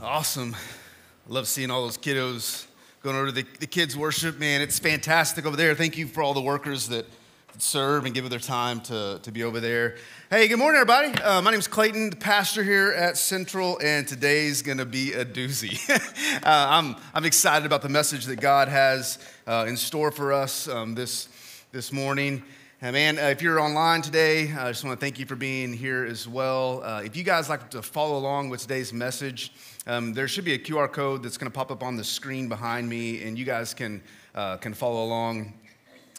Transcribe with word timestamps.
Awesome. 0.00 0.54
Love 1.26 1.48
seeing 1.48 1.72
all 1.72 1.82
those 1.82 1.98
kiddos 1.98 2.66
going 3.02 3.16
over 3.16 3.26
to 3.26 3.32
the, 3.32 3.44
the 3.58 3.66
kids' 3.66 3.96
worship. 3.96 4.38
Man, 4.38 4.60
it's 4.60 4.78
fantastic 4.78 5.44
over 5.44 5.56
there. 5.56 5.74
Thank 5.74 5.98
you 5.98 6.06
for 6.06 6.22
all 6.22 6.34
the 6.34 6.40
workers 6.40 6.86
that 6.90 7.04
serve 7.58 8.04
and 8.04 8.14
give 8.14 8.22
of 8.22 8.30
their 8.30 8.38
time 8.38 8.80
to, 8.82 9.18
to 9.24 9.32
be 9.32 9.42
over 9.42 9.58
there. 9.58 9.96
Hey, 10.30 10.46
good 10.46 10.60
morning, 10.60 10.80
everybody. 10.80 11.20
Uh, 11.20 11.42
my 11.42 11.50
name 11.50 11.58
is 11.58 11.66
Clayton, 11.66 12.10
the 12.10 12.16
pastor 12.16 12.62
here 12.62 12.92
at 12.92 13.16
Central, 13.16 13.76
and 13.82 14.06
today's 14.06 14.62
going 14.62 14.78
to 14.78 14.86
be 14.86 15.14
a 15.14 15.24
doozy. 15.24 15.80
uh, 16.36 16.40
I'm, 16.44 16.94
I'm 17.12 17.24
excited 17.24 17.66
about 17.66 17.82
the 17.82 17.88
message 17.88 18.26
that 18.26 18.40
God 18.40 18.68
has 18.68 19.18
uh, 19.48 19.66
in 19.66 19.76
store 19.76 20.12
for 20.12 20.32
us 20.32 20.68
um, 20.68 20.94
this, 20.94 21.28
this 21.72 21.92
morning. 21.92 22.44
And 22.80 22.94
man, 22.94 23.18
uh, 23.18 23.22
if 23.22 23.42
you're 23.42 23.58
online 23.58 24.02
today, 24.02 24.52
I 24.52 24.68
just 24.68 24.84
want 24.84 25.00
to 25.00 25.04
thank 25.04 25.18
you 25.18 25.26
for 25.26 25.34
being 25.34 25.72
here 25.72 26.04
as 26.04 26.28
well. 26.28 26.80
Uh, 26.84 27.02
if 27.04 27.16
you 27.16 27.24
guys 27.24 27.48
like 27.48 27.70
to 27.70 27.82
follow 27.82 28.16
along 28.16 28.50
with 28.50 28.60
today's 28.60 28.92
message, 28.92 29.52
um, 29.88 30.12
there 30.12 30.28
should 30.28 30.44
be 30.44 30.54
a 30.54 30.58
QR 30.60 30.88
code 30.92 31.24
that's 31.24 31.36
going 31.36 31.50
to 31.50 31.54
pop 31.54 31.72
up 31.72 31.82
on 31.82 31.96
the 31.96 32.04
screen 32.04 32.48
behind 32.48 32.88
me, 32.88 33.24
and 33.24 33.36
you 33.36 33.44
guys 33.44 33.74
can 33.74 34.00
uh, 34.36 34.58
can 34.58 34.74
follow 34.74 35.02
along 35.02 35.54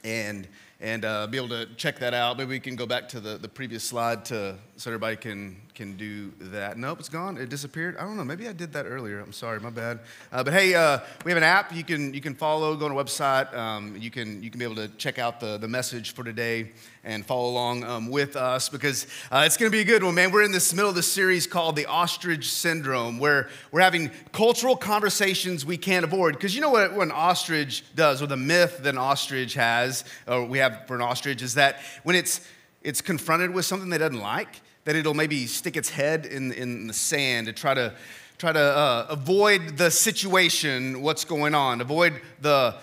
and 0.03 0.49
and 0.81 1.05
uh, 1.05 1.27
be 1.27 1.37
able 1.37 1.47
to 1.47 1.65
check 1.77 1.97
that 1.99 2.13
out. 2.13 2.37
Maybe 2.37 2.49
we 2.49 2.59
can 2.59 2.75
go 2.75 2.85
back 2.85 3.07
to 3.09 3.21
the, 3.21 3.37
the 3.37 3.47
previous 3.47 3.85
slide 3.85 4.25
to 4.25 4.57
so 4.79 4.89
everybody 4.89 5.17
can 5.17 5.57
can 5.75 5.97
do 5.97 6.31
that. 6.39 6.77
Nope, 6.77 7.01
it's 7.01 7.09
gone. 7.09 7.37
It 7.37 7.49
disappeared. 7.49 7.97
I 7.97 8.03
don't 8.03 8.15
know. 8.15 8.23
Maybe 8.23 8.47
I 8.47 8.53
did 8.53 8.71
that 8.73 8.85
earlier. 8.85 9.19
I'm 9.19 9.33
sorry, 9.33 9.59
my 9.59 9.69
bad. 9.69 9.99
Uh, 10.31 10.41
but 10.41 10.53
hey, 10.53 10.73
uh, 10.73 10.99
we 11.25 11.31
have 11.31 11.37
an 11.37 11.43
app 11.43 11.75
you 11.75 11.83
can 11.83 12.13
you 12.13 12.21
can 12.21 12.33
follow. 12.33 12.73
Go 12.77 12.85
on 12.85 12.91
a 12.91 12.95
website. 12.95 13.53
Um, 13.53 13.97
you 13.97 14.09
can 14.09 14.41
you 14.41 14.49
can 14.49 14.57
be 14.57 14.63
able 14.63 14.75
to 14.75 14.87
check 14.97 15.19
out 15.19 15.41
the 15.41 15.57
the 15.57 15.67
message 15.67 16.13
for 16.13 16.23
today 16.23 16.71
and 17.03 17.25
follow 17.25 17.49
along 17.49 17.83
um, 17.83 18.09
with 18.09 18.37
us 18.37 18.69
because 18.69 19.05
uh, 19.31 19.43
it's 19.45 19.57
going 19.57 19.69
to 19.69 19.75
be 19.75 19.81
a 19.81 19.85
good 19.85 20.01
one, 20.01 20.15
man. 20.15 20.31
We're 20.31 20.43
in 20.43 20.53
this 20.53 20.73
middle 20.73 20.89
of 20.89 20.95
the 20.95 21.03
series 21.03 21.45
called 21.45 21.75
the 21.75 21.85
ostrich 21.85 22.49
syndrome, 22.49 23.19
where 23.19 23.49
we're 23.73 23.81
having 23.81 24.11
cultural 24.31 24.77
conversations 24.77 25.65
we 25.65 25.75
can't 25.75 26.05
avoid. 26.05 26.35
Because 26.35 26.55
you 26.55 26.61
know 26.61 26.69
what, 26.69 26.93
what 26.93 27.03
an 27.03 27.11
ostrich 27.11 27.83
does, 27.95 28.21
or 28.21 28.27
the 28.27 28.37
myth 28.37 28.77
that 28.83 28.89
an 28.89 28.97
ostrich 28.97 29.55
has, 29.55 30.05
or 30.25 30.45
we 30.45 30.59
have 30.59 30.87
for 30.87 30.95
an 30.95 31.01
ostrich, 31.01 31.41
is 31.41 31.55
that 31.55 31.81
when 32.03 32.15
it's 32.15 32.47
it's 32.81 33.01
confronted 33.01 33.53
with 33.53 33.65
something 33.65 33.89
they 33.89 33.97
doesn't 33.97 34.21
like, 34.21 34.61
that 34.89 34.95
it'll 34.95 35.13
maybe 35.13 35.45
stick 35.45 35.77
its 35.77 35.87
head 35.87 36.25
in, 36.25 36.51
in 36.51 36.87
the 36.87 36.93
sand 36.95 37.45
to 37.45 37.53
try 37.53 37.75
to 37.75 37.93
try 38.39 38.51
to 38.51 38.59
uh, 38.59 39.05
avoid 39.11 39.77
the 39.77 39.91
situation, 39.91 41.03
what's 41.03 41.25
going 41.25 41.53
on, 41.53 41.79
avoid 41.79 42.19
the, 42.41 42.73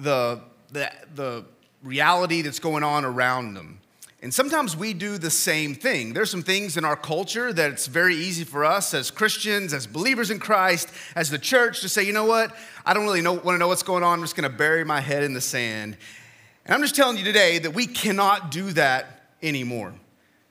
the, 0.00 0.38
the, 0.70 0.92
the 1.14 1.42
reality 1.82 2.42
that's 2.42 2.58
going 2.58 2.84
on 2.84 3.06
around 3.06 3.54
them. 3.54 3.80
And 4.20 4.34
sometimes 4.34 4.76
we 4.76 4.92
do 4.92 5.16
the 5.16 5.30
same 5.30 5.74
thing. 5.74 6.12
There's 6.12 6.30
some 6.30 6.42
things 6.42 6.76
in 6.76 6.84
our 6.84 6.94
culture 6.94 7.54
that 7.54 7.70
it's 7.70 7.86
very 7.86 8.16
easy 8.16 8.44
for 8.44 8.62
us 8.62 8.92
as 8.92 9.10
Christians, 9.10 9.72
as 9.72 9.86
believers 9.86 10.30
in 10.30 10.40
Christ, 10.40 10.90
as 11.16 11.30
the 11.30 11.38
church 11.38 11.80
to 11.80 11.88
say, 11.88 12.02
you 12.02 12.12
know 12.12 12.26
what? 12.26 12.54
I 12.84 12.92
don't 12.92 13.04
really 13.04 13.22
know, 13.22 13.32
want 13.32 13.54
to 13.54 13.58
know 13.58 13.68
what's 13.68 13.82
going 13.82 14.02
on. 14.02 14.18
I'm 14.18 14.24
just 14.24 14.36
going 14.36 14.50
to 14.50 14.54
bury 14.54 14.84
my 14.84 15.00
head 15.00 15.22
in 15.22 15.32
the 15.32 15.40
sand. 15.40 15.96
And 16.66 16.74
I'm 16.74 16.82
just 16.82 16.96
telling 16.96 17.16
you 17.16 17.24
today 17.24 17.60
that 17.60 17.72
we 17.72 17.86
cannot 17.86 18.50
do 18.50 18.72
that 18.72 19.22
anymore. 19.42 19.94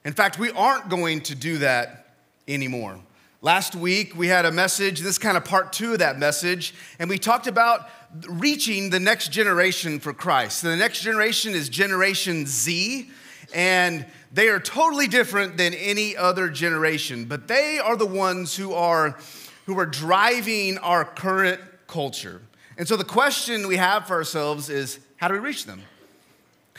In 0.05 0.14
fact, 0.14 0.39
we 0.39 0.52
aren't 0.52 0.89
going 0.89 1.22
to 1.22 1.36
do 1.36 1.58
that 1.59 2.08
anymore. 2.47 3.00
Last 3.42 3.75
week, 3.75 4.16
we 4.17 4.28
had 4.28 4.45
a 4.45 4.52
message, 4.52 5.00
this 5.00 5.17
kind 5.17 5.38
of 5.38 5.45
part 5.45 5.72
two 5.72 5.94
of 5.94 6.00
that 6.00 6.19
message, 6.19 6.73
and 7.00 7.09
we 7.09 7.17
talked 7.17 7.47
about 7.47 7.89
reaching 8.27 8.89
the 8.89 9.00
next 9.00 9.31
generation 9.31 10.00
for 10.00 10.14
Christ. 10.14 10.61
the 10.61 10.75
next 10.75 11.02
generation 11.02 11.53
is 11.53 11.70
Generation 11.70 12.45
Z, 12.45 13.09
and 13.53 14.05
they 14.33 14.50
are 14.50 14.59
totally 14.59 15.08
different 15.08 15.58
than 15.58 15.73
any 15.73 16.16
other 16.17 16.50
generation, 16.50 17.25
but 17.25 17.47
they 17.47 17.80
are 17.80 17.95
the 17.95 18.05
ones 18.05 18.55
who 18.55 18.73
are, 18.73 19.17
who 19.66 19.80
are 19.80 19.86
driving 19.86 20.77
our 20.80 21.05
current 21.05 21.61
culture. 21.88 22.42
And 22.77 22.88
so 22.88 22.95
the 22.95 23.03
question 23.03 23.67
we 23.67 23.77
have 23.77 24.08
for 24.08 24.16
ourselves 24.16 24.70
is 24.70 25.00
how 25.17 25.27
do 25.27 25.33
we 25.33 25.39
reach 25.39 25.66
them? 25.66 25.81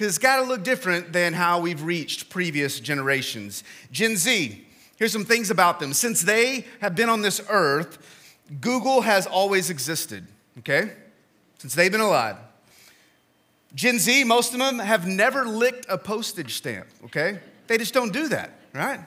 Because 0.01 0.17
it's 0.17 0.23
got 0.23 0.37
to 0.37 0.45
look 0.45 0.65
different 0.65 1.13
than 1.13 1.35
how 1.35 1.61
we've 1.61 1.83
reached 1.83 2.31
previous 2.31 2.81
generations. 2.81 3.63
Gen 3.93 4.17
Z, 4.17 4.65
here's 4.97 5.13
some 5.13 5.27
things 5.27 5.51
about 5.51 5.79
them. 5.79 5.93
Since 5.93 6.23
they 6.23 6.65
have 6.81 6.97
been 6.97 7.11
on 7.11 7.21
this 7.21 7.43
earth, 7.51 7.99
Google 8.63 9.03
has 9.03 9.27
always 9.27 9.69
existed, 9.69 10.27
okay? 10.61 10.93
Since 11.59 11.75
they've 11.75 11.93
been 11.93 12.01
alive. 12.01 12.37
Gen 13.75 13.99
Z, 13.99 14.25
most 14.25 14.55
of 14.55 14.59
them 14.59 14.79
have 14.79 15.07
never 15.07 15.45
licked 15.45 15.85
a 15.87 15.99
postage 15.99 16.55
stamp, 16.55 16.87
okay? 17.05 17.39
They 17.67 17.77
just 17.77 17.93
don't 17.93 18.11
do 18.11 18.29
that, 18.29 18.59
right? 18.73 19.01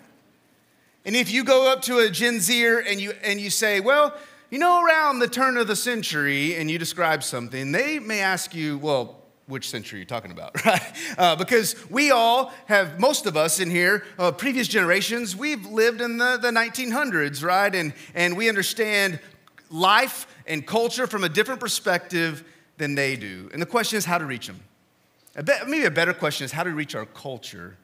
And 1.05 1.15
if 1.15 1.31
you 1.31 1.43
go 1.43 1.71
up 1.71 1.81
to 1.83 1.97
a 2.01 2.09
Gen 2.11 2.39
Zer 2.39 2.81
and 2.81 3.01
you, 3.01 3.13
and 3.23 3.41
you 3.41 3.49
say, 3.49 3.79
well, 3.79 4.15
you 4.51 4.59
know, 4.59 4.85
around 4.85 5.17
the 5.17 5.27
turn 5.27 5.57
of 5.57 5.65
the 5.65 5.75
century, 5.75 6.53
and 6.55 6.69
you 6.69 6.77
describe 6.77 7.23
something, 7.23 7.71
they 7.71 7.97
may 7.97 8.19
ask 8.19 8.53
you, 8.53 8.77
well, 8.77 9.22
which 9.47 9.69
century 9.69 9.99
you're 9.99 10.05
talking 10.05 10.31
about, 10.31 10.65
right? 10.65 10.93
Uh, 11.17 11.35
because 11.35 11.75
we 11.89 12.11
all 12.11 12.53
have, 12.65 12.99
most 12.99 13.25
of 13.25 13.35
us 13.35 13.59
in 13.59 13.69
here, 13.69 14.05
uh, 14.17 14.31
previous 14.31 14.67
generations, 14.67 15.35
we've 15.35 15.65
lived 15.65 16.01
in 16.01 16.17
the, 16.17 16.37
the 16.41 16.49
1900s, 16.49 17.43
right? 17.43 17.73
And, 17.73 17.93
and 18.15 18.37
we 18.37 18.49
understand 18.49 19.19
life 19.69 20.27
and 20.47 20.65
culture 20.65 21.07
from 21.07 21.23
a 21.23 21.29
different 21.29 21.59
perspective 21.59 22.43
than 22.77 22.95
they 22.95 23.15
do. 23.15 23.49
And 23.53 23.61
the 23.61 23.65
question 23.65 23.97
is 23.97 24.05
how 24.05 24.17
to 24.17 24.25
reach 24.25 24.47
them. 24.47 24.59
maybe 25.67 25.85
a 25.85 25.91
better 25.91 26.13
question 26.13 26.45
is 26.45 26.51
how 26.51 26.63
to 26.63 26.71
reach 26.71 26.95
our 26.95 27.05
culture 27.05 27.75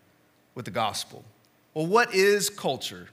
with 0.56 0.66
the 0.66 0.72
gospel. 0.72 1.24
Well, 1.74 1.88
what 1.88 2.14
is 2.14 2.50
culture? 2.50 3.08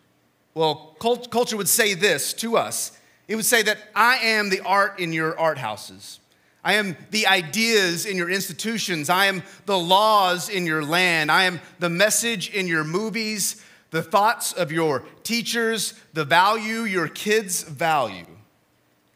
Well, 0.55 0.97
cult- 1.01 1.31
culture 1.31 1.57
would 1.57 1.69
say 1.69 1.95
this 1.95 2.33
to 2.35 2.57
us 2.57 2.93
it 3.29 3.35
would 3.35 3.45
say 3.45 3.63
that 3.63 3.79
I 3.95 4.19
am 4.19 4.51
the 4.51 4.61
art 4.61 5.01
in 5.01 5.13
your 5.13 5.39
art 5.39 5.59
houses. 5.59 6.21
I 6.67 6.73
am 6.73 6.97
the 7.13 7.29
ideas 7.29 8.07
in 8.07 8.17
your 8.17 8.29
institutions. 8.29 9.09
I 9.09 9.27
am 9.27 9.45
the 9.67 9.79
laws 9.79 10.49
in 10.49 10.67
your 10.67 10.85
land. 10.85 11.31
I 11.31 11.45
am 11.45 11.61
the 11.79 11.89
message 11.89 12.51
in 12.51 12.67
your 12.67 12.83
movies, 12.83 13.65
the 13.93 14.03
thoughts 14.03 14.53
of 14.53 14.73
your 14.73 15.05
teachers, 15.23 15.95
the 16.13 16.25
value 16.25 16.81
your 16.81 17.07
kids 17.07 17.63
value. 17.63 18.27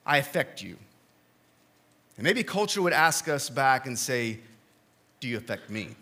I 0.06 0.18
affect 0.18 0.62
you. 0.62 0.76
And 2.16 2.22
maybe 2.22 2.44
culture 2.44 2.82
would 2.82 2.92
ask 2.92 3.28
us 3.28 3.50
back 3.50 3.84
and 3.84 3.98
say, 3.98 4.38
Do 5.18 5.26
you 5.26 5.36
affect 5.36 5.70
me? 5.70 5.96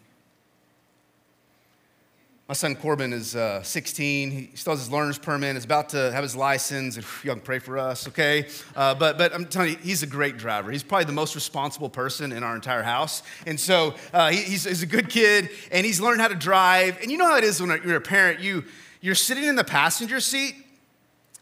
My 2.48 2.54
son 2.54 2.76
Corbin 2.76 3.12
is 3.12 3.36
uh, 3.36 3.62
16. 3.62 4.30
He 4.30 4.50
still 4.54 4.72
has 4.72 4.80
his 4.80 4.90
learner's 4.90 5.18
permit. 5.18 5.54
He's 5.54 5.66
about 5.66 5.90
to 5.90 6.10
have 6.12 6.22
his 6.22 6.34
license. 6.34 6.96
Y'all 7.22 7.34
can 7.34 7.42
pray 7.42 7.58
for 7.58 7.76
us, 7.76 8.08
okay? 8.08 8.46
Uh, 8.74 8.94
but, 8.94 9.18
but 9.18 9.34
I'm 9.34 9.44
telling 9.44 9.72
you, 9.72 9.76
he's 9.76 10.02
a 10.02 10.06
great 10.06 10.38
driver. 10.38 10.70
He's 10.70 10.82
probably 10.82 11.04
the 11.04 11.12
most 11.12 11.34
responsible 11.34 11.90
person 11.90 12.32
in 12.32 12.42
our 12.42 12.54
entire 12.54 12.82
house. 12.82 13.22
And 13.46 13.60
so 13.60 13.94
uh, 14.14 14.30
he, 14.30 14.38
he's, 14.38 14.64
he's, 14.64 14.82
a 14.82 14.86
good 14.86 15.10
kid, 15.10 15.50
and 15.70 15.84
he's 15.84 16.00
learned 16.00 16.22
how 16.22 16.28
to 16.28 16.34
drive. 16.34 16.96
And 17.02 17.12
you 17.12 17.18
know 17.18 17.26
how 17.26 17.36
it 17.36 17.44
is 17.44 17.60
when 17.60 17.68
you're 17.84 17.96
a 17.96 18.00
parent. 18.00 18.40
You, 18.40 18.64
you're 19.02 19.14
sitting 19.14 19.44
in 19.44 19.54
the 19.54 19.62
passenger 19.64 20.18
seat, 20.18 20.54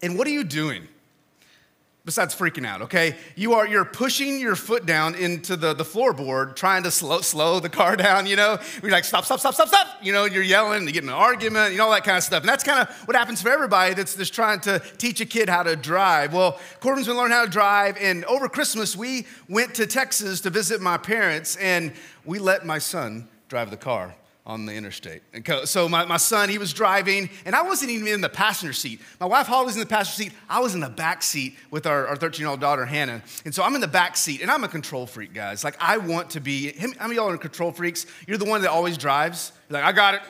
and 0.03 0.19
what 0.19 0.27
are 0.27 0.31
you 0.31 0.43
doing? 0.43 0.89
Besides 2.07 2.35
freaking 2.35 2.65
out, 2.65 2.83
okay? 2.83 3.17
You 3.35 3.55
are 3.55 3.67
you're 3.67 3.85
pushing 3.85 4.39
your 4.39 4.55
foot 4.55 4.87
down 4.87 5.17
into 5.17 5.57
the, 5.57 5.75
the 5.75 5.85
floorboard, 5.85 6.55
trying 6.55 6.85
to 6.85 6.91
slow 6.91 7.21
slow 7.21 7.61
the 7.61 7.69
car 7.69 7.97
down, 8.07 8.27
you 8.27 8.37
know? 8.37 8.59
You're 8.81 8.93
like, 8.93 9.05
stop, 9.05 9.25
stop, 9.27 9.41
stop, 9.41 9.55
stop, 9.55 9.69
stop. 9.69 9.89
You 10.01 10.13
know, 10.13 10.25
you're 10.25 10.43
yelling, 10.43 10.87
you 10.87 10.93
get 10.93 11.03
in 11.03 11.11
an 11.11 11.15
argument, 11.15 11.73
you 11.73 11.79
know, 11.79 11.87
all 11.87 11.91
that 11.91 12.05
kind 12.05 12.17
of 12.17 12.23
stuff. 12.23 12.41
And 12.41 12.49
that's 12.49 12.65
kind 12.65 12.89
of 12.89 12.97
what 13.07 13.17
happens 13.17 13.43
for 13.43 13.51
everybody 13.51 13.93
that's 13.93 14.15
just 14.15 14.33
trying 14.33 14.61
to 14.61 14.81
teach 14.97 15.21
a 15.21 15.27
kid 15.27 15.49
how 15.49 15.65
to 15.65 15.75
drive. 15.75 16.33
Well, 16.33 16.59
Corbin's 16.81 17.09
been 17.09 17.17
learning 17.17 17.37
how 17.37 17.45
to 17.45 17.51
drive, 17.51 17.99
and 18.01 18.25
over 18.27 18.49
Christmas, 18.49 18.97
we 18.97 19.27
went 19.49 19.75
to 19.75 19.87
Texas 19.87 20.41
to 20.43 20.51
visit 20.51 20.81
my 20.81 20.97
parents, 20.97 21.57
and 21.57 21.93
we 22.25 22.39
let 22.39 22.65
my 22.65 22.79
son 22.79 23.29
drive 23.49 23.71
the 23.71 23.77
car 23.77 24.15
on 24.47 24.65
the 24.65 24.73
interstate. 24.73 25.23
And 25.35 25.45
so 25.69 25.89
my, 25.89 26.05
my 26.05 26.17
son, 26.17 26.49
he 26.49 26.57
was 26.57 26.73
driving, 26.73 27.29
and 27.45 27.55
I 27.55 27.63
wasn't 27.63 27.91
even 27.91 28.07
in 28.07 28.21
the 28.21 28.29
passenger 28.29 28.73
seat. 28.73 29.01
My 29.19 29.27
wife 29.27 29.49
Holly 29.49 29.67
was 29.67 29.75
in 29.75 29.81
the 29.81 29.87
passenger 29.87 30.31
seat. 30.31 30.33
I 30.49 30.61
was 30.61 30.75
in 30.75 30.81
the 30.81 30.89
back 30.89 31.23
seat 31.23 31.57
with 31.71 31.85
our 31.87 32.07
our 32.07 32.17
13 32.17 32.41
year 32.41 32.49
old 32.49 32.61
daughter, 32.61 32.87
Hannah. 32.87 33.23
And 33.45 33.53
so 33.53 33.65
I'm 33.65 33.75
in 33.75 33.81
the 33.81 33.89
back 33.89 34.17
seat, 34.17 34.41
and 34.43 34.51
I'm 34.51 34.63
a 34.63 34.69
control 34.69 35.07
freak, 35.07 35.35
guys. 35.35 35.65
Like, 35.65 35.77
I 35.81 35.99
want 35.99 36.31
to 36.31 36.41
be, 36.41 36.73
how 36.73 36.87
many 36.87 37.05
of 37.05 37.13
y'all 37.13 37.31
are 37.31 37.37
control 37.37 37.73
freaks? 37.73 38.07
You're 38.27 38.39
the 38.39 38.45
one 38.45 38.63
that 38.63 38.71
always 38.71 38.97
drives. 38.97 39.53
You're 39.69 39.81
like, 39.81 39.89
I 39.89 39.93
got 39.93 40.15
it. 40.15 40.23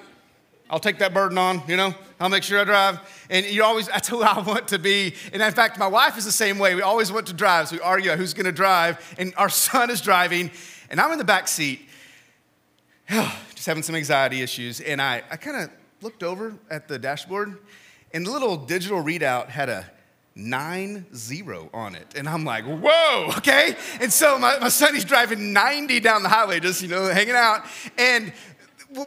I'll 0.69 0.81
take 0.81 0.99
that 0.99 1.15
burden 1.15 1.39
on, 1.39 1.62
you 1.69 1.77
know, 1.77 1.95
I'll 2.19 2.29
make 2.29 2.43
sure 2.43 2.59
I 2.59 2.65
drive. 2.65 2.99
And 3.31 3.47
you 3.47 3.62
always, 3.62 3.87
that's 3.93 4.09
who 4.09 4.23
I 4.23 4.41
want 4.41 4.69
to 4.69 4.79
be. 4.79 5.15
And 5.33 5.43
in 5.43 5.53
fact, 5.53 5.79
my 5.79 5.87
wife 5.87 6.19
is 6.19 6.25
the 6.25 6.33
same 6.33 6.59
way. 6.59 6.75
We 6.75 6.83
always 6.83 7.12
want 7.12 7.27
to 7.29 7.33
drive, 7.35 7.69
so 7.69 7.77
we 7.77 7.83
argue 7.83 8.12
who's 8.12 8.35
gonna 8.35 8.51
drive. 8.51 9.15
And 9.19 9.35
our 9.37 9.49
son 9.67 9.91
is 9.91 10.01
driving, 10.01 10.51
and 10.91 11.01
I'm 11.01 11.12
in 11.12 11.19
the 11.19 11.25
back 11.25 11.49
seat. 11.49 11.83
having 13.67 13.83
some 13.83 13.95
anxiety 13.95 14.43
issues. 14.43 14.81
And 14.81 15.03
I, 15.03 15.23
I 15.31 15.37
kind 15.37 15.65
of 15.65 15.71
looked 16.01 16.23
over 16.23 16.55
at 16.71 16.89
the 16.89 16.99
dashboard, 16.99 17.59
and 18.13 18.25
the 18.25 18.31
little 18.31 18.57
digital 18.57 19.03
readout 19.03 19.49
had 19.49 19.69
a 19.69 19.91
nine 20.35 21.07
zero 21.15 21.71
on 21.73 21.95
it. 21.95 22.15
And 22.15 22.29
I'm 22.29 22.45
like, 22.45 22.65
whoa, 22.65 23.33
okay? 23.39 23.75
And 24.01 24.13
so 24.13 24.39
my, 24.39 24.59
my 24.59 24.69
son, 24.69 24.95
he's 24.95 25.05
driving 25.05 25.53
90 25.53 26.01
down 26.01 26.23
the 26.23 26.29
highway, 26.29 26.61
just, 26.61 26.83
you 26.83 26.89
know, 26.89 27.07
hanging 27.07 27.35
out. 27.35 27.65
And 27.99 28.33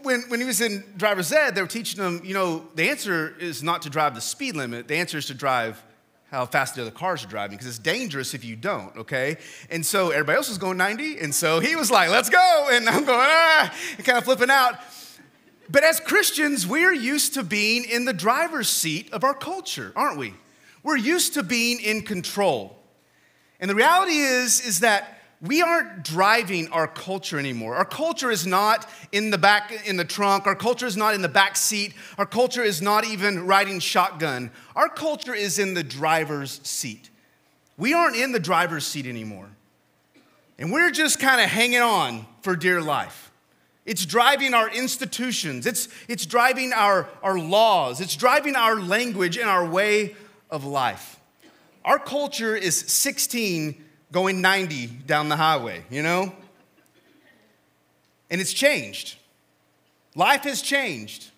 when, 0.02 0.22
when 0.24 0.40
he 0.40 0.46
was 0.46 0.60
in 0.62 0.84
driver's 0.98 1.32
ed, 1.32 1.56
they 1.56 1.62
were 1.62 1.68
teaching 1.68 2.04
him, 2.04 2.22
you 2.24 2.34
know, 2.34 2.68
the 2.76 2.90
answer 2.90 3.36
is 3.40 3.64
not 3.64 3.84
to 3.84 3.90
drive 3.90 4.16
the 4.16 4.22
speed 4.22 4.56
limit, 4.56 4.88
the 4.88 4.96
answer 4.96 5.18
is 5.18 5.28
to 5.28 5.34
drive 5.34 5.82
how 6.32 6.46
fast 6.46 6.76
the 6.76 6.82
other 6.82 6.92
cars 6.92 7.24
are 7.24 7.28
driving 7.28 7.58
because 7.58 7.68
it's 7.68 7.80
dangerous 7.80 8.34
if 8.34 8.46
you 8.46 8.56
don't, 8.56 8.96
okay? 8.96 9.38
And 9.70 9.86
so 9.86 10.12
everybody 10.12 10.38
else 10.38 10.50
was 10.50 10.58
going 10.58 10.78
90, 10.78 11.20
and 11.20 11.34
so 11.34 11.60
he 11.60 11.76
was 11.76 11.90
like, 11.90 12.10
let's 12.10 12.30
go. 12.30 12.68
And 12.72 12.88
I'm 12.88 13.06
going, 13.06 13.20
ah, 13.20 13.76
and 13.98 14.06
kind 14.06 14.18
of 14.18 14.24
flipping 14.24 14.50
out. 14.50 14.76
But 15.72 15.84
as 15.84 16.00
Christians, 16.00 16.66
we're 16.66 16.94
used 16.94 17.36
to 17.36 17.44
being 17.44 17.86
in 17.86 18.06
the 18.06 18.14
driver's 18.14 18.70
seat 18.70 19.12
of 19.12 19.24
our 19.24 19.34
culture, 19.34 19.92
aren't 19.96 20.18
we? 20.18 20.34
We're 20.84 20.98
used 20.98 21.34
to 21.36 21.44
being 21.44 21.80
in 21.80 22.02
control. 22.02 22.78
And 23.60 23.70
the 23.70 23.76
reality 23.76 24.18
is, 24.18 24.62
is 24.62 24.80
that 24.80 25.19
we 25.42 25.62
aren't 25.62 26.04
driving 26.04 26.68
our 26.70 26.88
culture 26.88 27.40
anymore. 27.40 27.76
Our 27.76 27.86
culture 27.86 28.30
is 28.30 28.46
not 28.46 28.90
in 29.12 29.32
the 29.32 29.38
back 29.38 29.88
in 29.88 29.96
the 29.96 30.04
trunk. 30.04 30.46
Our 30.46 30.56
culture 30.56 30.86
is 30.86 30.98
not 30.98 31.14
in 31.14 31.22
the 31.22 31.30
back 31.30 31.56
seat. 31.56 31.94
Our 32.18 32.26
culture 32.26 32.62
is 32.62 32.82
not 32.82 33.06
even 33.06 33.48
riding 33.48 33.80
shotgun. 33.80 34.52
Our 34.76 34.90
culture 34.90 35.34
is 35.34 35.58
in 35.58 35.76
the 35.76 35.84
driver's 35.84 36.60
seat. 36.64 37.10
We 37.78 37.94
aren't 37.94 38.18
in 38.18 38.34
the 38.34 38.40
driver's 38.40 38.86
seat 38.86 39.06
anymore. 39.06 39.50
And 40.58 40.74
we're 40.74 40.92
just 40.92 41.20
kind 41.20 41.40
of 41.40 41.50
hanging 41.50 41.80
on 41.80 42.26
for 42.42 42.58
dear 42.58 42.82
life. 42.82 43.32
It's 43.86 44.06
driving 44.06 44.54
our 44.54 44.70
institutions, 44.70 45.66
it's, 45.66 45.88
it's 46.08 46.26
driving 46.26 46.74
our, 46.74 47.10
our 47.24 47.40
laws, 47.40 48.02
it's 48.02 48.16
driving 48.16 48.56
our 48.56 48.76
language 48.76 49.38
and 49.38 49.50
our 49.50 49.66
way 49.66 50.16
of 50.52 50.66
life. 50.66 51.20
Our 51.86 51.98
culture 51.98 52.56
is 52.56 52.78
16 52.78 53.84
going 54.12 54.42
90 54.42 54.88
down 54.88 55.30
the 55.30 55.36
highway, 55.36 55.84
you 55.90 56.02
know? 56.02 56.34
And 58.30 58.40
it's 58.40 58.54
changed. 58.54 59.16
Life 60.16 60.44
has 60.44 60.62
changed. 60.62 61.32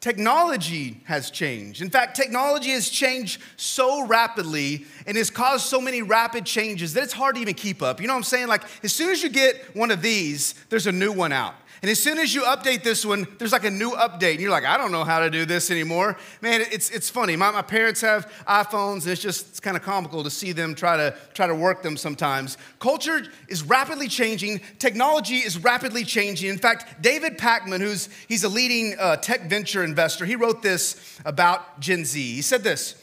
Technology 0.00 1.00
has 1.04 1.30
changed. 1.30 1.80
In 1.80 1.88
fact, 1.88 2.14
technology 2.14 2.70
has 2.70 2.90
changed 2.90 3.40
so 3.56 4.06
rapidly 4.06 4.84
and 5.06 5.16
has 5.16 5.30
caused 5.30 5.64
so 5.64 5.80
many 5.80 6.02
rapid 6.02 6.44
changes 6.44 6.92
that 6.92 7.02
it's 7.02 7.12
hard 7.14 7.36
to 7.36 7.40
even 7.40 7.54
keep 7.54 7.82
up. 7.82 8.02
You 8.02 8.06
know 8.06 8.12
what 8.12 8.18
I'm 8.18 8.24
saying? 8.24 8.48
Like, 8.48 8.64
as 8.84 8.92
soon 8.92 9.10
as 9.10 9.22
you 9.22 9.30
get 9.30 9.74
one 9.74 9.90
of 9.90 10.02
these, 10.02 10.54
there's 10.68 10.86
a 10.86 10.92
new 10.92 11.10
one 11.10 11.32
out. 11.32 11.54
And 11.84 11.90
as 11.90 12.02
soon 12.02 12.18
as 12.18 12.34
you 12.34 12.40
update 12.44 12.82
this 12.82 13.04
one, 13.04 13.26
there's 13.36 13.52
like 13.52 13.66
a 13.66 13.70
new 13.70 13.90
update. 13.90 14.30
And 14.30 14.40
you're 14.40 14.50
like, 14.50 14.64
I 14.64 14.78
don't 14.78 14.90
know 14.90 15.04
how 15.04 15.18
to 15.18 15.28
do 15.28 15.44
this 15.44 15.70
anymore. 15.70 16.16
Man, 16.40 16.62
it's, 16.72 16.88
it's 16.88 17.10
funny. 17.10 17.36
My, 17.36 17.50
my 17.50 17.60
parents 17.60 18.00
have 18.00 18.26
iPhones, 18.48 19.02
and 19.02 19.08
it's 19.08 19.20
just 19.20 19.50
it's 19.50 19.60
kind 19.60 19.76
of 19.76 19.82
comical 19.82 20.24
to 20.24 20.30
see 20.30 20.52
them 20.52 20.74
try 20.74 20.96
to, 20.96 21.14
try 21.34 21.46
to 21.46 21.54
work 21.54 21.82
them 21.82 21.98
sometimes. 21.98 22.56
Culture 22.78 23.26
is 23.48 23.62
rapidly 23.62 24.08
changing. 24.08 24.62
Technology 24.78 25.40
is 25.40 25.62
rapidly 25.62 26.04
changing. 26.04 26.48
In 26.48 26.56
fact, 26.56 27.02
David 27.02 27.36
Pakman, 27.36 27.80
who's 27.80 28.08
he's 28.28 28.44
a 28.44 28.48
leading 28.48 28.96
uh, 28.98 29.16
tech 29.16 29.50
venture 29.50 29.84
investor, 29.84 30.24
he 30.24 30.36
wrote 30.36 30.62
this 30.62 31.18
about 31.26 31.80
Gen 31.80 32.06
Z. 32.06 32.18
He 32.18 32.40
said 32.40 32.62
this, 32.62 32.94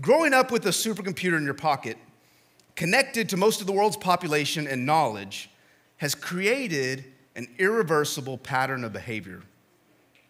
growing 0.00 0.32
up 0.32 0.50
with 0.50 0.64
a 0.64 0.70
supercomputer 0.70 1.36
in 1.36 1.44
your 1.44 1.52
pocket, 1.52 1.98
connected 2.74 3.28
to 3.28 3.36
most 3.36 3.60
of 3.60 3.66
the 3.66 3.72
world's 3.74 3.98
population 3.98 4.66
and 4.66 4.86
knowledge, 4.86 5.50
has 5.98 6.14
created 6.14 7.04
an 7.38 7.46
irreversible 7.56 8.36
pattern 8.36 8.82
of 8.82 8.92
behavior, 8.92 9.40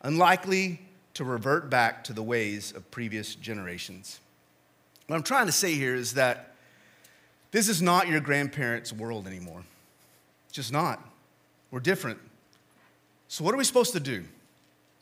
unlikely 0.02 0.78
to 1.14 1.24
revert 1.24 1.70
back 1.70 2.04
to 2.04 2.12
the 2.12 2.22
ways 2.22 2.70
of 2.70 2.88
previous 2.90 3.34
generations. 3.34 4.20
What 5.06 5.16
I'm 5.16 5.22
trying 5.22 5.46
to 5.46 5.52
say 5.52 5.74
here 5.74 5.94
is 5.94 6.14
that 6.14 6.54
this 7.50 7.66
is 7.66 7.80
not 7.80 8.08
your 8.08 8.20
grandparents' 8.20 8.92
world 8.92 9.26
anymore. 9.26 9.62
It's 10.44 10.54
just 10.54 10.70
not. 10.70 11.02
We're 11.70 11.80
different. 11.80 12.18
So, 13.28 13.42
what 13.42 13.54
are 13.54 13.56
we 13.56 13.64
supposed 13.64 13.94
to 13.94 14.00
do? 14.00 14.24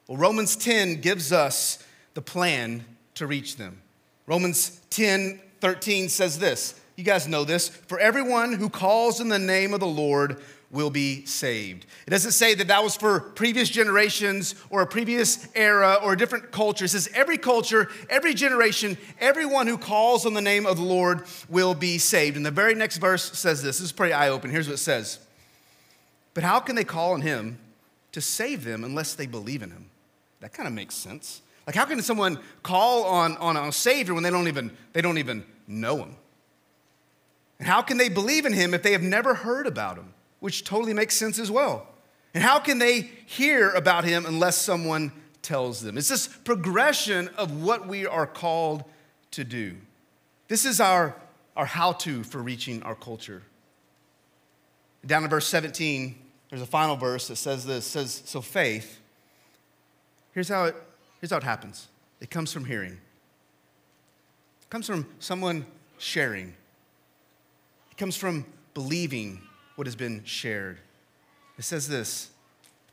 Well, 0.06 0.16
Romans 0.16 0.54
10 0.54 1.00
gives 1.00 1.32
us 1.32 1.84
the 2.14 2.22
plan 2.22 2.84
to 3.16 3.26
reach 3.26 3.56
them. 3.56 3.82
Romans 4.28 4.80
10 4.90 5.40
13 5.60 6.08
says 6.08 6.38
this. 6.38 6.80
You 6.94 7.02
guys 7.02 7.26
know 7.26 7.42
this. 7.42 7.68
For 7.68 7.98
everyone 7.98 8.52
who 8.52 8.70
calls 8.70 9.20
in 9.20 9.28
the 9.28 9.38
name 9.40 9.74
of 9.74 9.80
the 9.80 9.86
Lord 9.86 10.40
will 10.76 10.90
be 10.90 11.25
saved. 11.25 11.87
It 12.06 12.11
doesn't 12.11 12.32
say 12.32 12.55
that 12.55 12.69
that 12.69 12.84
was 12.84 12.94
for 12.94 13.19
previous 13.19 13.69
generations 13.69 14.55
or 14.70 14.82
a 14.82 14.87
previous 14.87 15.49
era 15.56 15.99
or 16.02 16.12
a 16.12 16.17
different 16.17 16.52
culture. 16.52 16.84
It 16.84 16.90
says 16.90 17.08
every 17.14 17.38
culture, 17.38 17.88
every 18.08 18.34
generation, 18.34 18.96
everyone 19.19 19.67
who 19.67 19.78
calls 19.78 20.26
on 20.26 20.34
the 20.34 20.40
name 20.40 20.67
of 20.67 20.76
the 20.76 20.84
Lord 20.84 21.23
will 21.49 21.75
be 21.75 21.99
saved. 21.99 22.37
And 22.37 22.46
the 22.46 22.50
very 22.50 22.75
next 22.75 22.99
verse 22.99 23.37
says 23.37 23.62
this. 23.62 23.78
This 23.78 23.87
is 23.87 23.93
pretty 23.93 24.12
eye 24.12 24.28
opening. 24.28 24.52
Here's 24.52 24.69
what 24.69 24.75
it 24.75 24.78
says 24.78 25.19
But 26.34 26.44
how 26.44 26.61
can 26.61 26.76
they 26.76 26.84
call 26.84 27.14
on 27.14 27.23
him 27.23 27.58
to 28.12 28.20
save 28.20 28.62
them 28.62 28.84
unless 28.84 29.14
they 29.14 29.26
believe 29.26 29.62
in 29.62 29.70
him? 29.70 29.90
That 30.40 30.52
kind 30.52 30.69
of 30.69 30.75
makes 30.75 30.94
sense. 30.94 31.40
Like, 31.67 31.75
how 31.75 31.87
can 31.87 32.00
someone 32.02 32.38
call 32.62 33.05
on, 33.05 33.37
on 33.38 33.56
a 33.56 33.73
Savior 33.73 34.14
when 34.14 34.23
they 34.23 34.31
don't 34.31 34.46
even, 34.46 34.70
they 34.93 35.00
don't 35.00 35.19
even 35.19 35.44
know 35.67 35.96
him? 35.96 36.17
And 37.58 37.67
how 37.67 37.82
can 37.82 37.96
they 37.96 38.08
believe 38.08 38.44
in 38.44 38.52
him 38.52 38.75
if 38.75 38.82
they 38.82 38.93
have 38.93 39.02
never 39.02 39.34
heard 39.34 39.67
about 39.67 39.96
him? 39.96 40.12
Which 40.40 40.64
totally 40.64 40.92
makes 40.92 41.16
sense 41.16 41.38
as 41.38 41.50
well. 41.50 41.86
And 42.34 42.42
how 42.42 42.58
can 42.58 42.78
they 42.78 43.10
hear 43.24 43.70
about 43.70 44.04
him 44.04 44.26
unless 44.26 44.56
someone 44.56 45.12
tells 45.42 45.80
them? 45.80 45.96
It's 45.96 46.08
this 46.08 46.26
progression 46.28 47.28
of 47.36 47.62
what 47.62 47.88
we 47.88 48.06
are 48.06 48.26
called 48.26 48.84
to 49.32 49.44
do. 49.44 49.76
This 50.48 50.64
is 50.64 50.80
our, 50.80 51.16
our 51.56 51.66
how 51.66 51.92
to 51.92 52.22
for 52.22 52.42
reaching 52.42 52.82
our 52.82 52.94
culture. 52.94 53.42
Down 55.04 55.24
in 55.24 55.30
verse 55.30 55.46
17, 55.46 56.14
there's 56.50 56.62
a 56.62 56.66
final 56.66 56.96
verse 56.96 57.28
that 57.28 57.36
says 57.36 57.64
this 57.64 57.86
says, 57.86 58.22
So 58.24 58.40
faith, 58.40 59.00
here's 60.32 60.48
how 60.48 60.64
it, 60.64 60.76
here's 61.20 61.30
how 61.30 61.38
it 61.38 61.42
happens 61.42 61.88
it 62.20 62.30
comes 62.30 62.52
from 62.52 62.64
hearing, 62.64 62.92
it 62.92 64.70
comes 64.70 64.86
from 64.86 65.06
someone 65.20 65.64
sharing, 65.98 66.54
it 67.90 67.96
comes 67.96 68.16
from 68.16 68.44
believing 68.74 69.40
what 69.76 69.87
has 69.87 69.96
been 69.96 70.23
shared. 70.25 70.78
It 71.58 71.64
says 71.64 71.88
this 71.88 72.31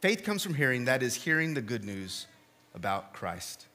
faith 0.01 0.23
comes 0.23 0.43
from 0.43 0.53
hearing, 0.53 0.85
that 0.85 1.01
is, 1.01 1.15
hearing 1.15 1.53
the 1.53 1.61
good 1.61 1.83
news 1.83 2.27
about 2.75 3.13
Christ. 3.13 3.65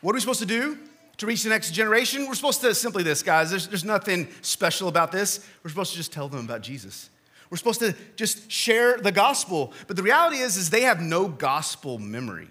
What 0.00 0.12
are 0.12 0.14
we 0.14 0.20
supposed 0.20 0.40
to 0.40 0.46
do 0.46 0.78
to 1.16 1.26
reach 1.26 1.42
the 1.42 1.50
next 1.50 1.72
generation? 1.72 2.26
We're 2.26 2.34
supposed 2.34 2.60
to 2.60 2.74
simply 2.74 3.02
this, 3.02 3.22
guys. 3.22 3.50
There's, 3.50 3.66
there's 3.68 3.84
nothing 3.84 4.28
special 4.42 4.88
about 4.88 5.10
this. 5.10 5.44
We're 5.62 5.70
supposed 5.70 5.90
to 5.90 5.96
just 5.96 6.12
tell 6.12 6.28
them 6.28 6.44
about 6.44 6.62
Jesus. 6.62 7.10
We're 7.50 7.56
supposed 7.56 7.80
to 7.80 7.94
just 8.14 8.50
share 8.50 8.98
the 8.98 9.10
gospel. 9.10 9.72
But 9.86 9.96
the 9.96 10.02
reality 10.02 10.36
is, 10.38 10.56
is 10.56 10.70
they 10.70 10.82
have 10.82 11.00
no 11.00 11.26
gospel 11.26 11.98
memory. 11.98 12.48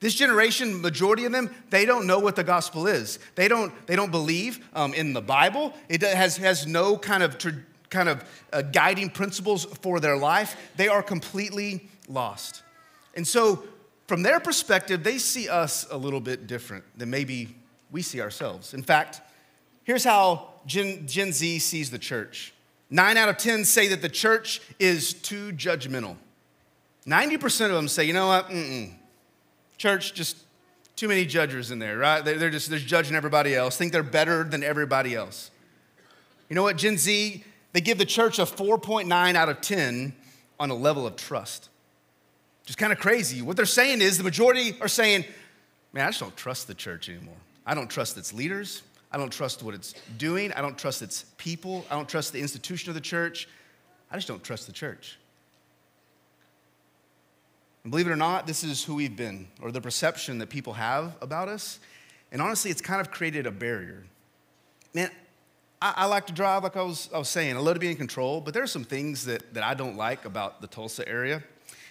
This 0.00 0.14
generation, 0.14 0.80
majority 0.80 1.24
of 1.24 1.32
them, 1.32 1.50
they 1.70 1.84
don't 1.84 2.06
know 2.06 2.18
what 2.18 2.36
the 2.36 2.44
gospel 2.44 2.86
is. 2.86 3.18
They 3.34 3.48
don't, 3.48 3.72
they 3.86 3.96
don't 3.96 4.10
believe 4.10 4.68
um, 4.74 4.94
in 4.94 5.12
the 5.12 5.20
Bible. 5.20 5.72
It 5.88 6.02
has, 6.02 6.36
has 6.36 6.66
no 6.66 6.96
kind 6.96 7.22
of 7.22 7.38
tra- 7.38 7.64
kind 7.90 8.08
of 8.08 8.24
uh, 8.52 8.62
guiding 8.62 9.10
principles 9.10 9.64
for 9.82 10.00
their 10.00 10.16
life, 10.16 10.56
they 10.76 10.88
are 10.88 11.02
completely 11.02 11.88
lost. 12.08 12.62
And 13.14 13.26
so, 13.26 13.62
from 14.06 14.22
their 14.22 14.40
perspective, 14.40 15.04
they 15.04 15.18
see 15.18 15.48
us 15.48 15.86
a 15.90 15.96
little 15.96 16.20
bit 16.20 16.46
different 16.46 16.84
than 16.96 17.10
maybe 17.10 17.54
we 17.90 18.02
see 18.02 18.20
ourselves. 18.20 18.72
In 18.72 18.82
fact, 18.82 19.20
here's 19.84 20.04
how 20.04 20.48
Gen, 20.66 21.06
Gen 21.06 21.32
Z 21.32 21.58
sees 21.58 21.90
the 21.90 21.98
church 21.98 22.54
nine 22.90 23.16
out 23.16 23.28
of 23.28 23.36
10 23.36 23.64
say 23.64 23.88
that 23.88 24.02
the 24.02 24.08
church 24.08 24.60
is 24.78 25.12
too 25.12 25.52
judgmental. 25.52 26.16
90% 27.06 27.66
of 27.66 27.72
them 27.72 27.88
say, 27.88 28.04
you 28.04 28.12
know 28.12 28.28
what, 28.28 28.48
Mm-mm. 28.48 28.92
church, 29.76 30.14
just 30.14 30.36
too 30.96 31.08
many 31.08 31.24
judges 31.24 31.70
in 31.70 31.78
there, 31.78 31.96
right? 31.96 32.24
They're 32.24 32.50
just 32.50 32.70
they're 32.70 32.78
judging 32.78 33.16
everybody 33.16 33.54
else, 33.54 33.76
think 33.76 33.92
they're 33.92 34.02
better 34.02 34.44
than 34.44 34.62
everybody 34.62 35.14
else. 35.14 35.50
You 36.48 36.56
know 36.56 36.62
what, 36.62 36.76
Gen 36.76 36.98
Z, 36.98 37.44
they 37.72 37.80
give 37.80 37.98
the 37.98 38.06
church 38.06 38.38
a 38.38 38.42
4.9 38.42 39.34
out 39.34 39.48
of 39.48 39.60
10 39.60 40.14
on 40.58 40.70
a 40.70 40.74
level 40.74 41.06
of 41.06 41.16
trust. 41.16 41.68
Just 42.66 42.78
kind 42.78 42.92
of 42.92 42.98
crazy. 42.98 43.42
What 43.42 43.56
they're 43.56 43.66
saying 43.66 44.02
is 44.02 44.18
the 44.18 44.24
majority 44.24 44.76
are 44.80 44.88
saying, 44.88 45.24
man, 45.92 46.06
I 46.06 46.08
just 46.08 46.20
don't 46.20 46.36
trust 46.36 46.66
the 46.66 46.74
church 46.74 47.08
anymore. 47.08 47.36
I 47.64 47.74
don't 47.74 47.88
trust 47.88 48.16
its 48.18 48.32
leaders. 48.32 48.82
I 49.10 49.16
don't 49.16 49.32
trust 49.32 49.62
what 49.62 49.74
it's 49.74 49.94
doing. 50.18 50.52
I 50.52 50.60
don't 50.60 50.76
trust 50.76 51.00
its 51.00 51.24
people. 51.38 51.86
I 51.90 51.96
don't 51.96 52.08
trust 52.08 52.32
the 52.32 52.40
institution 52.40 52.90
of 52.90 52.94
the 52.94 53.00
church. 53.00 53.48
I 54.10 54.16
just 54.16 54.28
don't 54.28 54.42
trust 54.42 54.66
the 54.66 54.72
church. 54.72 55.18
And 57.84 57.90
believe 57.90 58.06
it 58.06 58.10
or 58.10 58.16
not, 58.16 58.46
this 58.46 58.64
is 58.64 58.84
who 58.84 58.96
we've 58.96 59.16
been, 59.16 59.48
or 59.62 59.70
the 59.70 59.80
perception 59.80 60.38
that 60.38 60.50
people 60.50 60.74
have 60.74 61.16
about 61.22 61.48
us. 61.48 61.78
And 62.32 62.42
honestly, 62.42 62.70
it's 62.70 62.82
kind 62.82 63.00
of 63.00 63.10
created 63.10 63.46
a 63.46 63.50
barrier. 63.50 64.04
Man, 64.92 65.10
I, 65.80 65.94
I, 65.96 66.04
like 66.06 66.26
to 66.26 66.32
drive, 66.32 66.64
like 66.64 66.76
I 66.76 66.82
was, 66.82 67.08
I 67.14 67.18
was 67.18 67.28
saying. 67.28 67.56
I 67.56 67.60
love 67.60 67.74
to 67.74 67.80
be 67.80 67.90
in 67.90 67.96
control, 67.96 68.40
but 68.40 68.52
there 68.52 68.62
are 68.62 68.68
some 68.68 68.84
things 68.84 69.24
that, 69.26 69.54
that 69.54 69.62
I 69.62 69.74
don't 69.74 69.96
like 69.96 70.24
about 70.24 70.60
the 70.60 70.66
Tulsa 70.66 71.08
area. 71.08 71.42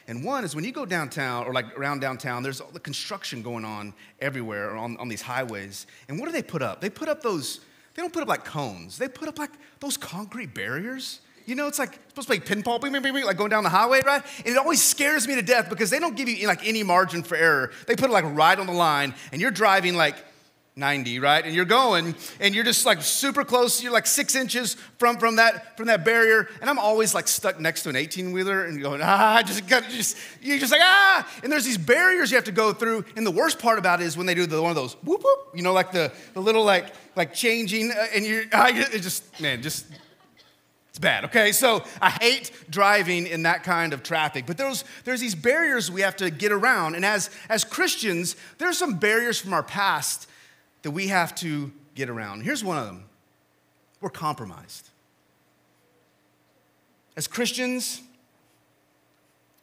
And 0.08 0.24
one 0.24 0.46
is 0.46 0.56
when 0.56 0.63
you 0.63 0.72
go 0.72 0.86
downtown 0.86 1.46
or 1.46 1.53
like 1.53 1.77
around 1.77 2.00
downtown, 2.00 2.41
there's 2.41 2.62
all 2.62 2.72
the 2.72 2.79
construction 2.79 3.41
going 3.41 3.65
on 3.65 3.94
everywhere 4.20 4.75
on, 4.75 4.98
on 4.98 5.10
these 5.10 5.22
highways. 5.22 5.86
And 6.08 6.20
what 6.20 6.27
do 6.27 6.32
they 6.32 6.41
put 6.44 6.62
up? 6.62 6.79
They 6.79 6.89
put 6.89 7.10
up 7.10 7.22
those, 7.22 7.60
they 7.94 8.01
don't 8.01 8.13
put 8.13 8.24
up 8.24 8.29
like 8.29 8.46
cones, 8.46 8.98
they 8.98 9.10
put 9.10 9.27
up 9.27 9.38
like 9.38 9.51
those 9.79 9.98
concrete 9.98 10.53
barriers. 10.53 11.20
You 11.46 11.56
know, 11.56 11.67
it's 11.67 11.79
like 11.79 12.00
supposed 12.10 12.27
to 12.29 12.39
play 12.39 12.56
pinball, 12.56 12.82
bing, 12.82 12.91
bing, 12.91 13.01
bing, 13.01 13.24
like 13.24 13.38
going 13.38 13.50
down 13.50 13.63
the 13.63 13.70
highway, 13.70 14.01
right? 14.06 14.22
And 14.39 14.48
it 14.48 14.58
always 14.58 14.84
scares 14.84 15.25
me 15.27 15.36
to 15.36 15.41
death 15.41 15.70
because 15.70 15.89
they 15.89 16.00
don't 16.00 16.15
give 16.15 16.27
you 16.27 16.46
like 16.46 16.65
any 16.67 16.84
margin 16.84 17.24
for 17.24 17.36
error. 17.36 17.72
They 17.86 17.96
put 17.96 18.10
it 18.10 18.13
like 18.13 18.25
right 18.25 18.58
on 18.58 18.67
the 18.67 18.74
line, 18.74 19.13
and 19.32 19.41
you're 19.41 19.51
driving 19.51 19.96
like 19.96 20.15
90, 20.77 21.19
right? 21.19 21.43
And 21.43 21.55
you're 21.55 21.65
going 21.65 22.15
and 22.39 22.53
you're 22.53 22.63
just 22.63 22.86
like 22.86 23.01
super 23.01 23.43
close. 23.43 23.81
You're 23.81 23.91
like 23.91 24.05
six 24.05 24.36
inches 24.36 24.75
from, 24.98 25.17
from, 25.17 25.38
that, 25.38 25.75
from 25.75 25.88
that 25.88 26.05
barrier. 26.05 26.48
And 26.62 26.69
I'm 26.69 26.77
always 26.77 27.15
like 27.15 27.27
stuck 27.27 27.60
next 27.60 27.84
to 27.84 27.89
an 27.89 27.96
18 27.96 28.31
wheeler 28.31 28.65
and 28.65 28.79
going, 28.79 29.01
ah, 29.03 29.41
just, 29.46 29.67
got 29.67 29.89
just, 29.89 30.17
you're 30.41 30.60
just 30.60 30.72
like, 30.72 30.81
ah. 30.84 31.27
And 31.43 31.51
there's 31.51 31.65
these 31.65 31.79
barriers 31.79 32.29
you 32.29 32.38
have 32.38 32.46
to 32.46 32.51
go 32.51 32.74
through. 32.74 33.05
And 33.15 33.25
the 33.25 33.31
worst 33.31 33.57
part 33.60 33.79
about 33.79 34.01
it 34.01 34.05
is 34.05 34.15
when 34.15 34.27
they 34.27 34.36
do 34.36 34.46
the, 34.46 34.62
one 34.62 34.69
of 34.69 34.75
those 34.75 34.93
whoop 35.03 35.24
whoop, 35.24 35.55
you 35.55 35.63
know, 35.63 35.74
like 35.74 35.91
the, 35.91 36.12
the 36.34 36.41
little 36.41 36.63
like, 36.63 36.93
like 37.15 37.34
changing. 37.34 37.91
Uh, 37.91 38.05
and 38.13 38.24
you're, 38.24 38.43
I, 38.53 38.72
it 38.93 39.00
just, 39.00 39.41
man, 39.41 39.63
just, 39.63 39.88
it's 40.89 41.00
bad, 41.00 41.25
okay? 41.25 41.51
So 41.51 41.84
I 42.01 42.12
hate 42.12 42.51
driving 42.69 43.25
in 43.25 43.43
that 43.43 43.63
kind 43.63 43.93
of 43.93 44.03
traffic. 44.03 44.46
But 44.46 44.57
there's, 44.57 44.84
there's 45.05 45.22
these 45.22 45.36
barriers 45.36 45.89
we 45.89 46.01
have 46.01 46.15
to 46.17 46.29
get 46.29 46.51
around. 46.51 46.93
And 46.93 47.03
as, 47.03 47.31
as 47.50 47.63
Christians, 47.63 48.36
there's 48.60 48.77
some 48.77 48.98
barriers 48.98 49.39
from 49.39 49.53
our 49.53 49.63
past 49.63 50.27
that 50.88 50.91
we 50.91 51.08
have 51.08 51.36
to 51.36 51.70
get 51.96 52.10
around. 52.10 52.44
Here's 52.44 52.63
one 52.63 52.77
of 52.77 52.86
them 52.86 53.03
we're 54.00 54.10
compromised. 54.10 54.89
As 57.17 57.27
Christians, 57.27 58.01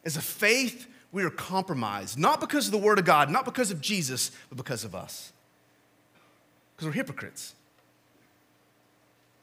as 0.05 0.19
a 0.19 0.21
faith, 0.21 0.87
we 1.13 1.25
are 1.25 1.31
compromised, 1.31 2.19
not 2.19 2.41
because 2.41 2.67
of 2.67 2.73
the 2.73 2.79
Word 2.79 2.99
of 2.99 3.07
God, 3.07 3.31
not 3.31 3.47
because 3.47 3.71
of 3.71 3.81
Jesus, 3.81 4.33
but 4.51 4.59
because 4.59 4.85
of 4.85 4.95
us. 4.95 5.33
Because 6.77 6.89
we're 6.89 6.93
hypocrites. 6.93 7.55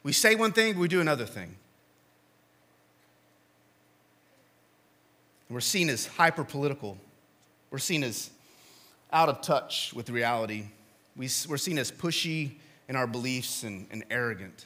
We 0.04 0.14
say 0.14 0.36
one 0.36 0.52
thing, 0.52 0.74
but 0.74 0.82
we 0.82 0.88
do 0.88 1.02
another 1.02 1.26
thing. 1.26 1.56
We're 5.50 5.62
seen 5.62 5.90
as 5.90 6.06
hyper 6.06 6.44
political. 6.44 7.00
We're 7.72 7.80
seen 7.80 8.04
as 8.04 8.30
out 9.12 9.30
of 9.30 9.42
touch 9.42 9.94
with 9.96 10.12
reality 10.12 10.68
we, 11.16 11.26
are 11.26 11.58
seen 11.58 11.78
as 11.78 11.92
pushy 11.92 12.54
in 12.88 12.96
our 12.96 13.08
beliefs 13.08 13.64
and, 13.64 13.88
and, 13.92 14.04
arrogant. 14.10 14.66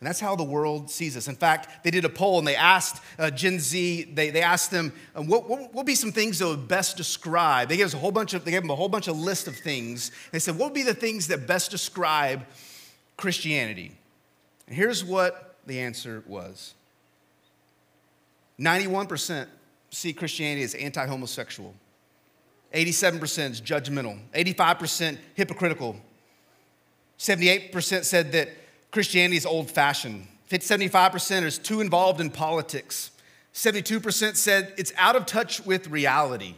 And 0.00 0.06
that's 0.06 0.20
how 0.20 0.36
the 0.36 0.44
world 0.44 0.90
sees 0.90 1.16
us. 1.16 1.26
In 1.26 1.34
fact, 1.34 1.84
they 1.84 1.90
did 1.90 2.04
a 2.04 2.08
poll 2.08 2.38
and 2.38 2.46
they 2.46 2.54
asked 2.54 3.02
uh, 3.18 3.30
Gen 3.30 3.58
Z, 3.58 4.12
they, 4.14 4.30
they 4.30 4.42
asked 4.42 4.70
them, 4.70 4.92
uh, 5.16 5.22
what, 5.22 5.48
what, 5.48 5.74
would 5.74 5.86
be 5.86 5.96
some 5.96 6.12
things 6.12 6.38
that 6.38 6.46
would 6.46 6.68
best 6.68 6.96
describe? 6.96 7.68
They 7.68 7.76
gave 7.76 7.86
us 7.86 7.94
a 7.94 7.98
whole 7.98 8.12
bunch 8.12 8.34
of, 8.34 8.44
they 8.44 8.52
gave 8.52 8.62
them 8.62 8.70
a 8.70 8.76
whole 8.76 8.88
bunch 8.88 9.08
of 9.08 9.18
list 9.18 9.48
of 9.48 9.56
things. 9.56 10.12
They 10.30 10.38
said, 10.38 10.56
what 10.56 10.66
would 10.66 10.74
be 10.74 10.84
the 10.84 10.94
things 10.94 11.26
that 11.28 11.46
best 11.46 11.70
describe 11.70 12.44
Christianity? 13.16 13.92
And 14.68 14.76
here's 14.76 15.04
what 15.04 15.56
the 15.66 15.80
answer 15.80 16.22
was 16.26 16.74
91% 18.60 19.48
see 19.90 20.12
Christianity 20.12 20.62
as 20.62 20.74
anti 20.74 21.06
homosexual. 21.06 21.74
87% 22.72 23.50
is 23.50 23.60
judgmental, 23.60 24.18
85% 24.34 25.18
hypocritical, 25.34 25.96
78% 27.18 28.04
said 28.04 28.32
that 28.32 28.50
Christianity 28.90 29.36
is 29.36 29.46
old 29.46 29.70
fashioned, 29.70 30.26
75% 30.50 31.42
is 31.42 31.58
too 31.58 31.80
involved 31.80 32.20
in 32.20 32.30
politics, 32.30 33.10
72% 33.54 34.36
said 34.36 34.72
it's 34.76 34.92
out 34.96 35.16
of 35.16 35.26
touch 35.26 35.64
with 35.64 35.88
reality, 35.88 36.54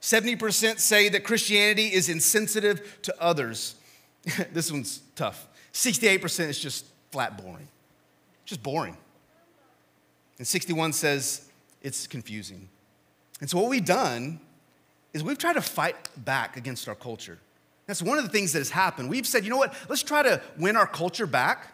70% 0.00 0.78
say 0.78 1.08
that 1.08 1.24
Christianity 1.24 1.92
is 1.92 2.08
insensitive 2.08 2.98
to 3.02 3.14
others. 3.20 3.74
this 4.52 4.70
one's 4.70 5.02
tough. 5.14 5.48
68% 5.72 6.48
is 6.48 6.58
just 6.58 6.86
flat 7.10 7.42
boring, 7.42 7.68
just 8.44 8.62
boring. 8.62 8.96
And 10.38 10.46
61 10.46 10.92
says 10.92 11.48
it's 11.82 12.06
confusing. 12.06 12.68
And 13.40 13.50
so, 13.50 13.58
what 13.58 13.68
we've 13.68 13.84
done 13.84 14.40
is 15.16 15.24
we've 15.24 15.38
tried 15.38 15.54
to 15.54 15.62
fight 15.62 15.96
back 16.24 16.56
against 16.56 16.88
our 16.88 16.94
culture. 16.94 17.38
That's 17.86 18.02
one 18.02 18.18
of 18.18 18.24
the 18.24 18.30
things 18.30 18.52
that 18.52 18.58
has 18.58 18.70
happened. 18.70 19.08
We've 19.08 19.26
said, 19.26 19.44
you 19.44 19.50
know 19.50 19.56
what, 19.56 19.74
let's 19.88 20.02
try 20.02 20.22
to 20.22 20.42
win 20.58 20.76
our 20.76 20.86
culture 20.86 21.26
back. 21.26 21.72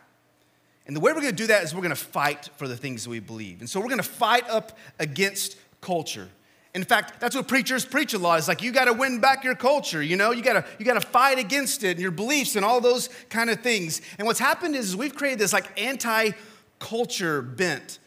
And 0.87 0.95
the 0.95 1.01
way 1.01 1.13
we're 1.13 1.21
gonna 1.21 1.33
do 1.33 1.49
that 1.49 1.65
is 1.65 1.75
we're 1.75 1.83
gonna 1.83 1.97
fight 1.97 2.51
for 2.57 2.69
the 2.69 2.77
things 2.77 3.09
we 3.09 3.19
believe. 3.19 3.61
And 3.61 3.69
so 3.69 3.81
we're 3.81 3.89
gonna 3.89 4.03
fight 4.03 4.49
up 4.49 4.79
against 4.99 5.57
culture. 5.81 6.29
In 6.75 6.85
fact, 6.85 7.21
that's 7.21 7.37
what 7.37 7.49
preachers 7.49 7.85
preach 7.85 8.15
a 8.15 8.19
lot. 8.19 8.39
It's 8.39 8.49
like 8.49 8.63
you 8.63 8.73
got 8.73 8.87
to 8.87 8.95
win 8.95 9.21
back 9.21 9.45
your 9.45 9.55
culture, 9.55 10.03
you 10.03 10.17
know? 10.17 10.31
You 10.31 10.43
got 10.43 10.55
to 10.55 10.65
you 10.79 10.87
got 10.87 10.95
to 10.95 11.07
fight 11.07 11.39
against 11.39 11.85
it 11.85 11.91
and 11.91 12.01
your 12.01 12.11
beliefs 12.11 12.57
and 12.57 12.65
all 12.65 12.81
those 12.81 13.11
kind 13.29 13.51
of 13.51 13.61
things. 13.61 14.01
And 14.17 14.27
what's 14.27 14.39
happened 14.39 14.75
is 14.75 14.97
we've 14.97 15.15
created 15.15 15.39
this 15.39 15.53
like 15.53 15.67
anti-culture 15.79 17.43
bent 17.43 17.99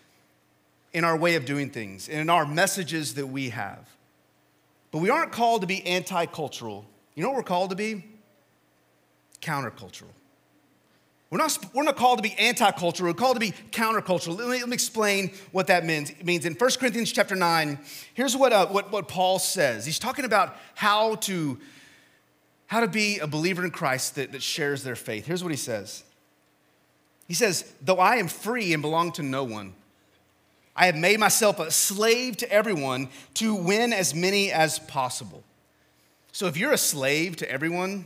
in 0.94 1.04
our 1.04 1.16
way 1.16 1.36
of 1.36 1.46
doing 1.46 1.70
things 1.70 2.10
and 2.10 2.20
in 2.20 2.30
our 2.30 2.48
messages 2.48 3.14
that 3.16 3.28
we 3.28 3.50
have. 3.50 3.95
But 4.96 5.02
we 5.02 5.10
aren't 5.10 5.34
called 5.34 5.60
to 5.60 5.68
be 5.68 5.86
anti 5.86 6.26
cultural. 6.26 6.86
You 7.16 7.24
know 7.24 7.28
what 7.28 7.36
we're 7.36 7.44
called 7.44 7.72
to 7.72 7.76
be? 7.76 8.06
Countercultural. 9.42 10.08
We're 11.30 11.38
not, 11.38 11.58
we're 11.74 11.84
not 11.84 11.98
called 11.98 12.20
to 12.20 12.24
be 12.24 12.32
anti-cultural, 12.36 13.10
we're 13.10 13.14
called 13.14 13.36
to 13.36 13.42
be 13.42 13.52
countercultural. 13.72 14.38
Let 14.38 14.48
me, 14.48 14.60
let 14.60 14.70
me 14.70 14.74
explain 14.74 15.34
what 15.52 15.68
that 15.68 15.84
means. 15.84 16.12
It 16.12 16.26
means 16.26 16.46
in 16.46 16.54
1 16.54 16.70
Corinthians 16.80 17.12
chapter 17.12 17.36
9, 17.36 17.78
here's 18.14 18.38
what, 18.38 18.54
uh, 18.54 18.68
what, 18.68 18.90
what 18.90 19.10
Paul 19.10 19.38
says. 19.38 19.86
He's 19.86 20.00
talking 20.00 20.24
about 20.24 20.56
how 20.76 21.16
to, 21.16 21.60
how 22.68 22.80
to 22.80 22.88
be 22.88 23.20
a 23.20 23.28
believer 23.28 23.66
in 23.66 23.72
Christ 23.72 24.16
that, 24.16 24.32
that 24.32 24.42
shares 24.42 24.84
their 24.84 24.96
faith. 24.96 25.26
Here's 25.26 25.44
what 25.44 25.52
he 25.52 25.58
says. 25.58 26.06
He 27.28 27.34
says, 27.34 27.70
though 27.82 28.00
I 28.00 28.16
am 28.16 28.30
free 28.30 28.72
and 28.72 28.82
belong 28.82 29.12
to 29.14 29.24
no 29.24 29.44
one, 29.44 29.74
I 30.76 30.88
have 30.88 30.96
made 30.96 31.20
myself 31.20 31.60
a 31.60 31.72
slave 31.72 32.38
to 32.38 32.52
everyone 32.52 33.10
to 33.36 33.56
win 33.56 33.94
as 33.94 34.14
many 34.14 34.52
as 34.52 34.80
possible. 34.80 35.44
So 36.32 36.48
if 36.48 36.58
you're 36.58 36.74
a 36.74 36.78
slave 36.78 37.38
to 37.38 37.50
everyone, 37.50 38.06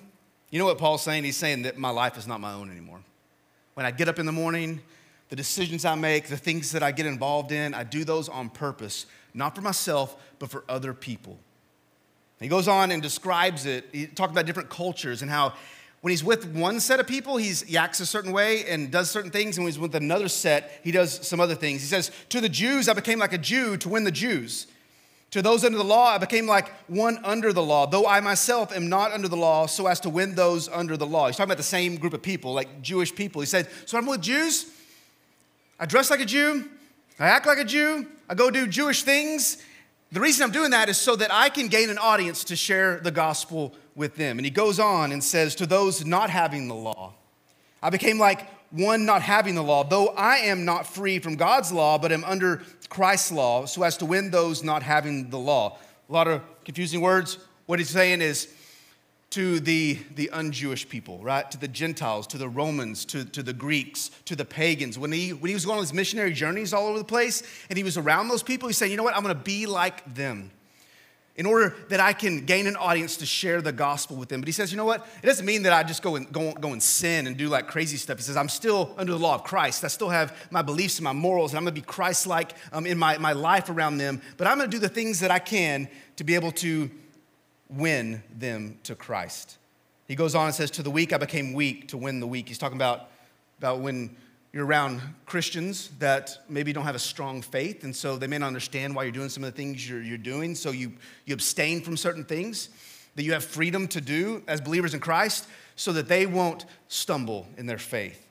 you 0.51 0.59
know 0.59 0.65
what 0.65 0.77
Paul's 0.77 1.01
saying? 1.01 1.23
He's 1.23 1.37
saying 1.37 1.63
that 1.63 1.77
my 1.77 1.89
life 1.89 2.17
is 2.17 2.27
not 2.27 2.39
my 2.39 2.53
own 2.53 2.69
anymore. 2.69 2.99
When 3.73 3.85
I 3.85 3.91
get 3.91 4.07
up 4.07 4.19
in 4.19 4.25
the 4.25 4.31
morning, 4.31 4.81
the 5.29 5.35
decisions 5.35 5.85
I 5.85 5.95
make, 5.95 6.27
the 6.27 6.37
things 6.37 6.71
that 6.71 6.83
I 6.83 6.91
get 6.91 7.05
involved 7.05 7.51
in, 7.51 7.73
I 7.73 7.83
do 7.83 8.03
those 8.03 8.29
on 8.29 8.49
purpose, 8.49 9.05
not 9.33 9.55
for 9.55 9.61
myself, 9.61 10.15
but 10.37 10.51
for 10.51 10.63
other 10.69 10.93
people. 10.93 11.37
He 12.39 12.47
goes 12.47 12.67
on 12.67 12.91
and 12.91 13.01
describes 13.01 13.65
it. 13.65 13.85
He 13.91 14.07
talks 14.07 14.31
about 14.31 14.45
different 14.45 14.69
cultures 14.69 15.21
and 15.21 15.29
how 15.29 15.53
when 16.01 16.11
he's 16.11 16.23
with 16.23 16.45
one 16.53 16.79
set 16.79 16.99
of 16.99 17.07
people, 17.07 17.35
he 17.37 17.77
acts 17.77 17.99
a 17.99 18.05
certain 18.05 18.31
way 18.31 18.65
and 18.69 18.89
does 18.89 19.11
certain 19.11 19.31
things. 19.31 19.57
And 19.57 19.65
when 19.65 19.73
he's 19.73 19.79
with 19.79 19.95
another 19.95 20.29
set, 20.29 20.79
he 20.83 20.91
does 20.91 21.27
some 21.27 21.41
other 21.41 21.55
things. 21.55 21.81
He 21.81 21.87
says, 21.87 22.11
To 22.29 22.39
the 22.39 22.47
Jews, 22.47 22.87
I 22.87 22.93
became 22.93 23.19
like 23.19 23.33
a 23.33 23.37
Jew 23.37 23.75
to 23.77 23.89
win 23.89 24.05
the 24.05 24.11
Jews. 24.11 24.67
To 25.31 25.41
those 25.41 25.63
under 25.63 25.77
the 25.77 25.83
law, 25.83 26.07
I 26.07 26.17
became 26.17 26.47
like 26.47 26.71
one 26.87 27.19
under 27.23 27.53
the 27.53 27.61
law, 27.61 27.85
though 27.85 28.07
I 28.07 28.19
myself 28.19 28.71
am 28.71 28.89
not 28.89 29.11
under 29.11 29.27
the 29.27 29.37
law, 29.37 29.67
so 29.67 29.85
as 29.87 29.99
to 29.99 30.09
win 30.09 30.33
those 30.33 30.67
under 30.69 30.97
the 30.97 31.05
law. 31.05 31.27
He's 31.27 31.35
talking 31.35 31.49
about 31.49 31.57
the 31.57 31.63
same 31.63 31.97
group 31.97 32.13
of 32.13 32.21
people, 32.21 32.53
like 32.53 32.81
Jewish 32.81 33.13
people. 33.13 33.41
He 33.41 33.45
said, 33.45 33.67
So 33.85 33.97
I'm 33.97 34.07
with 34.07 34.21
Jews. 34.21 34.71
I 35.79 35.85
dress 35.85 36.09
like 36.09 36.21
a 36.21 36.25
Jew. 36.25 36.67
I 37.19 37.27
act 37.27 37.45
like 37.45 37.59
a 37.59 37.65
Jew. 37.65 38.07
I 38.29 38.35
go 38.35 38.49
do 38.49 38.67
Jewish 38.67 39.03
things. 39.03 39.61
The 40.11 40.19
reason 40.19 40.43
I'm 40.43 40.51
doing 40.51 40.71
that 40.71 40.89
is 40.89 40.97
so 40.97 41.15
that 41.17 41.31
I 41.31 41.49
can 41.49 41.67
gain 41.67 41.89
an 41.89 41.99
audience 41.99 42.45
to 42.45 42.55
share 42.55 42.99
the 42.99 43.11
gospel 43.11 43.75
with 43.99 44.15
them. 44.15 44.39
And 44.39 44.45
he 44.45 44.49
goes 44.49 44.79
on 44.79 45.11
and 45.11 45.21
says, 45.21 45.53
To 45.55 45.67
those 45.67 46.05
not 46.05 46.29
having 46.29 46.69
the 46.69 46.73
law, 46.73 47.13
I 47.83 47.89
became 47.91 48.17
like 48.17 48.47
one 48.71 49.05
not 49.05 49.21
having 49.21 49.55
the 49.55 49.61
law, 49.63 49.83
though 49.83 50.07
I 50.07 50.37
am 50.37 50.63
not 50.63 50.87
free 50.87 51.19
from 51.19 51.35
God's 51.35 51.71
law, 51.71 51.97
but 51.97 52.11
am 52.11 52.23
under 52.23 52.63
Christ's 52.87 53.31
law, 53.31 53.65
so 53.65 53.83
as 53.83 53.97
to 53.97 54.05
win 54.05 54.31
those 54.31 54.63
not 54.63 54.81
having 54.81 55.29
the 55.29 55.37
law. 55.37 55.77
A 56.09 56.13
lot 56.13 56.27
of 56.27 56.41
confusing 56.63 57.01
words. 57.01 57.37
What 57.65 57.77
he's 57.77 57.89
saying 57.89 58.21
is, 58.21 58.47
to 59.31 59.59
the, 59.59 59.99
the 60.15 60.31
un-Jewish 60.31 60.89
people, 60.89 61.19
right? 61.19 61.51
To 61.51 61.57
the 61.59 61.67
Gentiles, 61.67 62.25
to 62.27 62.39
the 62.39 62.49
Romans, 62.49 63.05
to, 63.05 63.23
to 63.25 63.43
the 63.43 63.53
Greeks, 63.53 64.09
to 64.25 64.35
the 64.35 64.43
pagans. 64.43 64.97
When 64.97 65.11
he, 65.11 65.33
when 65.33 65.49
he 65.49 65.53
was 65.53 65.65
going 65.65 65.77
on 65.77 65.83
his 65.83 65.93
missionary 65.93 66.33
journeys 66.33 66.73
all 66.73 66.87
over 66.87 66.97
the 66.97 67.03
place 67.03 67.43
and 67.69 67.77
he 67.77 67.83
was 67.83 67.95
around 67.95 68.29
those 68.29 68.41
people, 68.41 68.67
he 68.67 68.73
said, 68.73 68.89
you 68.89 68.97
know 68.97 69.03
what? 69.03 69.15
I'm 69.15 69.21
going 69.21 69.35
to 69.35 69.39
be 69.39 69.67
like 69.67 70.15
them 70.15 70.49
in 71.39 71.45
order 71.45 71.73
that 71.87 72.01
I 72.01 72.11
can 72.11 72.43
gain 72.43 72.67
an 72.67 72.75
audience 72.75 73.15
to 73.15 73.25
share 73.25 73.61
the 73.61 73.71
gospel 73.71 74.17
with 74.17 74.27
them. 74.27 74.41
But 74.41 74.49
he 74.49 74.51
says, 74.51 74.73
you 74.73 74.77
know 74.77 74.83
what? 74.83 75.07
It 75.23 75.25
doesn't 75.25 75.45
mean 75.45 75.63
that 75.63 75.71
I 75.71 75.83
just 75.83 76.03
go 76.03 76.17
and, 76.17 76.29
go, 76.33 76.51
go 76.51 76.73
and 76.73 76.83
sin 76.83 77.27
and 77.27 77.37
do 77.37 77.47
like 77.47 77.65
crazy 77.65 77.95
stuff. 77.95 78.17
He 78.17 78.23
says, 78.23 78.35
I'm 78.35 78.49
still 78.49 78.93
under 78.97 79.13
the 79.13 79.17
law 79.17 79.35
of 79.35 79.45
Christ. 79.45 79.85
I 79.85 79.87
still 79.87 80.09
have 80.09 80.35
my 80.51 80.61
beliefs 80.61 80.97
and 80.97 81.05
my 81.05 81.13
morals, 81.13 81.51
and 81.51 81.57
I'm 81.57 81.63
gonna 81.63 81.75
be 81.75 81.81
Christ 81.81 82.27
like 82.27 82.51
um, 82.73 82.85
in 82.85 82.97
my, 82.97 83.17
my 83.19 83.31
life 83.31 83.69
around 83.69 83.99
them. 83.99 84.21
But 84.35 84.47
I'm 84.47 84.57
gonna 84.57 84.69
do 84.69 84.79
the 84.79 84.89
things 84.89 85.21
that 85.21 85.31
I 85.31 85.39
can 85.39 85.87
to 86.17 86.25
be 86.25 86.35
able 86.35 86.51
to 86.51 86.91
win 87.69 88.21
them 88.37 88.77
to 88.83 88.93
Christ. 88.93 89.59
He 90.09 90.15
goes 90.15 90.35
on 90.35 90.47
and 90.47 90.53
says, 90.53 90.69
To 90.71 90.83
the 90.83 90.91
weak, 90.91 91.13
I 91.13 91.17
became 91.17 91.53
weak 91.53 91.87
to 91.87 91.97
win 91.97 92.19
the 92.19 92.27
weak. 92.27 92.49
He's 92.49 92.57
talking 92.57 92.77
about, 92.77 93.11
about 93.59 93.79
when 93.79 94.13
you're 94.51 94.65
around 94.65 95.01
Christians 95.25 95.91
that 95.99 96.39
maybe 96.49 96.73
don't 96.73 96.85
have 96.85 96.95
a 96.95 96.99
strong 96.99 97.41
faith, 97.41 97.83
and 97.83 97.95
so 97.95 98.17
they 98.17 98.27
may 98.27 98.39
not 98.39 98.47
understand 98.47 98.95
why 98.95 99.03
you're 99.03 99.11
doing 99.11 99.29
some 99.29 99.43
of 99.43 99.53
the 99.53 99.57
things 99.57 99.87
you're, 99.87 100.01
you're 100.01 100.17
doing. 100.17 100.55
So 100.55 100.71
you, 100.71 100.93
you 101.25 101.33
abstain 101.33 101.81
from 101.81 101.95
certain 101.95 102.25
things 102.25 102.69
that 103.15 103.23
you 103.23 103.33
have 103.33 103.43
freedom 103.43 103.87
to 103.89 104.01
do 104.01 104.41
as 104.47 104.59
believers 104.59 104.93
in 104.93 104.99
Christ 104.99 105.47
so 105.75 105.93
that 105.93 106.07
they 106.07 106.25
won't 106.25 106.65
stumble 106.87 107.47
in 107.57 107.67
their 107.67 107.77
faith. 107.77 108.25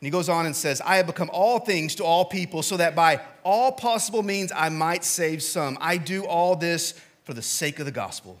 And 0.00 0.06
he 0.06 0.10
goes 0.10 0.28
on 0.28 0.46
and 0.46 0.56
says, 0.56 0.80
I 0.80 0.96
have 0.96 1.06
become 1.06 1.30
all 1.32 1.60
things 1.60 1.94
to 1.96 2.04
all 2.04 2.24
people 2.24 2.62
so 2.62 2.76
that 2.78 2.96
by 2.96 3.20
all 3.44 3.72
possible 3.72 4.22
means 4.22 4.50
I 4.54 4.68
might 4.68 5.04
save 5.04 5.42
some. 5.42 5.78
I 5.80 5.96
do 5.96 6.24
all 6.24 6.56
this 6.56 6.94
for 7.24 7.34
the 7.34 7.42
sake 7.42 7.78
of 7.78 7.84
the 7.84 7.92
gospel 7.92 8.38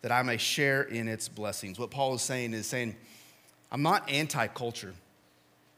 that 0.00 0.10
I 0.10 0.22
may 0.22 0.38
share 0.38 0.82
in 0.82 1.06
its 1.06 1.28
blessings. 1.28 1.78
What 1.78 1.90
Paul 1.90 2.14
is 2.14 2.22
saying 2.22 2.52
is 2.54 2.66
saying, 2.66 2.96
I'm 3.70 3.82
not 3.82 4.10
anti 4.10 4.48
culture. 4.48 4.94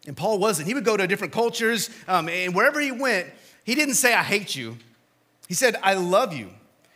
And 0.06 0.16
Paul 0.16 0.38
wasn't. 0.38 0.68
He 0.68 0.75
would 0.75 0.84
go 0.84 0.96
to 0.96 1.06
different 1.06 1.32
cultures, 1.32 1.90
um, 2.06 2.28
and 2.28 2.54
wherever 2.54 2.80
he 2.80 2.92
went, 2.92 3.28
he 3.64 3.75
didn't 3.75 3.94
say, 3.94 4.12
I 4.12 4.23
hate 4.23 4.54
you. 4.54 4.76
He 5.49 5.54
said, 5.54 5.76
I 5.82 5.94
love 5.94 6.34
you. 6.34 6.50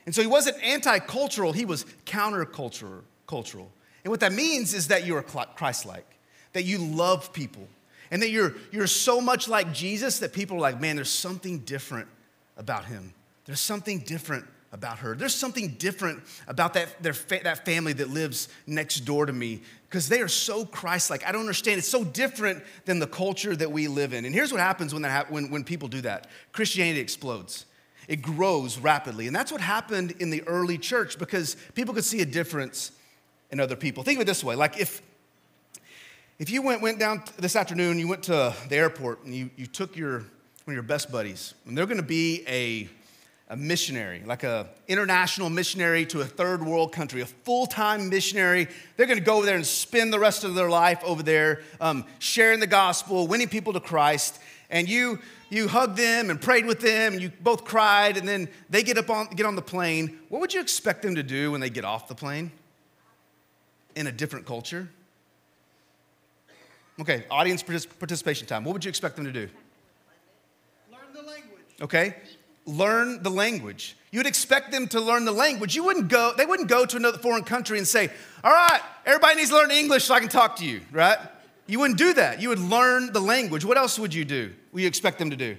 And 0.07 0.15
so 0.15 0.21
he 0.23 0.27
wasn't 0.27 0.63
anti 0.63 0.99
cultural, 1.01 1.53
he 1.53 1.65
was 1.65 1.85
countercultural. 2.07 3.03
Cultural. 3.27 3.71
And 4.05 4.11
what 4.11 4.21
that 4.21 4.33
means 4.33 4.73
is 4.73 4.89
that 4.89 5.05
you 5.05 5.17
are 5.17 5.23
Christ 5.23 5.85
like, 5.85 6.07
that 6.53 6.63
you 6.63 6.79
love 6.79 7.33
people, 7.33 7.69
and 8.11 8.23
that 8.23 8.31
you're, 8.31 8.55
you're 8.73 8.87
so 8.87 9.21
much 9.21 9.49
like 9.49 9.73
Jesus 9.73 10.21
that 10.21 10.33
people 10.33 10.57
are 10.57 10.61
like, 10.61 10.81
man, 10.81 10.97
there's 10.97 11.11
something 11.11 11.59
different 11.61 12.09
about 12.57 12.87
him. 12.87 13.13
There's 13.45 13.61
something 13.61 14.01
different 14.01 14.47
about 14.73 14.99
her. 14.99 15.15
There's 15.15 15.35
something 15.35 15.69
different 15.79 16.23
about 16.47 16.75
that, 16.75 17.03
their 17.03 17.15
fa- 17.15 17.41
that 17.45 17.65
family 17.65 17.93
that 17.95 18.11
lives 18.11 18.49
next 18.67 19.01
door 19.01 19.27
to 19.27 19.33
me 19.33 19.63
because 19.89 20.09
they 20.09 20.21
are 20.21 20.29
so 20.29 20.67
Christ 20.67 21.11
like. 21.11 21.27
I 21.27 21.33
don't 21.33 21.41
understand. 21.41 21.79
It's 21.79 21.89
so 21.89 22.05
different 22.05 22.63
than 22.85 22.99
the 22.99 23.07
culture 23.07 23.57
that 23.57 23.73
we 23.73 23.89
live 23.89 24.13
in. 24.13 24.25
And 24.25 24.35
here's 24.35 24.53
what 24.53 24.61
happens 24.61 24.93
when, 24.93 25.03
that 25.03 25.11
ha- 25.11 25.33
when, 25.33 25.51
when 25.51 25.65
people 25.65 25.89
do 25.89 26.01
that 26.03 26.29
Christianity 26.53 27.01
explodes, 27.01 27.65
it 28.07 28.23
grows 28.23 28.79
rapidly. 28.79 29.27
And 29.27 29.35
that's 29.35 29.53
what 29.53 29.61
happened 29.61 30.15
in 30.19 30.31
the 30.31 30.43
early 30.43 30.79
church 30.79 31.19
because 31.19 31.57
people 31.75 31.95
could 31.95 32.05
see 32.05 32.21
a 32.21 32.27
difference 32.27 32.93
in 33.51 33.61
other 33.61 33.77
people. 33.77 34.03
Think 34.03 34.19
of 34.19 34.23
it 34.23 34.27
this 34.27 34.45
way 34.45 34.55
like 34.55 34.79
if, 34.79 35.03
if 36.39 36.51
you 36.51 36.63
went, 36.63 36.83
went 36.83 36.99
down 36.99 37.23
this 37.39 37.57
afternoon, 37.57 37.99
you 37.99 38.09
went 38.09 38.23
to 38.25 38.55
the 38.69 38.77
airport 38.77 39.25
and 39.25 39.35
you, 39.35 39.51
you 39.57 39.67
took 39.67 39.97
your, 39.97 40.19
one 40.21 40.29
of 40.69 40.75
your 40.75 40.83
best 40.83 41.11
buddies, 41.11 41.55
and 41.67 41.77
they're 41.77 41.87
gonna 41.87 42.03
be 42.03 42.45
a 42.47 42.89
a 43.51 43.57
missionary, 43.57 44.23
like 44.27 44.45
a 44.45 44.69
international 44.89 45.49
missionary 45.49 46.05
to 46.07 46.21
a 46.21 46.25
third 46.25 46.63
world 46.63 46.93
country, 46.93 47.23
a 47.23 47.27
full-time 47.27 48.11
missionary. 48.11 48.69
They're 48.97 49.07
going 49.07 49.19
to 49.19 49.25
go 49.25 49.37
over 49.37 49.47
there 49.47 49.57
and 49.57 49.67
spend 49.67 50.13
the 50.13 50.19
rest 50.19 50.45
of 50.45 50.55
their 50.55 50.69
life 50.69 51.03
over 51.03 51.23
there, 51.23 51.63
um, 51.81 52.05
sharing 52.19 52.61
the 52.61 52.67
gospel, 52.67 53.27
winning 53.27 53.49
people 53.49 53.73
to 53.73 53.81
Christ. 53.81 54.39
And 54.71 54.89
you 54.89 55.19
you 55.51 55.67
hugged 55.67 55.97
them 55.97 56.29
and 56.29 56.39
prayed 56.39 56.67
with 56.67 56.81
them, 56.81 57.15
and 57.15 57.23
you 57.23 57.33
both 57.41 57.65
cried, 57.65 58.19
and 58.19 58.29
then 58.29 58.49
they 58.69 58.83
get 58.83 58.99
up 58.99 59.09
on 59.09 59.29
get 59.29 59.47
on 59.47 59.57
the 59.57 59.63
plane. 59.63 60.19
What 60.29 60.43
would 60.43 60.53
you 60.53 60.61
expect 60.61 61.01
them 61.01 61.15
to 61.15 61.23
do 61.23 61.53
when 61.53 61.63
they 61.63 61.71
get 61.71 61.87
off 61.87 62.07
the 62.07 62.15
plane? 62.15 62.53
In 63.97 64.07
a 64.07 64.13
different 64.13 64.45
culture. 64.45 64.91
Okay, 67.01 67.25
audience 67.31 67.63
participation 67.63 68.47
time. 68.47 68.65
What 68.65 68.75
would 68.75 68.85
you 68.85 68.91
expect 68.91 69.17
them 69.17 69.25
to 69.25 69.33
do? 69.33 69.49
Learn 70.91 71.01
the 71.15 71.23
language. 71.23 71.63
Okay 71.81 72.15
learn 72.69 73.23
the 73.23 73.31
language. 73.31 73.97
You'd 74.11 74.27
expect 74.27 74.71
them 74.71 74.87
to 74.89 75.01
learn 75.01 75.25
the 75.25 75.33
language. 75.33 75.75
You 75.75 75.85
wouldn't 75.85 76.09
go, 76.09 76.33
they 76.37 76.47
wouldn't 76.47 76.69
go 76.69 76.87
to 76.87 76.97
another 76.97 77.19
foreign 77.19 77.45
country 77.45 77.79
and 77.79 77.87
say, 77.87 78.11
All 78.45 78.53
right, 78.53 78.81
everybody 79.05 79.37
needs 79.37 79.51
to 79.51 79.57
learn 79.57 79.71
English 79.71 80.05
so 80.05 80.15
I 80.15 80.21
can 80.21 80.29
talk 80.29 80.57
to 80.57 80.65
you, 80.65 80.81
right? 80.93 81.19
You 81.67 81.81
wouldn't 81.81 81.99
do 81.99 82.15
that. 82.15 82.41
You 82.41 82.49
would 82.49 82.61
learn 82.61 83.13
the 83.13 83.21
language. 83.21 83.65
What 83.65 83.77
else 83.77 83.99
would 83.99 84.15
you 84.15 84.25
do? 84.25 84.53
Would 84.73 84.83
you 84.83 84.89
expect 84.89 85.19
them 85.19 85.31
to 85.31 85.37
do? 85.37 85.57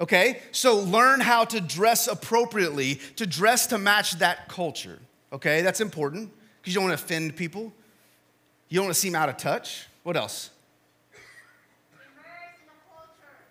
Okay, 0.00 0.40
so 0.52 0.78
learn 0.78 1.20
how 1.20 1.44
to 1.46 1.60
dress 1.60 2.06
appropriately, 2.06 3.00
to 3.16 3.26
dress 3.26 3.66
to 3.68 3.78
match 3.78 4.12
that 4.18 4.48
culture. 4.48 5.00
Okay, 5.32 5.60
that's 5.62 5.80
important 5.80 6.30
because 6.60 6.72
you 6.72 6.80
don't 6.80 6.88
want 6.88 6.98
to 6.98 7.04
offend 7.04 7.34
people. 7.36 7.72
You 8.68 8.76
don't 8.76 8.86
want 8.86 8.94
to 8.94 9.00
seem 9.00 9.14
out 9.14 9.28
of 9.28 9.36
touch. 9.36 9.88
What 10.04 10.16
else? 10.16 10.50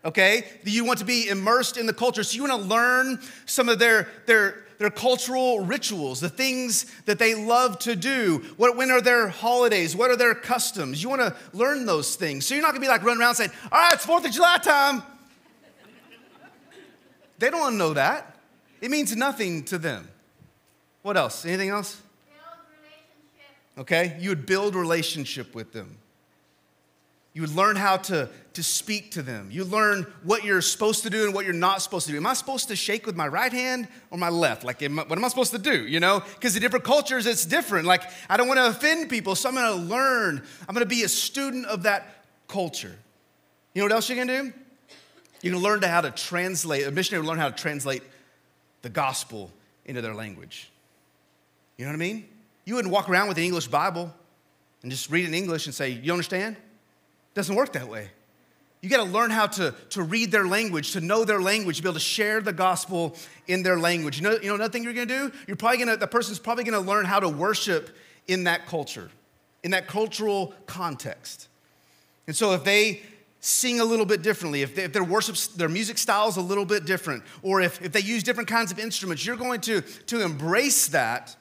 Okay? 0.05 0.45
You 0.63 0.85
want 0.85 0.99
to 0.99 1.05
be 1.05 1.27
immersed 1.29 1.77
in 1.77 1.85
the 1.85 1.93
culture. 1.93 2.23
So 2.23 2.35
you 2.35 2.43
want 2.43 2.61
to 2.61 2.67
learn 2.67 3.19
some 3.45 3.69
of 3.69 3.79
their, 3.79 4.07
their, 4.25 4.65
their 4.77 4.89
cultural 4.89 5.61
rituals, 5.61 6.19
the 6.19 6.29
things 6.29 6.85
that 7.05 7.19
they 7.19 7.35
love 7.35 7.79
to 7.79 7.95
do. 7.95 8.43
What, 8.57 8.77
when 8.77 8.91
are 8.91 9.01
their 9.01 9.27
holidays? 9.27 9.95
What 9.95 10.11
are 10.11 10.15
their 10.15 10.35
customs? 10.35 11.01
You 11.01 11.09
want 11.09 11.21
to 11.21 11.35
learn 11.53 11.85
those 11.85 12.15
things. 12.15 12.45
So 12.45 12.55
you're 12.55 12.61
not 12.61 12.71
going 12.71 12.81
to 12.81 12.85
be 12.85 12.89
like 12.89 13.03
running 13.03 13.21
around 13.21 13.35
saying, 13.35 13.51
all 13.71 13.79
right, 13.79 13.93
it's 13.93 14.05
4th 14.05 14.25
of 14.25 14.31
July 14.31 14.57
time. 14.57 15.03
they 17.39 17.49
don't 17.49 17.59
want 17.59 17.73
to 17.73 17.77
know 17.77 17.93
that. 17.93 18.35
It 18.81 18.91
means 18.91 19.15
nothing 19.15 19.63
to 19.65 19.77
them. 19.77 20.07
What 21.01 21.17
else? 21.17 21.45
Anything 21.45 21.69
else? 21.69 22.01
Okay, 23.77 24.17
you 24.19 24.29
would 24.29 24.45
build 24.45 24.75
relationship 24.75 25.53
with 25.53 25.71
them. 25.71 25.97
You 27.37 27.45
learn 27.45 27.75
how 27.75 27.97
to, 27.97 28.29
to 28.53 28.63
speak 28.63 29.11
to 29.11 29.21
them. 29.21 29.49
You 29.51 29.63
learn 29.63 30.11
what 30.23 30.43
you're 30.43 30.59
supposed 30.59 31.03
to 31.03 31.11
do 31.11 31.25
and 31.25 31.35
what 31.35 31.45
you're 31.45 31.53
not 31.53 31.83
supposed 31.83 32.07
to 32.07 32.11
do. 32.11 32.17
Am 32.17 32.25
I 32.25 32.33
supposed 32.33 32.67
to 32.69 32.75
shake 32.75 33.05
with 33.05 33.15
my 33.15 33.27
right 33.27 33.53
hand 33.53 33.87
or 34.09 34.17
my 34.17 34.29
left? 34.29 34.63
Like, 34.63 34.81
am 34.81 34.97
I, 34.97 35.03
what 35.03 35.19
am 35.19 35.23
I 35.23 35.27
supposed 35.27 35.51
to 35.51 35.59
do? 35.59 35.85
You 35.85 35.99
know, 35.99 36.23
because 36.33 36.55
in 36.55 36.63
different 36.63 36.83
cultures, 36.83 37.27
it's 37.27 37.45
different. 37.45 37.85
Like, 37.85 38.01
I 38.27 38.37
don't 38.37 38.47
want 38.47 38.57
to 38.57 38.65
offend 38.65 39.11
people, 39.11 39.35
so 39.35 39.49
I'm 39.49 39.53
going 39.53 39.71
to 39.71 39.85
learn. 39.87 40.41
I'm 40.67 40.73
going 40.73 40.83
to 40.83 40.89
be 40.89 41.03
a 41.03 41.07
student 41.07 41.67
of 41.67 41.83
that 41.83 42.25
culture. 42.47 42.95
You 43.75 43.81
know 43.81 43.85
what 43.85 43.91
else 43.91 44.09
you're 44.09 44.15
going 44.15 44.29
to 44.29 44.41
do? 44.41 44.53
You 45.43 45.51
can 45.51 45.61
learn 45.61 45.81
to 45.81 45.87
how 45.87 46.01
to 46.01 46.09
translate. 46.09 46.87
A 46.87 46.91
missionary 46.91 47.21
will 47.21 47.29
learn 47.29 47.37
how 47.37 47.49
to 47.49 47.55
translate 47.55 48.01
the 48.81 48.89
gospel 48.89 49.51
into 49.85 50.01
their 50.01 50.15
language. 50.15 50.71
You 51.77 51.85
know 51.85 51.91
what 51.91 51.97
I 51.97 51.99
mean? 51.99 52.27
You 52.65 52.73
wouldn't 52.73 52.91
walk 52.91 53.07
around 53.07 53.27
with 53.27 53.37
an 53.37 53.43
English 53.43 53.67
Bible 53.67 54.11
and 54.81 54.91
just 54.91 55.11
read 55.11 55.25
in 55.25 55.35
English 55.35 55.67
and 55.67 55.75
say, 55.75 55.89
You 55.89 56.11
understand? 56.11 56.55
Doesn't 57.37 57.55
work 57.55 57.73
that 57.73 57.87
way. 57.87 58.09
You 58.81 58.89
got 58.89 59.05
to 59.05 59.11
learn 59.11 59.29
how 59.29 59.45
to, 59.45 59.75
to 59.91 60.01
read 60.01 60.31
their 60.31 60.47
language, 60.47 60.93
to 60.93 61.01
know 61.01 61.23
their 61.23 61.39
language, 61.39 61.77
to 61.77 61.83
be 61.83 61.87
able 61.87 61.93
to 61.93 61.99
share 61.99 62.41
the 62.41 62.51
gospel 62.51 63.15
in 63.47 63.61
their 63.61 63.79
language. 63.79 64.17
You 64.17 64.23
know, 64.23 64.31
you 64.41 64.49
know 64.49 64.55
another 64.55 64.71
thing 64.71 64.83
you're 64.83 64.93
going 64.93 65.07
to 65.07 65.29
do? 65.29 65.31
You're 65.45 65.55
probably 65.55 65.77
going 65.77 65.89
to, 65.89 65.97
the 65.97 66.07
person's 66.07 66.39
probably 66.39 66.63
going 66.63 66.83
to 66.83 66.89
learn 66.89 67.05
how 67.05 67.19
to 67.19 67.29
worship 67.29 67.95
in 68.27 68.45
that 68.45 68.65
culture, 68.65 69.11
in 69.63 69.69
that 69.71 69.87
cultural 69.87 70.55
context. 70.65 71.47
And 72.25 72.35
so 72.35 72.53
if 72.53 72.63
they 72.63 73.03
sing 73.39 73.79
a 73.79 73.85
little 73.85 74.05
bit 74.05 74.23
differently, 74.23 74.63
if, 74.63 74.73
they, 74.73 74.85
if 74.85 74.93
their 74.93 75.03
worship, 75.03 75.35
their 75.55 75.69
music 75.69 75.99
style 75.99 76.27
is 76.27 76.37
a 76.37 76.41
little 76.41 76.65
bit 76.65 76.85
different, 76.85 77.23
or 77.43 77.61
if, 77.61 77.79
if 77.83 77.91
they 77.91 78.01
use 78.01 78.23
different 78.23 78.49
kinds 78.49 78.71
of 78.71 78.79
instruments, 78.79 79.23
you're 79.23 79.37
going 79.37 79.61
to, 79.61 79.81
to 79.81 80.23
embrace 80.23 80.87
that 80.87 81.35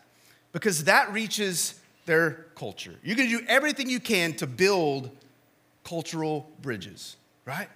because 0.52 0.85
that 0.85 1.11
reaches 1.12 1.80
their 2.04 2.46
culture. 2.54 2.94
You're 3.02 3.16
going 3.16 3.30
to 3.30 3.38
do 3.38 3.46
everything 3.48 3.88
you 3.88 4.00
can 4.00 4.35
to 4.35 4.46
build 4.46 5.11
cultural 5.87 6.51
bridges, 6.61 7.16
right? 7.44 7.68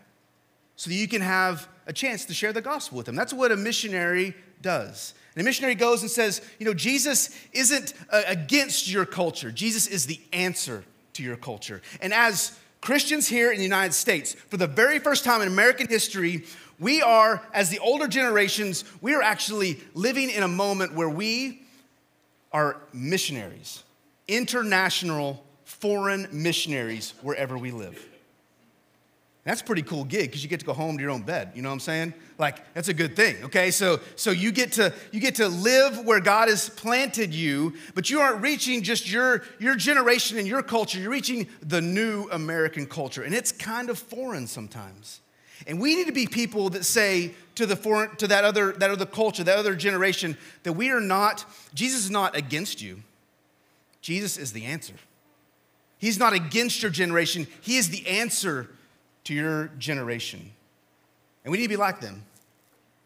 So 0.75 0.91
that 0.91 0.97
you 0.97 1.07
can 1.07 1.23
have 1.23 1.69
a 1.87 1.93
chance 1.93 2.25
to 2.25 2.35
share 2.35 2.53
the 2.53 2.61
gospel 2.61 2.97
with 2.97 3.07
them. 3.07 3.15
That's 3.15 3.33
what 3.33 3.53
a 3.53 3.57
missionary 3.57 4.35
does. 4.61 5.15
And 5.35 5.43
a 5.43 5.45
missionary 5.45 5.77
goes 5.77 6.03
and 6.03 6.11
says, 6.11 6.43
you 6.59 6.67
know, 6.67 6.75
Jesus 6.75 7.31
isn't 7.53 7.95
uh, 8.11 8.23
against 8.27 8.91
your 8.91 9.07
culture, 9.07 9.53
Jesus 9.53 9.87
is 9.87 10.07
the 10.07 10.21
answer 10.33 10.83
to 11.13 11.23
your 11.23 11.37
culture. 11.37 11.83
And 12.03 12.13
as 12.13 12.59
Christians 12.81 13.29
here 13.29 13.53
in 13.53 13.59
the 13.59 13.65
United 13.65 13.93
States, 13.93 14.35
for 14.35 14.57
the 14.57 14.67
very 14.67 14.99
first 14.99 15.25
time 15.25 15.41
in 15.41 15.47
American 15.47 15.87
history, 15.87 16.45
we 16.81 17.03
are, 17.03 17.41
as 17.55 17.71
the 17.71 17.79
older 17.79 18.09
generations, 18.09 18.85
we 19.01 19.15
are 19.15 19.23
actually 19.23 19.79
living 19.95 20.31
in 20.31 20.43
a 20.43 20.49
moment 20.49 20.95
where 20.95 21.11
we 21.11 21.63
are 22.53 22.79
missionaries, 22.93 23.85
international 24.27 25.45
foreign 25.71 26.29
missionaries 26.33 27.15
wherever 27.23 27.57
we 27.57 27.71
live. 27.71 28.05
That's 29.45 29.63
a 29.63 29.65
pretty 29.65 29.83
cool 29.83 30.05
gig 30.05 30.29
because 30.29 30.43
you 30.43 30.51
get 30.51 30.61
to 30.61 30.67
go 30.67 30.75
home 30.75 30.99
to 30.99 31.03
your 31.03 31.13
own 31.13 31.23
bed. 31.23 31.53
You 31.55 31.63
know 31.63 31.71
what 31.71 31.75
I'm 31.75 31.81
saying? 31.81 32.13
Like 32.39 32.75
that's 32.75 32.89
a 32.89 32.95
good 32.95 33.17
thing. 33.17 33.37
Okay, 33.45 33.71
so 33.71 34.01
so 34.17 34.33
you 34.33 34.53
get 34.53 34.73
to 34.73 34.93
you 35.13 35.21
get 35.21 35.37
to 35.37 35.49
live 35.49 36.05
where 36.05 36.21
God 36.21 36.49
has 36.49 36.69
planted 36.69 37.33
you, 37.33 37.75
but 37.95 38.11
you 38.11 38.21
aren't 38.21 38.43
reaching 38.43 38.83
just 38.83 39.11
your 39.11 39.43
your 39.59 39.77
generation 39.77 40.37
and 40.39 40.47
your 40.47 40.63
culture. 40.63 40.99
You're 40.99 41.11
reaching 41.11 41.49
the 41.63 41.81
new 41.81 42.29
American 42.31 42.85
culture, 42.85 43.23
and 43.23 43.35
it's 43.35 43.53
kind 43.53 43.89
of 43.89 43.99
foreign 43.99 44.47
sometimes. 44.47 45.21
And 45.67 45.81
we 45.81 45.95
need 45.95 46.07
to 46.07 46.13
be 46.13 46.27
people 46.27 46.71
that 46.71 46.85
say 46.85 47.33
to 47.55 47.65
the 47.65 47.77
foreign 47.77 48.15
to 48.17 48.27
that 48.27 48.45
other 48.45 48.73
that 48.73 48.91
other 48.91 49.07
culture, 49.07 49.45
that 49.45 49.57
other 49.57 49.75
generation, 49.75 50.37
that 50.65 50.75
we 50.75 50.91
are 50.91 51.01
not. 51.01 51.45
Jesus 51.75 52.05
is 52.05 52.11
not 52.11 52.37
against 52.37 52.83
you. 52.83 53.03
Jesus 54.03 54.37
is 54.37 54.53
the 54.53 54.67
answer. 54.67 54.95
He's 56.01 56.19
not 56.19 56.33
against 56.33 56.83
your 56.83 56.91
generation, 56.91 57.47
He 57.61 57.77
is 57.77 57.91
the 57.91 58.07
answer 58.09 58.69
to 59.25 59.35
your 59.35 59.67
generation. 59.79 60.51
And 61.45 61.53
we 61.53 61.59
need 61.59 61.65
to 61.65 61.69
be 61.69 61.77
like 61.77 62.01
them. 62.01 62.25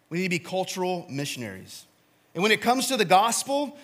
We 0.09 0.19
need 0.19 0.25
to 0.25 0.31
be 0.31 0.39
cultural 0.39 1.07
missionaries. 1.11 1.87
And 2.35 2.43
when 2.43 2.53
it 2.53 2.63
comes 2.63 2.87
to 2.89 2.97
the 2.97 3.05
gospel, 3.05 3.77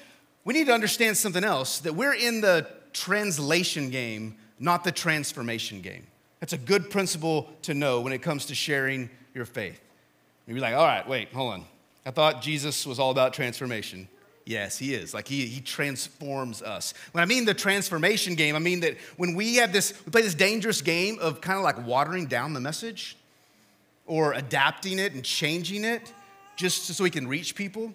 we 0.45 0.55
need 0.55 0.67
to 0.69 0.73
understand 0.73 1.17
something 1.17 1.45
else 1.45 1.81
that 1.81 1.95
we're 1.95 2.15
in 2.15 2.41
the 2.41 2.67
translation 2.93 3.91
game, 3.91 4.37
not 4.59 4.85
the 4.85 4.93
transformation 4.93 5.81
game. 5.81 6.07
That's 6.39 6.53
a 6.53 6.59
good 6.59 6.89
principle 6.89 7.51
to 7.63 7.75
know 7.75 8.01
when 8.01 8.13
it 8.13 8.23
comes 8.23 8.47
to 8.47 8.55
sharing 8.55 9.11
your 9.35 9.45
faith. 9.45 9.81
You'd 10.47 10.55
be 10.55 10.61
like, 10.61 10.75
all 10.75 10.87
right, 10.87 11.07
wait, 11.07 11.33
hold 11.33 11.53
on. 11.55 11.65
I 12.07 12.11
thought 12.11 12.43
Jesus 12.43 12.87
was 12.87 12.99
all 12.99 13.11
about 13.11 13.35
transformation. 13.35 14.09
Yes, 14.47 14.79
he 14.79 14.95
is. 14.95 15.15
Like 15.15 15.29
he, 15.29 15.47
he 15.47 15.61
transforms 15.61 16.63
us. 16.63 16.95
When 17.13 17.23
I 17.23 17.27
mean 17.27 17.45
the 17.45 17.55
transformation 17.55 18.35
game, 18.35 18.57
I 18.57 18.59
mean 18.59 18.81
that 18.81 18.97
when 19.17 19.35
we 19.35 19.57
have 19.57 19.73
this, 19.73 19.93
we 20.05 20.11
play 20.11 20.23
this 20.23 20.35
dangerous 20.35 20.83
game 20.83 21.19
of 21.21 21.41
kind 21.41 21.57
of 21.57 21.63
like 21.63 21.87
watering 21.87 22.27
down 22.27 22.55
the 22.55 22.61
message 22.61 23.17
or 24.07 24.33
adapting 24.33 24.99
it 24.99 25.13
and 25.13 25.25
changing 25.25 25.85
it 25.85 26.13
just 26.57 26.87
so 26.87 27.05
we 27.05 27.11
can 27.11 27.29
reach 27.29 27.55
people. 27.55 27.93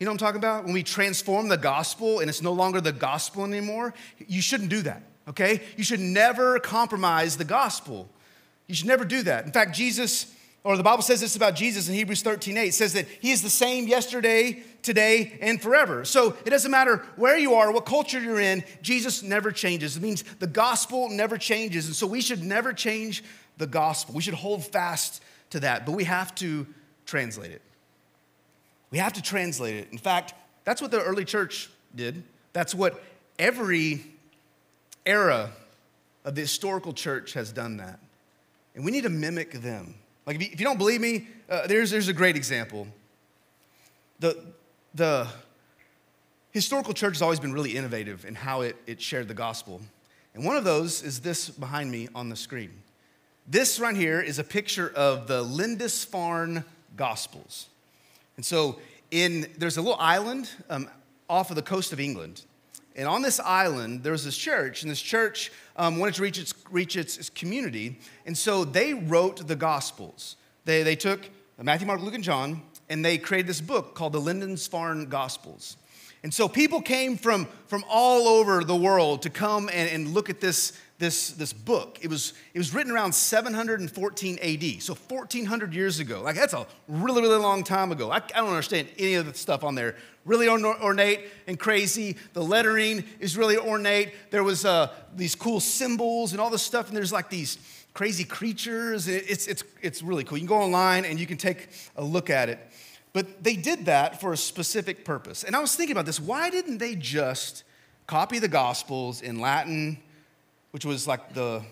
You 0.00 0.06
know 0.06 0.12
what 0.12 0.22
I'm 0.22 0.26
talking 0.26 0.38
about? 0.38 0.64
When 0.64 0.72
we 0.72 0.82
transform 0.82 1.48
the 1.48 1.58
gospel 1.58 2.20
and 2.20 2.28
it's 2.28 2.42
no 2.42 2.52
longer 2.52 2.80
the 2.80 2.92
gospel 2.92 3.44
anymore, 3.44 3.94
you 4.26 4.40
shouldn't 4.40 4.70
do 4.70 4.82
that, 4.82 5.02
okay? 5.28 5.60
You 5.76 5.84
should 5.84 6.00
never 6.00 6.58
compromise 6.58 7.36
the 7.36 7.44
gospel. 7.44 8.08
You 8.66 8.74
should 8.74 8.86
never 8.86 9.04
do 9.04 9.22
that. 9.24 9.44
In 9.44 9.52
fact, 9.52 9.74
Jesus, 9.74 10.34
or 10.62 10.76
the 10.76 10.82
Bible 10.82 11.02
says 11.02 11.20
this 11.20 11.36
about 11.36 11.54
Jesus 11.54 11.88
in 11.88 11.94
Hebrews 11.94 12.22
13 12.22 12.58
8, 12.58 12.74
says 12.74 12.92
that 12.92 13.06
he 13.08 13.30
is 13.30 13.42
the 13.42 13.50
same 13.50 13.86
yesterday, 13.86 14.62
today, 14.82 15.38
and 15.40 15.60
forever. 15.60 16.04
So 16.04 16.36
it 16.44 16.50
doesn't 16.50 16.70
matter 16.70 16.98
where 17.16 17.38
you 17.38 17.54
are, 17.54 17.72
what 17.72 17.86
culture 17.86 18.20
you're 18.20 18.40
in, 18.40 18.62
Jesus 18.82 19.22
never 19.22 19.52
changes. 19.52 19.96
It 19.96 20.02
means 20.02 20.22
the 20.38 20.46
gospel 20.46 21.08
never 21.08 21.38
changes. 21.38 21.86
And 21.86 21.96
so 21.96 22.06
we 22.06 22.20
should 22.20 22.42
never 22.42 22.74
change 22.74 23.24
the 23.56 23.66
gospel. 23.66 24.14
We 24.14 24.22
should 24.22 24.34
hold 24.34 24.64
fast 24.64 25.22
to 25.50 25.60
that, 25.60 25.86
but 25.86 25.92
we 25.92 26.04
have 26.04 26.34
to 26.36 26.66
translate 27.06 27.52
it. 27.52 27.62
We 28.90 28.98
have 28.98 29.14
to 29.14 29.22
translate 29.22 29.76
it. 29.76 29.88
In 29.92 29.98
fact, 29.98 30.34
that's 30.64 30.82
what 30.82 30.90
the 30.90 31.02
early 31.02 31.24
church 31.24 31.70
did. 31.94 32.22
That's 32.52 32.74
what 32.74 33.02
every 33.38 34.04
era 35.06 35.50
of 36.24 36.34
the 36.34 36.42
historical 36.42 36.92
church 36.92 37.32
has 37.32 37.50
done 37.50 37.78
that. 37.78 37.98
And 38.74 38.84
we 38.84 38.90
need 38.90 39.04
to 39.04 39.10
mimic 39.10 39.52
them. 39.62 39.94
Like, 40.26 40.36
if 40.36 40.42
you, 40.42 40.48
if 40.52 40.60
you 40.60 40.66
don't 40.66 40.78
believe 40.78 41.00
me, 41.00 41.28
uh, 41.48 41.66
there's, 41.66 41.90
there's 41.90 42.08
a 42.08 42.12
great 42.12 42.36
example. 42.36 42.86
The, 44.20 44.36
the 44.94 45.26
historical 46.52 46.92
church 46.94 47.14
has 47.14 47.22
always 47.22 47.40
been 47.40 47.52
really 47.52 47.76
innovative 47.76 48.24
in 48.24 48.34
how 48.34 48.60
it, 48.60 48.76
it 48.86 49.00
shared 49.00 49.28
the 49.28 49.34
gospel. 49.34 49.80
And 50.34 50.44
one 50.44 50.56
of 50.56 50.64
those 50.64 51.02
is 51.02 51.20
this 51.20 51.48
behind 51.48 51.90
me 51.90 52.08
on 52.14 52.28
the 52.28 52.36
screen. 52.36 52.70
This 53.46 53.80
right 53.80 53.96
here 53.96 54.20
is 54.20 54.38
a 54.38 54.44
picture 54.44 54.92
of 54.94 55.26
the 55.26 55.42
Lindisfarne 55.42 56.64
Gospels. 56.96 57.68
And 58.36 58.44
so 58.44 58.78
in, 59.10 59.50
there's 59.58 59.76
a 59.76 59.82
little 59.82 59.98
island 59.98 60.50
um, 60.68 60.88
off 61.28 61.50
of 61.50 61.56
the 61.56 61.62
coast 61.62 61.92
of 61.92 61.98
England. 61.98 62.42
And 63.00 63.08
on 63.08 63.22
this 63.22 63.40
island, 63.40 64.02
there 64.02 64.12
was 64.12 64.26
this 64.26 64.36
church, 64.36 64.82
and 64.82 64.90
this 64.90 65.00
church 65.00 65.50
um, 65.76 65.98
wanted 65.98 66.16
to 66.16 66.22
reach, 66.22 66.38
its, 66.38 66.52
reach 66.70 66.96
its, 66.96 67.16
its, 67.16 67.30
community. 67.30 67.98
And 68.26 68.36
so 68.36 68.62
they 68.62 68.92
wrote 68.92 69.48
the 69.48 69.56
Gospels. 69.56 70.36
They, 70.66 70.82
they 70.82 70.96
took 70.96 71.30
Matthew, 71.56 71.86
Mark, 71.86 72.02
Luke, 72.02 72.12
and 72.12 72.22
John, 72.22 72.60
and 72.90 73.02
they 73.02 73.16
created 73.16 73.46
this 73.46 73.62
book 73.62 73.94
called 73.94 74.12
the 74.12 74.20
Lindisfarne 74.20 75.08
Gospels. 75.08 75.78
And 76.22 76.32
so 76.34 76.48
people 76.48 76.82
came 76.82 77.16
from, 77.16 77.46
from 77.66 77.84
all 77.88 78.28
over 78.28 78.62
the 78.62 78.76
world 78.76 79.22
to 79.22 79.30
come 79.30 79.70
and, 79.72 79.88
and 79.88 80.08
look 80.08 80.28
at 80.28 80.40
this, 80.40 80.74
this, 80.98 81.30
this 81.30 81.52
book. 81.52 81.98
It 82.02 82.08
was, 82.08 82.34
it 82.52 82.58
was 82.58 82.74
written 82.74 82.92
around 82.92 83.14
714 83.14 84.38
AD, 84.38 84.82
so 84.82 84.94
1400 84.94 85.74
years 85.74 85.98
ago. 85.98 86.20
Like, 86.20 86.36
that's 86.36 86.52
a 86.52 86.66
really, 86.88 87.22
really 87.22 87.38
long 87.38 87.64
time 87.64 87.90
ago. 87.90 88.10
I, 88.10 88.16
I 88.16 88.20
don't 88.38 88.50
understand 88.50 88.88
any 88.98 89.14
of 89.14 89.24
the 89.24 89.32
stuff 89.32 89.64
on 89.64 89.74
there. 89.74 89.96
Really 90.26 90.46
ornate 90.46 91.20
and 91.46 91.58
crazy. 91.58 92.16
The 92.34 92.42
lettering 92.42 93.04
is 93.18 93.38
really 93.38 93.56
ornate. 93.56 94.12
There 94.30 94.44
was 94.44 94.66
uh, 94.66 94.92
these 95.16 95.34
cool 95.34 95.58
symbols 95.58 96.32
and 96.32 96.40
all 96.40 96.50
this 96.50 96.62
stuff, 96.62 96.88
and 96.88 96.96
there's 96.96 97.12
like 97.12 97.30
these 97.30 97.56
crazy 97.94 98.24
creatures. 98.24 99.08
It's, 99.08 99.46
it's, 99.46 99.64
it's 99.80 100.02
really 100.02 100.24
cool. 100.24 100.36
You 100.36 100.46
can 100.46 100.54
go 100.54 100.62
online 100.62 101.06
and 101.06 101.18
you 101.18 101.26
can 101.26 101.38
take 101.38 101.70
a 101.96 102.04
look 102.04 102.28
at 102.28 102.50
it. 102.50 102.58
But 103.12 103.42
they 103.42 103.56
did 103.56 103.86
that 103.86 104.20
for 104.20 104.32
a 104.32 104.36
specific 104.36 105.04
purpose. 105.04 105.42
And 105.42 105.56
I 105.56 105.60
was 105.60 105.74
thinking 105.74 105.92
about 105.92 106.06
this. 106.06 106.20
Why 106.20 106.48
didn't 106.50 106.78
they 106.78 106.94
just 106.94 107.64
copy 108.06 108.38
the 108.38 108.48
Gospels 108.48 109.20
in 109.20 109.40
Latin, 109.40 109.98
which 110.70 110.84
was 110.84 111.06
like 111.06 111.34
the, 111.34 111.62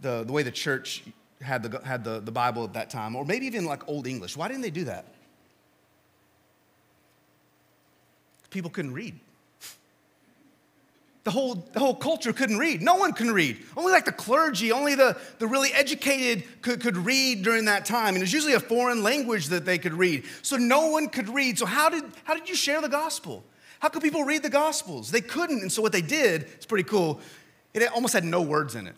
the, 0.00 0.24
the 0.24 0.32
way 0.32 0.42
the 0.42 0.50
church 0.50 1.02
had, 1.42 1.62
the, 1.62 1.80
had 1.84 2.04
the, 2.04 2.20
the 2.20 2.32
Bible 2.32 2.64
at 2.64 2.74
that 2.74 2.90
time, 2.90 3.14
or 3.16 3.24
maybe 3.24 3.46
even 3.46 3.64
like 3.64 3.86
Old 3.88 4.06
English. 4.06 4.36
Why 4.36 4.48
didn't 4.48 4.62
they 4.62 4.70
do 4.70 4.84
that? 4.84 5.06
People 8.50 8.70
couldn't 8.70 8.92
read. 8.92 9.18
The 11.22 11.30
whole, 11.30 11.54
the 11.54 11.80
whole 11.80 11.94
culture 11.94 12.32
couldn't 12.32 12.58
read. 12.58 12.80
No 12.80 12.94
one 12.94 13.12
can 13.12 13.30
read. 13.30 13.58
Only 13.76 13.92
like 13.92 14.06
the 14.06 14.12
clergy, 14.12 14.72
only 14.72 14.94
the, 14.94 15.18
the 15.38 15.46
really 15.46 15.70
educated 15.72 16.44
could, 16.62 16.80
could 16.80 16.96
read 16.96 17.42
during 17.42 17.66
that 17.66 17.84
time. 17.84 18.14
And 18.14 18.18
it 18.18 18.22
was 18.22 18.32
usually 18.32 18.54
a 18.54 18.60
foreign 18.60 19.02
language 19.02 19.48
that 19.48 19.66
they 19.66 19.76
could 19.76 19.92
read. 19.92 20.24
So 20.40 20.56
no 20.56 20.86
one 20.86 21.08
could 21.08 21.28
read. 21.28 21.58
So 21.58 21.66
how 21.66 21.90
did, 21.90 22.04
how 22.24 22.34
did 22.34 22.48
you 22.48 22.54
share 22.54 22.80
the 22.80 22.88
gospel? 22.88 23.44
How 23.80 23.90
could 23.90 24.02
people 24.02 24.24
read 24.24 24.42
the 24.42 24.50
gospels? 24.50 25.10
They 25.10 25.20
couldn't. 25.20 25.60
And 25.60 25.70
so 25.70 25.82
what 25.82 25.92
they 25.92 26.02
did, 26.02 26.42
it's 26.42 26.66
pretty 26.66 26.84
cool, 26.84 27.20
it 27.74 27.86
almost 27.92 28.14
had 28.14 28.24
no 28.24 28.40
words 28.40 28.74
in 28.74 28.86
it. 28.86 28.94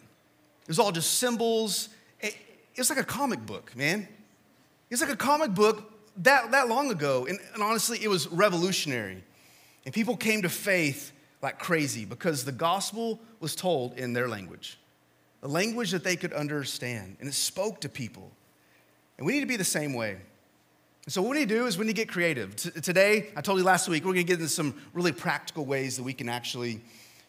It 0.62 0.68
was 0.68 0.78
all 0.78 0.92
just 0.92 1.14
symbols. 1.14 1.88
It, 2.20 2.36
it 2.74 2.78
was 2.78 2.88
like 2.88 3.00
a 3.00 3.04
comic 3.04 3.44
book, 3.44 3.74
man. 3.76 4.02
It 4.02 4.94
was 4.94 5.00
like 5.00 5.10
a 5.10 5.16
comic 5.16 5.54
book 5.54 5.92
that, 6.18 6.52
that 6.52 6.68
long 6.68 6.90
ago. 6.90 7.26
And, 7.26 7.40
and 7.54 7.62
honestly, 7.62 7.98
it 8.00 8.08
was 8.08 8.28
revolutionary. 8.28 9.24
And 9.84 9.92
people 9.92 10.16
came 10.16 10.42
to 10.42 10.48
faith 10.48 11.12
like 11.42 11.58
crazy 11.58 12.04
because 12.04 12.44
the 12.44 12.52
gospel 12.52 13.20
was 13.40 13.54
told 13.54 13.98
in 13.98 14.12
their 14.12 14.28
language, 14.28 14.78
a 15.42 15.48
language 15.48 15.90
that 15.90 16.04
they 16.04 16.16
could 16.16 16.32
understand, 16.32 17.16
and 17.18 17.28
it 17.28 17.34
spoke 17.34 17.80
to 17.80 17.88
people. 17.88 18.30
And 19.18 19.26
we 19.26 19.34
need 19.34 19.40
to 19.40 19.46
be 19.46 19.56
the 19.56 19.64
same 19.64 19.92
way. 19.92 20.18
So, 21.08 21.20
what 21.20 21.32
we 21.32 21.38
need 21.40 21.48
to 21.48 21.54
do 21.56 21.66
is 21.66 21.76
we 21.76 21.84
need 21.84 21.96
to 21.96 22.00
get 22.00 22.08
creative. 22.08 22.54
T- 22.54 22.70
today, 22.80 23.30
I 23.36 23.40
told 23.40 23.58
you 23.58 23.64
last 23.64 23.88
week, 23.88 24.04
we're 24.04 24.12
going 24.12 24.24
to 24.24 24.32
get 24.32 24.38
into 24.38 24.48
some 24.48 24.80
really 24.94 25.10
practical 25.10 25.64
ways 25.64 25.96
that 25.96 26.04
we 26.04 26.12
can 26.12 26.28
actually 26.28 26.80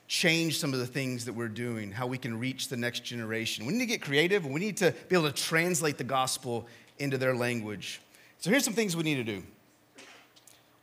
change 0.07 0.59
some 0.59 0.73
of 0.73 0.79
the 0.79 0.85
things 0.85 1.25
that 1.25 1.33
we're 1.33 1.47
doing, 1.47 1.91
how 1.91 2.05
we 2.05 2.19
can 2.19 2.39
reach 2.39 2.67
the 2.67 2.77
next 2.77 2.99
generation. 2.99 3.65
We 3.65 3.73
need 3.73 3.79
to 3.79 3.85
get 3.87 4.01
creative 4.01 4.45
and 4.45 4.53
we 4.53 4.59
need 4.59 4.77
to 4.77 4.93
be 5.09 5.15
able 5.15 5.27
to 5.27 5.33
translate 5.33 5.97
the 5.97 6.03
gospel 6.03 6.67
into 6.99 7.17
their 7.17 7.35
language. 7.35 7.99
So 8.37 8.51
here's 8.51 8.63
some 8.63 8.75
things 8.75 8.95
we 8.95 9.03
need 9.03 9.15
to 9.15 9.23
do. 9.23 9.41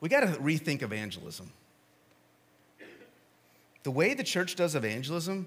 We 0.00 0.08
got 0.08 0.20
to 0.20 0.26
rethink 0.40 0.82
evangelism. 0.82 1.52
The 3.82 3.90
way 3.90 4.14
the 4.14 4.24
church 4.24 4.56
does 4.56 4.74
evangelism, 4.74 5.46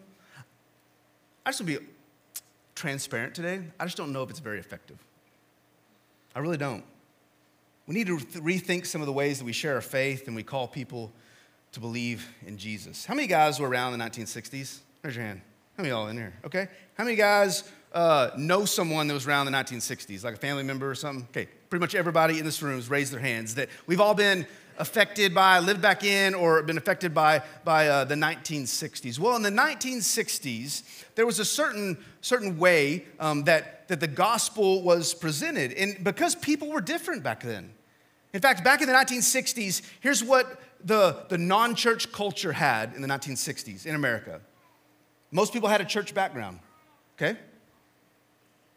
I 1.46 1.52
just 1.52 1.62
want 1.62 1.74
to 1.74 1.80
be 1.80 1.86
transparent 2.76 3.36
today. 3.36 3.62
I 3.80 3.86
just 3.86 3.98
don't 3.98 4.12
know 4.12 4.24
if 4.24 4.30
it's 4.30 4.40
very 4.40 4.60
effective. 4.60 4.98
I 6.36 6.40
really 6.40 6.58
don't. 6.58 6.84
We 7.86 7.96
need 7.96 8.08
to 8.08 8.18
rethink 8.18 8.86
some 8.86 9.02
of 9.02 9.08
the 9.08 9.14
ways 9.14 9.40
that 9.40 9.46
we 9.46 9.52
share 9.52 9.76
our 9.76 9.82
faith 9.82 10.28
and 10.28 10.36
we 10.36 10.44
call 10.44 10.68
people 10.68 11.12
to 11.74 11.80
believe 11.80 12.28
in 12.46 12.58
Jesus. 12.58 13.06
How 13.06 13.14
many 13.14 13.28
guys 13.28 13.60
were 13.60 13.68
around 13.68 13.94
in 13.94 14.00
the 14.00 14.06
1960s? 14.06 14.80
Raise 15.04 15.16
your 15.16 15.26
hand. 15.26 15.42
How 15.76 15.84
many 15.84 15.90
y'all 15.90 16.08
in 16.08 16.18
here? 16.18 16.34
Okay. 16.46 16.68
How 16.96 17.04
many 17.04 17.16
guys 17.16 17.70
uh, 17.94 18.30
know 18.38 18.64
someone 18.64 19.08
that 19.08 19.14
was 19.14 19.28
around 19.28 19.48
in 19.48 19.54
the 19.54 19.60
1960s, 19.60 20.24
like 20.24 20.36
a 20.36 20.38
family 20.38 20.64
member 20.64 20.90
or 20.90 20.96
something? 20.96 21.28
Okay. 21.32 21.50
Pretty 21.70 21.82
much 21.82 21.96
everybody 21.96 22.40
in 22.40 22.46
this 22.46 22.62
room 22.62 22.76
has 22.76 22.90
raised 22.90 23.12
their 23.12 23.20
hands 23.20 23.56
that 23.56 23.70
we've 23.88 24.00
all 24.00 24.14
been 24.14 24.46
affected 24.78 25.34
by, 25.34 25.60
lived 25.60 25.82
back 25.82 26.04
in, 26.04 26.34
or 26.34 26.62
been 26.64 26.78
affected 26.78 27.14
by, 27.14 27.44
by 27.64 27.88
uh, 27.88 28.04
the 28.06 28.16
1960s. 28.16 29.20
Well, 29.20 29.36
in 29.36 29.42
the 29.42 29.50
1960s, 29.50 30.84
there 31.16 31.26
was 31.26 31.40
a 31.40 31.46
certain, 31.46 31.98
certain 32.22 32.58
way 32.58 33.06
um, 33.20 33.44
that, 33.44 33.88
that 33.88 34.00
the 34.00 34.08
gospel 34.08 34.82
was 34.82 35.14
presented. 35.14 35.74
And 35.74 36.04
because 36.04 36.36
people 36.36 36.70
were 36.70 36.82
different 36.82 37.24
back 37.24 37.44
then. 37.44 37.74
In 38.34 38.42
fact, 38.42 38.64
back 38.64 38.82
in 38.82 38.88
the 38.88 38.94
1960s, 38.94 39.82
here's 40.00 40.24
what 40.24 40.60
the, 40.84 41.26
the 41.30 41.38
non 41.38 41.76
church 41.76 42.12
culture 42.12 42.52
had 42.52 42.94
in 42.94 43.02
the 43.02 43.08
1960s 43.08 43.86
in 43.86 43.96
America. 43.96 44.42
Most 45.32 45.54
people 45.54 45.70
had 45.70 45.82
a 45.82 45.86
church 45.86 46.14
background, 46.14 46.60
okay? 47.16 47.40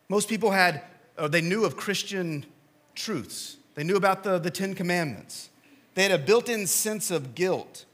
Most 0.09 0.29
people 0.29 0.51
had, 0.51 0.83
or 1.19 1.29
they 1.29 1.41
knew 1.41 1.65
of 1.65 1.77
Christian 1.77 2.47
truths. 2.95 3.57
They 3.75 3.85
knew 3.85 3.97
about 3.97 4.25
the, 4.25 4.39
the 4.39 4.51
Ten 4.51 4.75
Commandments. 4.75 5.51
They 5.97 6.03
had 6.03 6.13
a 6.13 6.19
built 6.19 6.51
in 6.51 6.67
sense 6.67 7.11
of 7.11 7.35
guilt 7.35 7.87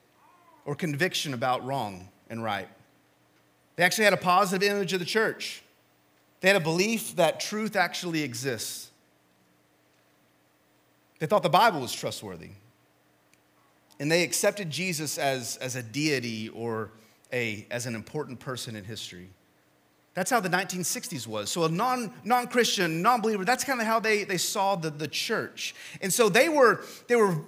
or 0.65 0.75
conviction 0.75 1.35
about 1.35 1.65
wrong 1.65 2.09
and 2.29 2.43
right. 2.43 2.69
They 3.77 3.85
actually 3.85 4.05
had 4.05 4.13
a 4.13 4.19
positive 4.19 4.69
image 4.69 4.93
of 4.93 4.99
the 4.99 5.07
church. 5.07 5.63
They 6.41 6.49
had 6.49 6.57
a 6.57 6.65
belief 6.65 7.15
that 7.15 7.39
truth 7.39 7.77
actually 7.77 8.25
exists. 8.25 8.91
They 11.21 11.27
thought 11.27 11.45
the 11.45 11.49
Bible 11.49 11.81
was 11.81 11.93
trustworthy 11.93 12.51
and 14.01 14.11
they 14.11 14.25
accepted 14.25 14.69
Jesus 14.69 15.17
as, 15.17 15.57
as 15.59 15.77
a 15.77 15.83
deity 15.83 16.49
or 16.49 16.91
a, 17.33 17.69
as 17.71 17.87
an 17.87 17.95
important 17.95 18.41
person 18.41 18.75
in 18.75 18.83
history. 18.83 19.31
That's 20.15 20.29
how 20.29 20.41
the 20.41 20.49
1960s 20.49 21.29
was. 21.29 21.51
So 21.51 21.67
a 21.67 21.69
non, 21.69 22.13
non-Christian, 22.25 23.01
non-believer, 23.01 23.45
that's 23.45 23.63
kind 23.63 23.81
of 23.81 23.87
how 23.87 24.01
they, 24.01 24.25
they 24.25 24.39
saw 24.39 24.75
the, 24.75 24.91
the 24.91 25.07
church. 25.07 25.77
And 26.01 26.13
so 26.13 26.29
they 26.29 26.49
were, 26.49 26.85
they 27.07 27.15
were 27.15 27.39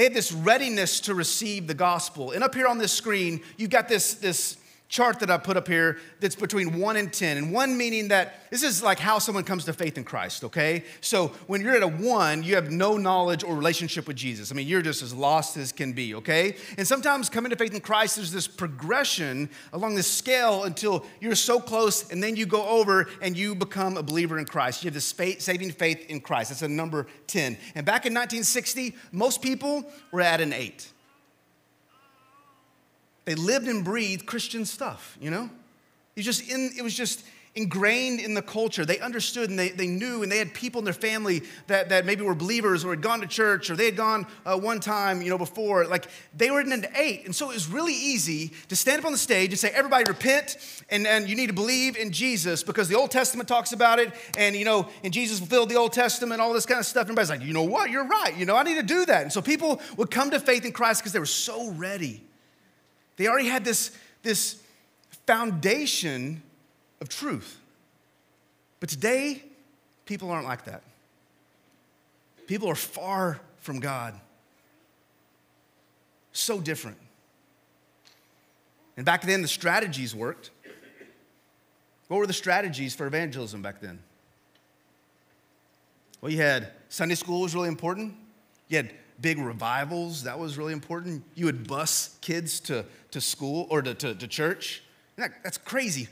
they 0.00 0.04
had 0.04 0.14
this 0.14 0.32
readiness 0.32 0.98
to 1.00 1.14
receive 1.14 1.66
the 1.66 1.74
gospel. 1.74 2.30
And 2.30 2.42
up 2.42 2.54
here 2.54 2.66
on 2.66 2.78
this 2.78 2.90
screen, 2.90 3.42
you've 3.58 3.68
got 3.68 3.86
this, 3.86 4.14
this 4.14 4.56
chart 4.90 5.20
that 5.20 5.30
I 5.30 5.38
put 5.38 5.56
up 5.56 5.68
here 5.68 5.98
that's 6.18 6.34
between 6.34 6.78
one 6.80 6.96
and 6.96 7.12
10. 7.12 7.38
And 7.38 7.52
one 7.52 7.78
meaning 7.78 8.08
that 8.08 8.50
this 8.50 8.64
is 8.64 8.82
like 8.82 8.98
how 8.98 9.20
someone 9.20 9.44
comes 9.44 9.64
to 9.66 9.72
faith 9.72 9.96
in 9.96 10.02
Christ, 10.02 10.42
okay? 10.44 10.84
So 11.00 11.28
when 11.46 11.60
you're 11.62 11.76
at 11.76 11.84
a 11.84 11.88
one, 11.88 12.42
you 12.42 12.56
have 12.56 12.72
no 12.72 12.96
knowledge 12.96 13.44
or 13.44 13.54
relationship 13.54 14.08
with 14.08 14.16
Jesus. 14.16 14.50
I 14.50 14.56
mean, 14.56 14.66
you're 14.66 14.82
just 14.82 15.00
as 15.00 15.14
lost 15.14 15.56
as 15.56 15.70
can 15.70 15.92
be, 15.92 16.16
okay? 16.16 16.56
And 16.76 16.86
sometimes 16.86 17.30
coming 17.30 17.50
to 17.50 17.56
faith 17.56 17.72
in 17.72 17.80
Christ, 17.80 18.16
there's 18.16 18.32
this 18.32 18.48
progression 18.48 19.48
along 19.72 19.94
this 19.94 20.10
scale 20.10 20.64
until 20.64 21.06
you're 21.20 21.36
so 21.36 21.60
close, 21.60 22.10
and 22.10 22.20
then 22.20 22.34
you 22.34 22.44
go 22.44 22.66
over 22.66 23.08
and 23.22 23.36
you 23.36 23.54
become 23.54 23.96
a 23.96 24.02
believer 24.02 24.40
in 24.40 24.44
Christ. 24.44 24.82
You 24.82 24.88
have 24.88 24.94
this 24.94 25.12
faith, 25.12 25.40
saving 25.40 25.70
faith 25.70 26.04
in 26.10 26.20
Christ. 26.20 26.50
That's 26.50 26.62
a 26.62 26.68
number 26.68 27.06
10. 27.28 27.56
And 27.76 27.86
back 27.86 28.06
in 28.06 28.12
1960, 28.12 28.96
most 29.12 29.40
people 29.40 29.84
were 30.10 30.20
at 30.20 30.40
an 30.40 30.52
eight. 30.52 30.90
They 33.30 33.36
lived 33.36 33.68
and 33.68 33.84
breathed 33.84 34.26
Christian 34.26 34.64
stuff, 34.64 35.16
you 35.20 35.30
know? 35.30 35.48
It, 36.16 36.22
just 36.22 36.50
in, 36.50 36.72
it 36.76 36.82
was 36.82 36.96
just 36.96 37.24
ingrained 37.54 38.18
in 38.18 38.34
the 38.34 38.42
culture. 38.42 38.84
They 38.84 38.98
understood 38.98 39.50
and 39.50 39.56
they, 39.56 39.68
they 39.68 39.86
knew, 39.86 40.24
and 40.24 40.32
they 40.32 40.38
had 40.38 40.52
people 40.52 40.80
in 40.80 40.84
their 40.84 40.92
family 40.92 41.42
that, 41.68 41.90
that 41.90 42.04
maybe 42.04 42.22
were 42.22 42.34
believers 42.34 42.84
or 42.84 42.90
had 42.90 43.02
gone 43.02 43.20
to 43.20 43.28
church 43.28 43.70
or 43.70 43.76
they 43.76 43.84
had 43.84 43.94
gone 43.94 44.26
uh, 44.44 44.58
one 44.58 44.80
time, 44.80 45.22
you 45.22 45.30
know, 45.30 45.38
before. 45.38 45.86
Like 45.86 46.08
they 46.36 46.50
were 46.50 46.60
in 46.60 46.72
an 46.72 46.86
eight. 46.96 47.24
And 47.24 47.32
so 47.32 47.52
it 47.52 47.54
was 47.54 47.68
really 47.68 47.94
easy 47.94 48.50
to 48.66 48.74
stand 48.74 48.98
up 48.98 49.06
on 49.06 49.12
the 49.12 49.18
stage 49.18 49.50
and 49.50 49.58
say, 49.60 49.70
everybody 49.70 50.02
repent 50.08 50.56
and, 50.88 51.06
and 51.06 51.28
you 51.28 51.36
need 51.36 51.50
to 51.50 51.52
believe 51.52 51.96
in 51.96 52.10
Jesus 52.10 52.64
because 52.64 52.88
the 52.88 52.96
Old 52.96 53.12
Testament 53.12 53.48
talks 53.48 53.72
about 53.72 54.00
it. 54.00 54.12
And, 54.36 54.56
you 54.56 54.64
know, 54.64 54.88
and 55.04 55.12
Jesus 55.12 55.38
fulfilled 55.38 55.68
the 55.68 55.76
Old 55.76 55.92
Testament, 55.92 56.40
all 56.40 56.52
this 56.52 56.66
kind 56.66 56.80
of 56.80 56.86
stuff. 56.86 57.02
And 57.02 57.10
everybody's 57.10 57.30
like, 57.30 57.46
you 57.46 57.52
know 57.52 57.62
what? 57.62 57.92
You're 57.92 58.08
right. 58.08 58.36
You 58.36 58.44
know, 58.44 58.56
I 58.56 58.64
need 58.64 58.74
to 58.74 58.82
do 58.82 59.06
that. 59.06 59.22
And 59.22 59.32
so 59.32 59.40
people 59.40 59.80
would 59.96 60.10
come 60.10 60.32
to 60.32 60.40
faith 60.40 60.64
in 60.64 60.72
Christ 60.72 61.02
because 61.02 61.12
they 61.12 61.20
were 61.20 61.26
so 61.26 61.70
ready. 61.70 62.24
They 63.20 63.28
already 63.28 63.48
had 63.48 63.66
this, 63.66 63.90
this 64.22 64.62
foundation 65.26 66.42
of 67.02 67.10
truth. 67.10 67.58
But 68.80 68.88
today, 68.88 69.44
people 70.06 70.30
aren't 70.30 70.46
like 70.46 70.64
that. 70.64 70.82
People 72.46 72.68
are 72.68 72.74
far 72.74 73.38
from 73.58 73.78
God. 73.78 74.18
So 76.32 76.62
different. 76.62 76.96
And 78.96 79.04
back 79.04 79.20
then, 79.20 79.42
the 79.42 79.48
strategies 79.48 80.14
worked. 80.14 80.50
What 82.08 82.16
were 82.16 82.26
the 82.26 82.32
strategies 82.32 82.94
for 82.94 83.06
evangelism 83.06 83.60
back 83.60 83.82
then? 83.82 83.98
Well, 86.22 86.32
you 86.32 86.38
had 86.38 86.72
Sunday 86.88 87.16
school 87.16 87.42
was 87.42 87.54
really 87.54 87.68
important. 87.68 88.14
You 88.68 88.78
had 88.78 88.94
big 89.20 89.38
revivals, 89.38 90.24
that 90.24 90.38
was 90.38 90.56
really 90.56 90.72
important. 90.72 91.22
You 91.34 91.46
would 91.46 91.66
bus 91.66 92.16
kids 92.20 92.60
to, 92.60 92.84
to 93.10 93.20
school 93.20 93.66
or 93.70 93.82
to, 93.82 93.94
to, 93.94 94.14
to 94.14 94.26
church. 94.26 94.82
That, 95.16 95.42
that's 95.42 95.58
crazy. 95.58 96.08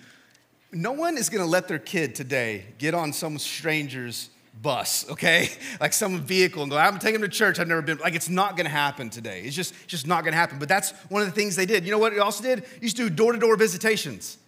No 0.72 0.92
one 0.92 1.16
is 1.16 1.30
gonna 1.30 1.46
let 1.46 1.68
their 1.68 1.78
kid 1.78 2.14
today 2.14 2.66
get 2.78 2.94
on 2.94 3.12
some 3.12 3.38
stranger's 3.38 4.28
bus, 4.60 5.08
okay? 5.10 5.50
Like 5.80 5.92
some 5.92 6.20
vehicle 6.22 6.62
and 6.62 6.70
go, 6.70 6.76
I'm 6.76 6.98
taking 6.98 7.20
them 7.20 7.30
to 7.30 7.36
church. 7.36 7.58
I've 7.58 7.68
never 7.68 7.82
been. 7.82 7.98
Like, 7.98 8.14
it's 8.14 8.28
not 8.28 8.56
gonna 8.56 8.68
happen 8.68 9.10
today. 9.10 9.42
It's 9.42 9.54
just, 9.54 9.72
just 9.86 10.06
not 10.06 10.24
gonna 10.24 10.36
happen. 10.36 10.58
But 10.58 10.68
that's 10.68 10.90
one 11.08 11.22
of 11.22 11.28
the 11.28 11.34
things 11.34 11.56
they 11.56 11.66
did. 11.66 11.84
You 11.84 11.92
know 11.92 11.98
what 11.98 12.12
you 12.12 12.22
also 12.22 12.42
did? 12.42 12.60
You 12.60 12.82
used 12.82 12.96
to 12.96 13.08
do 13.08 13.14
door 13.14 13.32
to 13.32 13.38
door 13.38 13.56
visitations, 13.56 14.38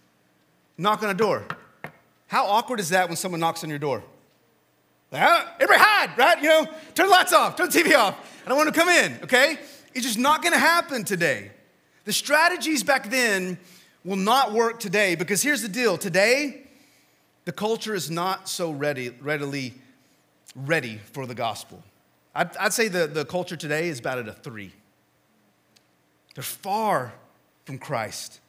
knock 0.77 1.03
on 1.03 1.09
a 1.09 1.13
door. 1.13 1.45
How 2.27 2.45
awkward 2.45 2.79
is 2.79 2.89
that 2.89 3.07
when 3.07 3.15
someone 3.15 3.39
knocks 3.39 3.63
on 3.63 3.69
your 3.69 3.79
door? 3.79 4.03
Everybody 5.11 5.79
hide, 5.79 6.17
right? 6.17 6.41
You 6.41 6.49
know, 6.49 6.65
turn 6.95 7.07
the 7.07 7.11
lights 7.11 7.33
off, 7.33 7.55
turn 7.55 7.69
the 7.69 7.77
TV 7.77 7.97
off. 7.97 8.15
I 8.45 8.49
don't 8.49 8.57
want 8.57 8.73
to 8.73 8.79
come 8.79 8.89
in, 8.89 9.19
okay? 9.23 9.57
It's 9.93 10.05
just 10.05 10.19
not 10.19 10.41
going 10.41 10.53
to 10.53 10.59
happen 10.59 11.03
today. 11.03 11.51
The 12.05 12.13
strategies 12.13 12.83
back 12.83 13.09
then 13.09 13.59
will 14.03 14.15
not 14.15 14.53
work 14.53 14.79
today 14.79 15.15
because 15.15 15.41
here's 15.41 15.61
the 15.61 15.67
deal 15.67 15.97
today, 15.97 16.63
the 17.45 17.51
culture 17.51 17.93
is 17.93 18.09
not 18.09 18.47
so 18.47 18.71
ready, 18.71 19.09
readily 19.21 19.73
ready 20.55 20.99
for 21.11 21.25
the 21.25 21.35
gospel. 21.35 21.83
I'd, 22.33 22.55
I'd 22.57 22.73
say 22.73 22.87
the, 22.87 23.07
the 23.07 23.25
culture 23.25 23.55
today 23.55 23.89
is 23.89 23.99
about 23.99 24.19
at 24.19 24.27
a 24.27 24.33
three. 24.33 24.71
They're 26.35 26.43
far 26.43 27.13
from 27.65 27.77
Christ. 27.77 28.39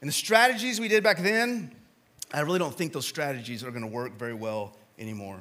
And 0.00 0.08
the 0.08 0.12
strategies 0.14 0.80
we 0.80 0.88
did 0.88 1.02
back 1.02 1.18
then, 1.18 1.74
I 2.32 2.40
really 2.40 2.58
don't 2.58 2.74
think 2.74 2.92
those 2.92 3.06
strategies 3.06 3.64
are 3.64 3.70
going 3.70 3.82
to 3.82 3.88
work 3.88 4.16
very 4.18 4.34
well 4.34 4.76
anymore. 4.98 5.40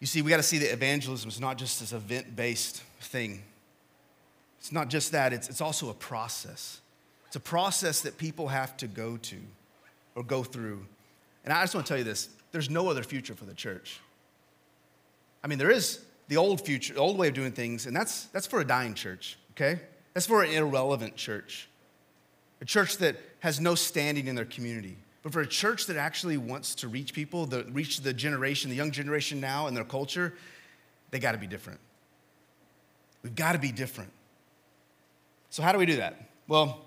You 0.00 0.06
see, 0.06 0.22
we 0.22 0.30
got 0.30 0.38
to 0.38 0.42
see 0.42 0.58
that 0.58 0.72
evangelism 0.72 1.28
is 1.28 1.40
not 1.40 1.58
just 1.58 1.80
this 1.80 1.92
event 1.92 2.36
based 2.36 2.82
thing. 3.00 3.42
It's 4.58 4.72
not 4.72 4.88
just 4.88 5.12
that, 5.12 5.32
it's, 5.32 5.48
it's 5.48 5.60
also 5.60 5.90
a 5.90 5.94
process. 5.94 6.80
It's 7.26 7.36
a 7.36 7.40
process 7.40 8.00
that 8.02 8.18
people 8.18 8.48
have 8.48 8.76
to 8.78 8.86
go 8.86 9.16
to 9.18 9.36
or 10.14 10.22
go 10.22 10.42
through. 10.42 10.84
And 11.44 11.52
I 11.52 11.62
just 11.62 11.74
want 11.74 11.86
to 11.86 11.90
tell 11.90 11.98
you 11.98 12.04
this 12.04 12.28
there's 12.52 12.70
no 12.70 12.88
other 12.88 13.02
future 13.02 13.34
for 13.34 13.44
the 13.44 13.54
church. 13.54 14.00
I 15.44 15.46
mean, 15.46 15.58
there 15.58 15.70
is 15.70 16.00
the 16.28 16.36
old 16.36 16.60
future, 16.60 16.94
the 16.94 17.00
old 17.00 17.18
way 17.18 17.28
of 17.28 17.34
doing 17.34 17.52
things, 17.52 17.86
and 17.86 17.94
that's, 17.94 18.24
that's 18.26 18.46
for 18.46 18.60
a 18.60 18.64
dying 18.64 18.94
church, 18.94 19.38
okay? 19.52 19.80
That's 20.14 20.26
for 20.26 20.42
an 20.42 20.50
irrelevant 20.50 21.16
church, 21.16 21.68
a 22.60 22.64
church 22.64 22.98
that 22.98 23.16
has 23.40 23.60
no 23.60 23.74
standing 23.74 24.26
in 24.26 24.34
their 24.34 24.44
community. 24.44 24.96
But 25.22 25.32
for 25.32 25.40
a 25.40 25.46
church 25.46 25.86
that 25.86 25.96
actually 25.96 26.36
wants 26.36 26.74
to 26.76 26.88
reach 26.88 27.12
people, 27.12 27.46
the, 27.46 27.64
reach 27.64 28.00
the 28.00 28.12
generation, 28.12 28.70
the 28.70 28.76
young 28.76 28.92
generation 28.92 29.40
now 29.40 29.66
and 29.66 29.76
their 29.76 29.84
culture, 29.84 30.32
they 31.10 31.18
got 31.18 31.32
to 31.32 31.38
be 31.38 31.46
different. 31.46 31.80
We've 33.22 33.34
got 33.34 33.52
to 33.52 33.58
be 33.58 33.72
different. 33.72 34.10
So, 35.50 35.62
how 35.62 35.72
do 35.72 35.78
we 35.78 35.86
do 35.86 35.96
that? 35.96 36.28
Well, 36.48 36.80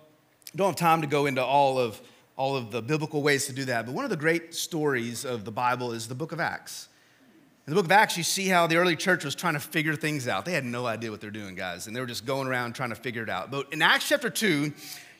don't 0.56 0.68
have 0.68 0.76
time 0.76 1.02
to 1.02 1.08
go 1.08 1.26
into 1.26 1.44
all 1.44 1.78
of, 1.78 2.00
all 2.38 2.56
of 2.56 2.72
the 2.72 2.82
biblical 2.82 3.22
ways 3.22 3.46
to 3.48 3.54
do 3.54 3.66
that, 3.66 3.86
but 3.86 3.94
one 3.94 4.04
of 4.04 4.10
the 4.10 4.18
great 4.18 4.56
stories 4.56 5.26
of 5.26 5.44
the 5.44 5.52
Bible 5.52 5.92
is 5.92 6.08
the 6.08 6.16
book 6.16 6.32
of 6.32 6.40
Acts. 6.40 6.88
In 7.68 7.72
the 7.72 7.76
book 7.76 7.86
of 7.86 7.92
Acts, 7.92 8.18
you 8.18 8.24
see 8.24 8.48
how 8.48 8.66
the 8.66 8.78
early 8.78 8.96
church 8.96 9.24
was 9.24 9.36
trying 9.36 9.54
to 9.54 9.60
figure 9.60 9.96
things 9.96 10.28
out. 10.28 10.46
They 10.46 10.54
had 10.54 10.66
no 10.66 10.88
idea 10.88 11.12
what 11.12 11.22
they're 11.22 11.30
doing, 11.30 11.56
guys, 11.56 11.88
and 11.88 11.96
they 11.96 12.00
were 12.00 12.08
just 12.08 12.26
going 12.26 12.48
around 12.48 12.74
trying 12.74 12.90
to 12.90 12.96
figure 12.96 13.22
it 13.22 13.30
out. 13.30 13.52
But 13.52 13.72
in 13.74 13.82
Acts 13.82 14.08
chapter 14.08 14.30
2, 14.30 14.74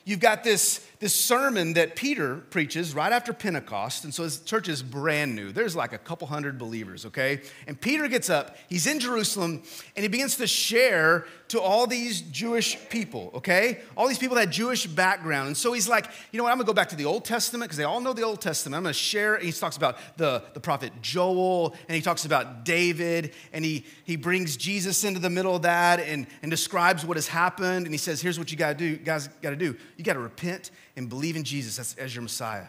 you've 0.04 0.20
got 0.20 0.44
this, 0.44 0.86
this 1.00 1.14
sermon 1.14 1.72
that 1.72 1.96
Peter 1.96 2.36
preaches 2.36 2.94
right 2.94 3.10
after 3.10 3.32
Pentecost. 3.32 4.04
And 4.04 4.14
so 4.14 4.22
his 4.22 4.40
church 4.40 4.68
is 4.68 4.82
brand 4.82 5.34
new. 5.34 5.50
There's 5.50 5.74
like 5.74 5.94
a 5.94 5.98
couple 5.98 6.26
hundred 6.26 6.58
believers, 6.58 7.06
okay? 7.06 7.40
And 7.66 7.80
Peter 7.80 8.06
gets 8.06 8.28
up, 8.28 8.56
he's 8.68 8.86
in 8.86 9.00
Jerusalem, 9.00 9.62
and 9.96 10.02
he 10.02 10.08
begins 10.08 10.36
to 10.36 10.46
share 10.46 11.24
to 11.48 11.60
all 11.60 11.86
these 11.86 12.20
Jewish 12.20 12.78
people, 12.90 13.30
okay? 13.34 13.80
All 13.96 14.06
these 14.08 14.18
people 14.18 14.36
that 14.36 14.42
had 14.42 14.52
Jewish 14.52 14.86
background. 14.86 15.48
And 15.48 15.56
so 15.56 15.72
he's 15.72 15.88
like, 15.88 16.06
you 16.30 16.38
know 16.38 16.44
what, 16.44 16.52
I'm 16.52 16.58
gonna 16.58 16.66
go 16.66 16.74
back 16.74 16.90
to 16.90 16.96
the 16.96 17.06
Old 17.06 17.24
Testament 17.24 17.68
because 17.68 17.78
they 17.78 17.84
all 17.84 18.00
know 18.00 18.12
the 18.12 18.22
Old 18.22 18.42
Testament. 18.42 18.76
I'm 18.76 18.82
gonna 18.82 18.92
share, 18.92 19.36
and 19.36 19.44
he 19.44 19.52
talks 19.52 19.78
about 19.78 19.96
the, 20.18 20.44
the 20.52 20.60
prophet 20.60 20.92
Joel, 21.00 21.74
and 21.88 21.96
he 21.96 22.02
talks 22.02 22.26
about 22.26 22.66
David, 22.66 23.32
and 23.54 23.64
he, 23.64 23.86
he 24.04 24.16
brings 24.16 24.56
Jesus 24.56 25.02
into 25.02 25.18
the 25.18 25.30
middle 25.30 25.56
of 25.56 25.62
that 25.62 25.98
and, 25.98 26.26
and 26.42 26.50
describes 26.50 27.06
what 27.06 27.16
has 27.16 27.26
happened. 27.26 27.86
And 27.86 27.94
he 27.94 27.98
says, 27.98 28.20
here's 28.20 28.38
what 28.38 28.52
you 28.52 28.58
gotta 28.58 28.74
do, 28.74 28.98
guys 28.98 29.28
gotta 29.40 29.56
do. 29.56 29.74
You 29.96 30.04
gotta 30.04 30.20
repent 30.20 30.70
and 31.00 31.08
believe 31.08 31.34
in 31.34 31.44
Jesus 31.44 31.78
as, 31.78 31.96
as 31.98 32.14
your 32.14 32.20
Messiah. 32.20 32.58
And 32.60 32.68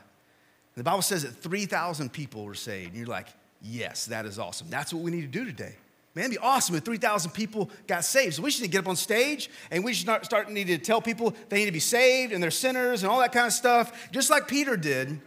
the 0.77 0.83
Bible 0.83 1.01
says 1.01 1.23
that 1.23 1.35
3,000 1.35 2.13
people 2.13 2.45
were 2.45 2.55
saved. 2.55 2.91
And 2.91 2.97
you're 2.97 3.07
like, 3.07 3.27
yes, 3.61 4.05
that 4.05 4.25
is 4.25 4.39
awesome. 4.39 4.67
That's 4.69 4.93
what 4.93 5.03
we 5.03 5.11
need 5.11 5.21
to 5.21 5.27
do 5.27 5.43
today. 5.43 5.75
Man, 6.15 6.25
it'd 6.25 6.31
be 6.31 6.37
awesome 6.37 6.75
if 6.75 6.85
3,000 6.85 7.31
people 7.31 7.69
got 7.87 8.05
saved. 8.05 8.35
So 8.35 8.41
we 8.41 8.49
should 8.49 8.71
get 8.71 8.79
up 8.79 8.87
on 8.87 8.95
stage 8.95 9.49
and 9.69 9.83
we 9.83 9.93
should 9.93 10.07
start, 10.23 10.49
needing 10.49 10.77
to 10.77 10.83
tell 10.83 11.01
people 11.01 11.35
they 11.49 11.57
need 11.57 11.65
to 11.65 11.73
be 11.73 11.79
saved 11.79 12.31
and 12.31 12.41
they're 12.41 12.51
sinners 12.51 13.03
and 13.03 13.11
all 13.11 13.19
that 13.19 13.33
kind 13.33 13.47
of 13.47 13.53
stuff, 13.53 14.09
just 14.11 14.29
like 14.29 14.47
Peter 14.47 14.77
did. 14.77 15.19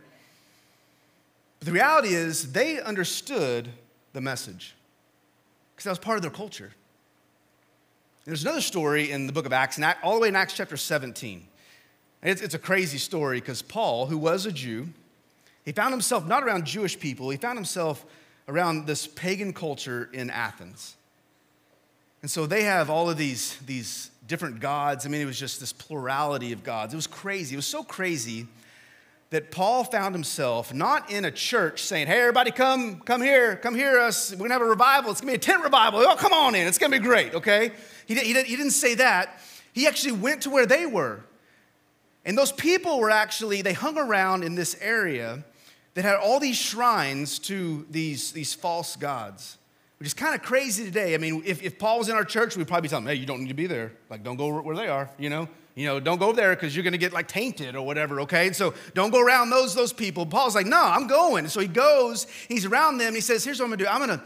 But 1.59 1.67
the 1.67 1.73
reality 1.73 2.15
is, 2.15 2.53
they 2.53 2.81
understood 2.81 3.69
the 4.15 4.23
message 4.23 4.75
because 5.75 5.85
that 5.85 5.91
was 5.91 5.99
part 5.99 6.17
of 6.17 6.23
their 6.23 6.31
culture. 6.31 6.73
There's 8.25 8.43
another 8.43 8.63
story 8.63 9.11
in 9.11 9.27
the 9.27 9.33
book 9.35 9.45
of 9.45 9.53
Acts, 9.53 9.79
all 10.03 10.15
the 10.15 10.21
way 10.21 10.29
in 10.29 10.37
Acts 10.37 10.55
chapter 10.55 10.79
17. 10.79 11.47
It's, 12.25 12.41
it's 12.41 12.55
a 12.55 12.59
crazy 12.59 12.99
story 12.99 13.39
because 13.39 13.61
Paul, 13.61 14.07
who 14.07 14.17
was 14.17 14.47
a 14.47 14.53
Jew, 14.53 14.89
he 15.65 15.73
found 15.73 15.93
himself 15.93 16.27
not 16.27 16.43
around 16.43 16.65
Jewish 16.65 16.99
people, 16.99 17.31
he 17.31 17.37
found 17.37 17.57
himself 17.57 18.05
around 18.49 18.87
this 18.87 19.07
pagan 19.07 19.53
culture 19.53 20.09
in 20.13 20.31
Athens. 20.31 20.97
And 22.23 22.31
so 22.31 22.47
they 22.47 22.63
have 22.63 22.89
all 22.89 23.11
of 23.11 23.19
these, 23.19 23.59
these 23.67 24.11
different 24.27 24.61
gods. 24.61 25.05
I 25.05 25.11
mean, 25.11 25.21
it 25.21 25.27
was 25.27 25.39
just 25.39 25.61
this 25.61 25.73
plurality 25.75 26.53
of 26.53 26.65
gods. 26.65 26.95
It 26.95 26.97
was 26.97 27.07
crazy. 27.07 27.55
It 27.55 27.57
was 27.57 27.67
so 27.67 27.83
crazy 27.83 28.47
that 29.29 29.51
Paul 29.51 29.85
found 29.85 30.15
himself 30.15 30.73
not 30.73 31.11
in 31.11 31.27
a 31.27 31.31
church 31.31 31.83
saying, 31.83 32.07
Hey, 32.07 32.21
everybody, 32.21 32.51
come, 32.51 33.01
come 33.01 33.21
here, 33.21 33.57
come 33.57 33.75
hear 33.75 33.99
us. 33.99 34.31
We're 34.33 34.39
gonna 34.49 34.55
have 34.55 34.63
a 34.63 34.67
revival. 34.67 35.11
It's 35.11 35.21
gonna 35.21 35.33
be 35.33 35.37
a 35.37 35.39
tent 35.39 35.63
revival. 35.63 36.01
Oh, 36.01 36.17
come 36.17 36.33
on 36.33 36.55
in. 36.55 36.67
It's 36.67 36.79
gonna 36.79 36.97
be 36.97 37.05
great, 37.05 37.35
okay? 37.35 37.73
He, 38.07 38.15
he, 38.15 38.33
he 38.33 38.57
didn't 38.57 38.71
say 38.71 38.95
that. 38.95 39.41
He 39.75 39.87
actually 39.87 40.13
went 40.13 40.43
to 40.43 40.51
where 40.51 40.67
they 40.67 40.87
were. 40.87 41.21
And 42.25 42.39
those 42.39 42.53
people 42.53 42.99
were 42.99 43.11
actually, 43.11 43.63
they 43.63 43.75
hung 43.75 43.99
around 43.99 44.45
in 44.45 44.55
this 44.55 44.77
area 44.81 45.45
that 45.95 46.05
had 46.05 46.17
all 46.17 46.41
these 46.41 46.57
shrines 46.57 47.39
to 47.41 47.87
these, 47.91 48.33
these 48.33 48.55
false 48.55 48.97
gods. 48.97 49.59
which 49.99 50.07
is 50.07 50.15
kind 50.15 50.35
of 50.35 50.43
crazy 50.43 50.85
today. 50.85 51.15
I 51.15 51.19
mean, 51.19 51.43
if, 51.45 51.63
if 51.63 51.79
Paul 51.79 51.99
was 51.99 52.09
in 52.09 52.17
our 52.17 52.25
church, 52.25 52.57
we'd 52.57 52.69
probably 52.69 52.89
tell 52.89 52.99
him, 52.99 53.07
hey, 53.07 53.15
you 53.15 53.27
don't 53.27 53.41
need 53.41 53.49
to 53.49 53.55
be 53.55 53.67
there. 53.67 53.93
Like, 54.11 54.25
don't 54.25 54.37
go 54.37 54.61
where 54.61 54.77
they 54.77 54.89
are, 54.89 55.09
you 55.19 55.31
know? 55.31 55.49
You 55.77 55.87
know, 55.87 55.99
don't 55.99 56.19
go 56.19 56.33
there 56.33 56.55
because 56.55 56.75
you're 56.75 56.85
going 56.85 56.93
to 56.93 56.99
get 56.99 57.13
like 57.13 57.27
tainted 57.27 57.75
or 57.75 57.85
whatever, 57.85 58.21
okay? 58.21 58.47
And 58.47 58.55
so 58.55 58.75
don't 58.95 59.11
go 59.11 59.21
around 59.21 59.51
those, 59.51 59.75
those 59.75 59.93
people. 59.93 60.25
Paul's 60.25 60.55
like, 60.55 60.67
no, 60.67 60.81
I'm 60.81 61.09
going. 61.09 61.49
so 61.49 61.61
he 61.61 61.67
goes, 61.67 62.29
he's 62.49 62.65
around 62.65 62.99
them, 62.99 63.15
he 63.15 63.21
says, 63.21 63.45
here's 63.45 63.59
what 63.59 63.65
I'm 63.65 63.71
going 63.71 63.79
to 63.79 63.85
do. 63.85 63.91
I'm 63.91 64.07
going 64.07 64.19
to, 64.19 64.25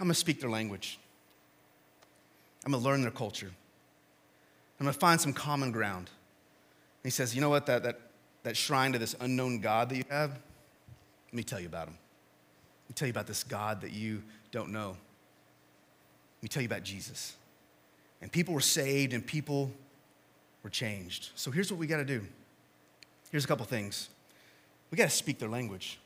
I'm 0.00 0.06
going 0.06 0.08
to 0.08 0.14
speak 0.14 0.40
their 0.40 0.50
language. 0.50 0.98
I'm 2.64 2.72
going 2.72 2.82
to 2.82 2.88
learn 2.88 3.02
their 3.02 3.10
culture. 3.10 3.50
I'm 4.78 4.84
going 4.84 4.94
to 4.94 4.98
find 4.98 5.20
some 5.20 5.34
common 5.34 5.70
ground. 5.70 6.08
He 7.02 7.10
says, 7.10 7.34
you 7.34 7.40
know 7.40 7.48
what, 7.48 7.66
that, 7.66 7.82
that, 7.82 8.00
that 8.42 8.56
shrine 8.56 8.92
to 8.92 8.98
this 8.98 9.14
unknown 9.20 9.60
God 9.60 9.88
that 9.88 9.96
you 9.96 10.04
have, 10.10 10.30
let 10.30 11.34
me 11.34 11.42
tell 11.42 11.60
you 11.60 11.66
about 11.66 11.88
him. 11.88 11.94
Let 12.84 12.90
me 12.90 12.94
tell 12.94 13.06
you 13.06 13.12
about 13.12 13.26
this 13.26 13.44
God 13.44 13.80
that 13.82 13.92
you 13.92 14.22
don't 14.50 14.70
know. 14.70 14.88
Let 16.38 16.42
me 16.42 16.48
tell 16.48 16.62
you 16.62 16.68
about 16.68 16.82
Jesus. 16.82 17.36
And 18.20 18.30
people 18.30 18.52
were 18.52 18.60
saved 18.60 19.12
and 19.12 19.24
people 19.24 19.70
were 20.62 20.70
changed. 20.70 21.30
So 21.36 21.50
here's 21.50 21.70
what 21.70 21.78
we 21.78 21.86
got 21.86 21.98
to 21.98 22.04
do. 22.04 22.22
Here's 23.30 23.44
a 23.44 23.48
couple 23.48 23.64
things. 23.64 24.08
We 24.90 24.96
got 24.96 25.04
to 25.04 25.16
speak 25.16 25.38
their 25.38 25.48
language. 25.48 25.98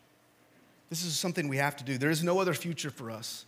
This 0.90 1.04
is 1.04 1.16
something 1.16 1.48
we 1.48 1.56
have 1.56 1.76
to 1.76 1.84
do. 1.84 1.98
There 1.98 2.10
is 2.10 2.22
no 2.22 2.38
other 2.38 2.54
future 2.54 2.90
for 2.90 3.10
us. 3.10 3.46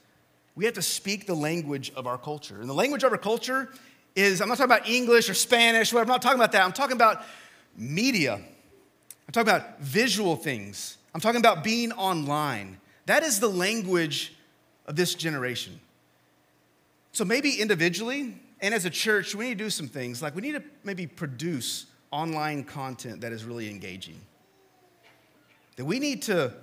We 0.54 0.64
have 0.64 0.74
to 0.74 0.82
speak 0.82 1.26
the 1.26 1.35
language 1.35 1.92
of 1.94 2.06
our 2.06 2.16
culture. 2.16 2.61
And 2.61 2.68
the 2.68 2.74
language 2.74 3.04
of 3.04 3.12
our 3.12 3.18
culture 3.18 3.68
is, 4.16 4.40
I'm 4.40 4.48
not 4.48 4.59
talking 4.59 4.72
about 4.72 4.88
English 4.88 5.29
or 5.31 5.35
Spanish, 5.35 5.92
whatever. 5.92 6.11
I'm 6.11 6.14
not 6.14 6.22
talking 6.22 6.38
about 6.38 6.52
that. 6.52 6.64
I'm 6.64 6.72
talking 6.72 6.96
about 6.96 7.22
media. 7.76 8.35
I'm 8.35 9.33
talking 9.33 9.48
about 9.48 9.81
visual 9.81 10.35
things. 10.35 10.96
I'm 11.14 11.20
talking 11.20 11.40
about 11.40 11.62
being 11.62 11.92
online. 11.92 12.79
That 13.05 13.22
is 13.22 13.38
the 13.38 13.48
language 13.48 14.35
of 14.87 14.96
this 14.96 15.14
generation. 15.14 15.79
So 17.12 17.24
maybe 17.24 17.61
individually, 17.61 18.40
and 18.61 18.74
as 18.74 18.85
a 18.85 18.90
church, 18.90 19.35
we 19.35 19.48
need 19.48 19.59
to 19.59 19.64
do 19.64 19.70
some 19.70 19.88
things. 19.88 20.22
Like 20.22 20.35
we 20.35 20.42
need 20.42 20.52
to 20.52 20.62
maybe 20.83 21.07
produce 21.07 21.87
online 22.11 22.64
content 22.64 23.20
that 23.20 23.33
is 23.33 23.44
really 23.44 23.68
engaging. 23.68 24.20
That 25.76 25.85
we 25.85 25.98
need 25.98 26.22
to 26.22 26.55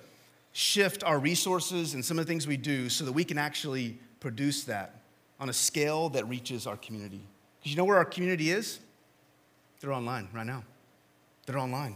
shift 0.53 1.03
our 1.03 1.19
resources 1.19 1.93
and 1.93 2.03
some 2.03 2.17
of 2.17 2.25
the 2.25 2.29
things 2.29 2.47
we 2.47 2.57
do 2.57 2.89
so 2.89 3.05
that 3.05 3.11
we 3.11 3.23
can 3.23 3.37
actually 3.37 3.97
produce 4.19 4.63
that 4.65 5.01
on 5.39 5.49
a 5.49 5.53
scale 5.53 6.09
that 6.09 6.27
reaches 6.27 6.65
our 6.65 6.77
community. 6.77 7.21
Because 7.63 7.71
you 7.71 7.77
know 7.77 7.85
where 7.85 7.95
our 7.95 8.03
community 8.03 8.51
is? 8.51 8.79
They're 9.79 9.93
online 9.93 10.27
right 10.33 10.45
now. 10.45 10.65
They're 11.45 11.57
online. 11.57 11.95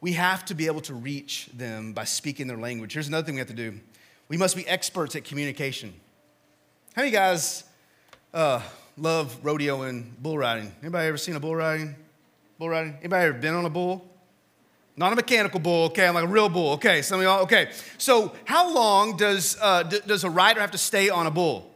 We 0.00 0.12
have 0.12 0.46
to 0.46 0.54
be 0.54 0.64
able 0.64 0.80
to 0.82 0.94
reach 0.94 1.50
them 1.52 1.92
by 1.92 2.04
speaking 2.04 2.46
their 2.46 2.56
language. 2.56 2.94
Here's 2.94 3.06
another 3.06 3.26
thing 3.26 3.34
we 3.34 3.40
have 3.40 3.48
to 3.48 3.54
do 3.54 3.78
we 4.28 4.38
must 4.38 4.56
be 4.56 4.66
experts 4.66 5.14
at 5.14 5.24
communication. 5.24 5.92
How 6.94 7.02
many 7.02 7.12
guys 7.12 7.64
uh, 8.32 8.62
love 8.96 9.38
rodeo 9.42 9.82
and 9.82 10.16
bull 10.22 10.38
riding. 10.38 10.72
Anybody 10.80 11.08
ever 11.08 11.18
seen 11.18 11.36
a 11.36 11.40
bull 11.40 11.56
riding? 11.56 11.94
Bull 12.58 12.70
riding? 12.70 12.96
Anybody 13.00 13.26
ever 13.26 13.38
been 13.38 13.54
on 13.54 13.66
a 13.66 13.70
bull? 13.70 14.06
Not 14.96 15.12
a 15.12 15.16
mechanical 15.16 15.60
bull, 15.60 15.86
okay? 15.86 16.06
I'm 16.06 16.14
like 16.14 16.24
a 16.24 16.28
real 16.28 16.48
bull, 16.48 16.72
okay? 16.72 17.02
Some 17.02 17.20
of 17.20 17.24
y'all, 17.24 17.42
okay. 17.42 17.70
So, 17.98 18.32
how 18.44 18.72
long 18.72 19.16
does, 19.16 19.58
uh, 19.60 19.82
d- 19.82 20.00
does 20.06 20.24
a 20.24 20.30
rider 20.30 20.60
have 20.60 20.70
to 20.72 20.78
stay 20.78 21.10
on 21.10 21.26
a 21.26 21.30
bull? 21.30 21.70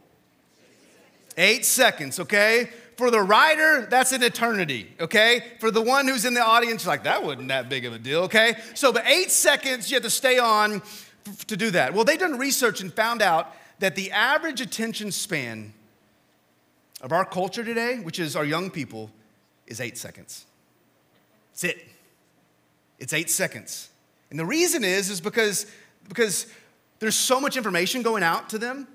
Eight 1.37 1.65
seconds, 1.65 2.19
okay? 2.19 2.69
For 2.97 3.11
the 3.11 3.21
rider, 3.21 3.87
that's 3.89 4.13
an 4.13 4.23
eternity, 4.23 4.87
okay? 5.01 5.43
For 5.59 5.69
the 5.69 5.81
one 5.81 6.07
who's 6.07 6.23
in 6.23 6.33
the 6.33 6.43
audience, 6.43 6.87
like, 6.87 7.03
that 7.03 7.23
wasn't 7.23 7.49
that 7.49 7.67
big 7.67 7.83
of 7.85 7.93
a 7.93 7.99
deal, 7.99 8.21
okay? 8.23 8.55
So, 8.73 8.93
but 8.93 9.05
eight 9.05 9.31
seconds 9.31 9.91
you 9.91 9.95
have 9.95 10.03
to 10.03 10.09
stay 10.09 10.39
on 10.39 10.75
f- 10.75 11.45
to 11.47 11.57
do 11.57 11.71
that. 11.71 11.93
Well, 11.93 12.05
they've 12.05 12.17
done 12.17 12.37
research 12.37 12.79
and 12.79 12.93
found 12.93 13.21
out 13.21 13.53
that 13.79 13.95
the 13.95 14.11
average 14.11 14.61
attention 14.61 15.11
span 15.11 15.73
of 17.01 17.11
our 17.11 17.25
culture 17.25 17.65
today, 17.65 17.99
which 17.99 18.17
is 18.17 18.35
our 18.35 18.45
young 18.45 18.69
people, 18.69 19.11
is 19.67 19.81
eight 19.81 19.97
seconds. 19.97 20.45
That's 21.51 21.65
it. 21.65 21.85
It's 22.97 23.11
eight 23.11 23.29
seconds. 23.29 23.89
And 24.29 24.39
the 24.39 24.45
reason 24.45 24.85
is, 24.85 25.09
is 25.09 25.19
because, 25.19 25.65
because 26.07 26.47
there's 26.99 27.15
so 27.15 27.41
much 27.41 27.57
information 27.57 28.03
going 28.03 28.23
out 28.23 28.49
to 28.49 28.57
them. 28.57 28.87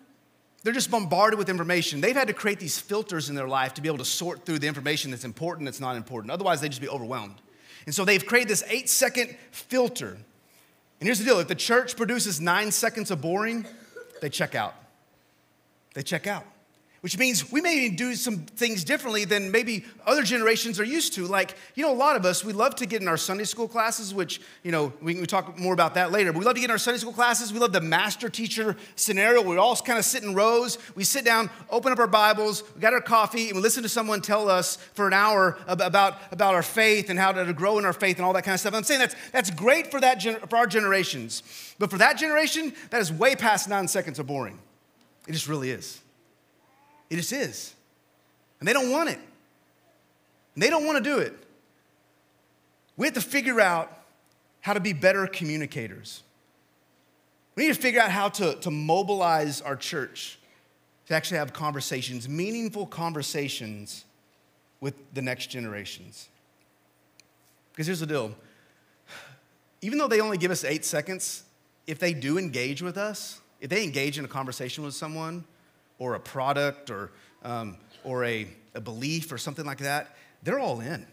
They're 0.62 0.73
just 0.75 0.90
bombarded 0.90 1.38
with 1.38 1.49
information. 1.49 2.01
They've 2.01 2.14
had 2.14 2.29
to 2.29 2.35
create 2.35 2.61
these 2.61 2.79
filters 2.79 3.31
in 3.31 3.35
their 3.35 3.49
life 3.49 3.75
to 3.75 3.81
be 3.81 3.88
able 3.88 3.99
to 3.99 4.05
sort 4.05 4.44
through 4.44 4.59
the 4.59 4.68
information 4.68 5.11
that's 5.11 5.25
important, 5.25 5.66
that's 5.66 5.81
not 5.81 5.96
important. 5.96 6.31
Otherwise, 6.31 6.61
they'd 6.61 6.68
just 6.68 6.83
be 6.83 6.88
overwhelmed. 6.88 7.37
And 7.87 7.94
so 7.94 8.05
they've 8.05 8.25
created 8.25 8.49
this 8.49 8.62
eight 8.68 8.90
second 8.90 9.37
filter. 9.53 10.18
And 11.01 11.07
here's 11.07 11.18
the 11.18 11.25
deal 11.25 11.40
if 11.40 11.49
the 11.49 11.55
church 11.55 11.96
produces 11.96 12.40
nine 12.40 12.70
seconds 12.70 13.11
of 13.11 13.23
boring, 13.23 13.64
they 14.20 14.29
check 14.29 14.55
out. 14.55 14.75
They 15.94 16.03
check 16.03 16.27
out 16.27 16.44
which 17.01 17.17
means 17.17 17.51
we 17.51 17.63
may 17.63 17.89
do 17.89 18.15
some 18.15 18.39
things 18.39 18.85
differently 18.85 19.25
than 19.25 19.51
maybe 19.51 19.85
other 20.07 20.23
generations 20.23 20.79
are 20.79 20.85
used 20.85 21.15
to. 21.15 21.27
Like, 21.27 21.57
you 21.75 21.83
know, 21.83 21.93
a 21.93 21.97
lot 21.97 22.15
of 22.15 22.27
us, 22.27 22.45
we 22.45 22.53
love 22.53 22.75
to 22.77 22.87
get 22.87 23.01
in 23.01 23.09
our 23.09 23.17
Sunday 23.17 23.45
school 23.45 23.69
classes, 23.69 24.13
which, 24.13 24.41
you 24.63 24.71
know, 24.71 24.93
we 25.01 25.15
can 25.15 25.25
talk 25.25 25.59
more 25.59 25.73
about 25.73 25.95
that 25.95 26.13
later. 26.13 26.31
But 26.33 26.41
we 26.41 26.45
love 26.45 26.55
to 26.55 26.61
get 26.61 26.67
in 26.67 26.73
our 26.73 26.79
Sunday 26.79 26.99
school 26.99 27.15
classes. 27.15 27.53
We 27.55 27.59
love 27.59 27.73
the 27.73 27.81
master 27.81 28.29
teacher 28.29 28.77
scenario 28.97 29.41
we 29.41 29.57
all 29.57 29.77
kind 29.77 29.99
of 29.99 30.05
sit 30.05 30.23
in 30.23 30.35
rows. 30.35 30.77
We 30.95 31.05
sit 31.05 31.25
down, 31.25 31.49
open 31.71 31.91
up 31.91 31.99
our 31.99 32.07
Bibles, 32.07 32.63
we 32.75 32.81
got 32.83 32.93
our 32.93 33.01
coffee, 33.01 33.49
and 33.49 33.57
we 33.57 33.63
listen 33.63 33.83
to 33.83 33.89
someone 33.89 34.21
tell 34.21 34.51
us 34.51 34.77
for 34.77 35.07
an 35.07 35.15
hour 35.15 35.57
about, 35.67 36.17
about 36.31 36.55
our 36.55 36.63
faith 36.63 37.09
and 37.09 37.19
how 37.19 37.33
to 37.33 37.51
grow 37.55 37.79
in 37.79 37.87
our 37.87 37.95
faith 37.95 38.19
and 38.19 38.27
all 38.27 38.35
that 38.35 38.45
kind 38.45 38.55
of 38.55 38.61
stuff. 38.61 38.75
I'm 38.75 38.85
saying 38.85 39.01
that's, 39.01 39.15
that's 39.33 39.51
great 39.51 39.91
for, 39.91 40.01
that, 40.01 40.23
for 40.51 40.57
our 40.57 40.67
generations. 40.67 41.43
But 41.79 41.91
for 41.91 41.97
that 41.99 42.19
generation, 42.19 42.75
that 42.91 43.01
is 43.01 43.11
way 43.11 43.35
past 43.37 43.71
nine 43.71 43.89
seconds 43.89 44.19
of 44.19 44.27
boring. 44.27 44.59
It 45.27 45.33
just 45.33 45.49
really 45.49 45.71
is. 45.71 46.01
It 47.11 47.16
just 47.16 47.33
is. 47.33 47.75
And 48.61 48.68
they 48.68 48.73
don't 48.73 48.90
want 48.90 49.09
it. 49.09 49.18
And 50.55 50.62
they 50.62 50.70
don't 50.70 50.87
want 50.87 51.03
to 51.03 51.05
do 51.05 51.18
it. 51.18 51.35
We 52.96 53.07
have 53.07 53.14
to 53.14 53.20
figure 53.20 53.61
out 53.61 53.92
how 54.61 54.75
to 54.75 54.81
be 54.81 54.92
better 54.92 55.27
communicators. 55.27 56.23
We 57.57 57.66
need 57.66 57.75
to 57.75 57.81
figure 57.81 58.01
out 58.01 58.11
how 58.11 58.29
to, 58.29 58.55
to 58.57 58.70
mobilize 58.70 59.61
our 59.61 59.77
church 59.77 60.38
to 61.07 61.14
actually 61.14 61.38
have 61.38 61.53
conversations, 61.53 62.29
meaningful 62.29 62.87
conversations 62.87 64.05
with 64.81 64.94
the 65.12 65.23
next 65.23 65.49
generations. 65.49 66.29
Because 67.73 67.87
here's 67.87 68.01
the 68.01 68.07
deal 68.07 68.35
even 69.83 69.99
though 69.99 70.09
they 70.09 70.20
only 70.20 70.37
give 70.37 70.51
us 70.51 70.62
eight 70.62 70.85
seconds, 70.85 71.44
if 71.87 71.99
they 71.99 72.12
do 72.12 72.38
engage 72.38 72.83
with 72.83 72.99
us, 72.99 73.40
if 73.61 73.70
they 73.70 73.83
engage 73.83 74.18
in 74.18 74.25
a 74.25 74.29
conversation 74.29 74.85
with 74.85 74.94
someone, 74.94 75.44
or 76.01 76.15
a 76.15 76.21
product 76.21 76.91
or, 76.91 77.13
um, 77.45 77.77
or 78.03 78.25
a, 78.25 78.49
a 78.75 78.81
belief 78.81 79.31
or 79.31 79.39
something 79.39 79.65
like 79.65 79.79
that, 79.79 80.17
they're 80.43 80.59
all 80.59 80.81
in. 80.81 81.07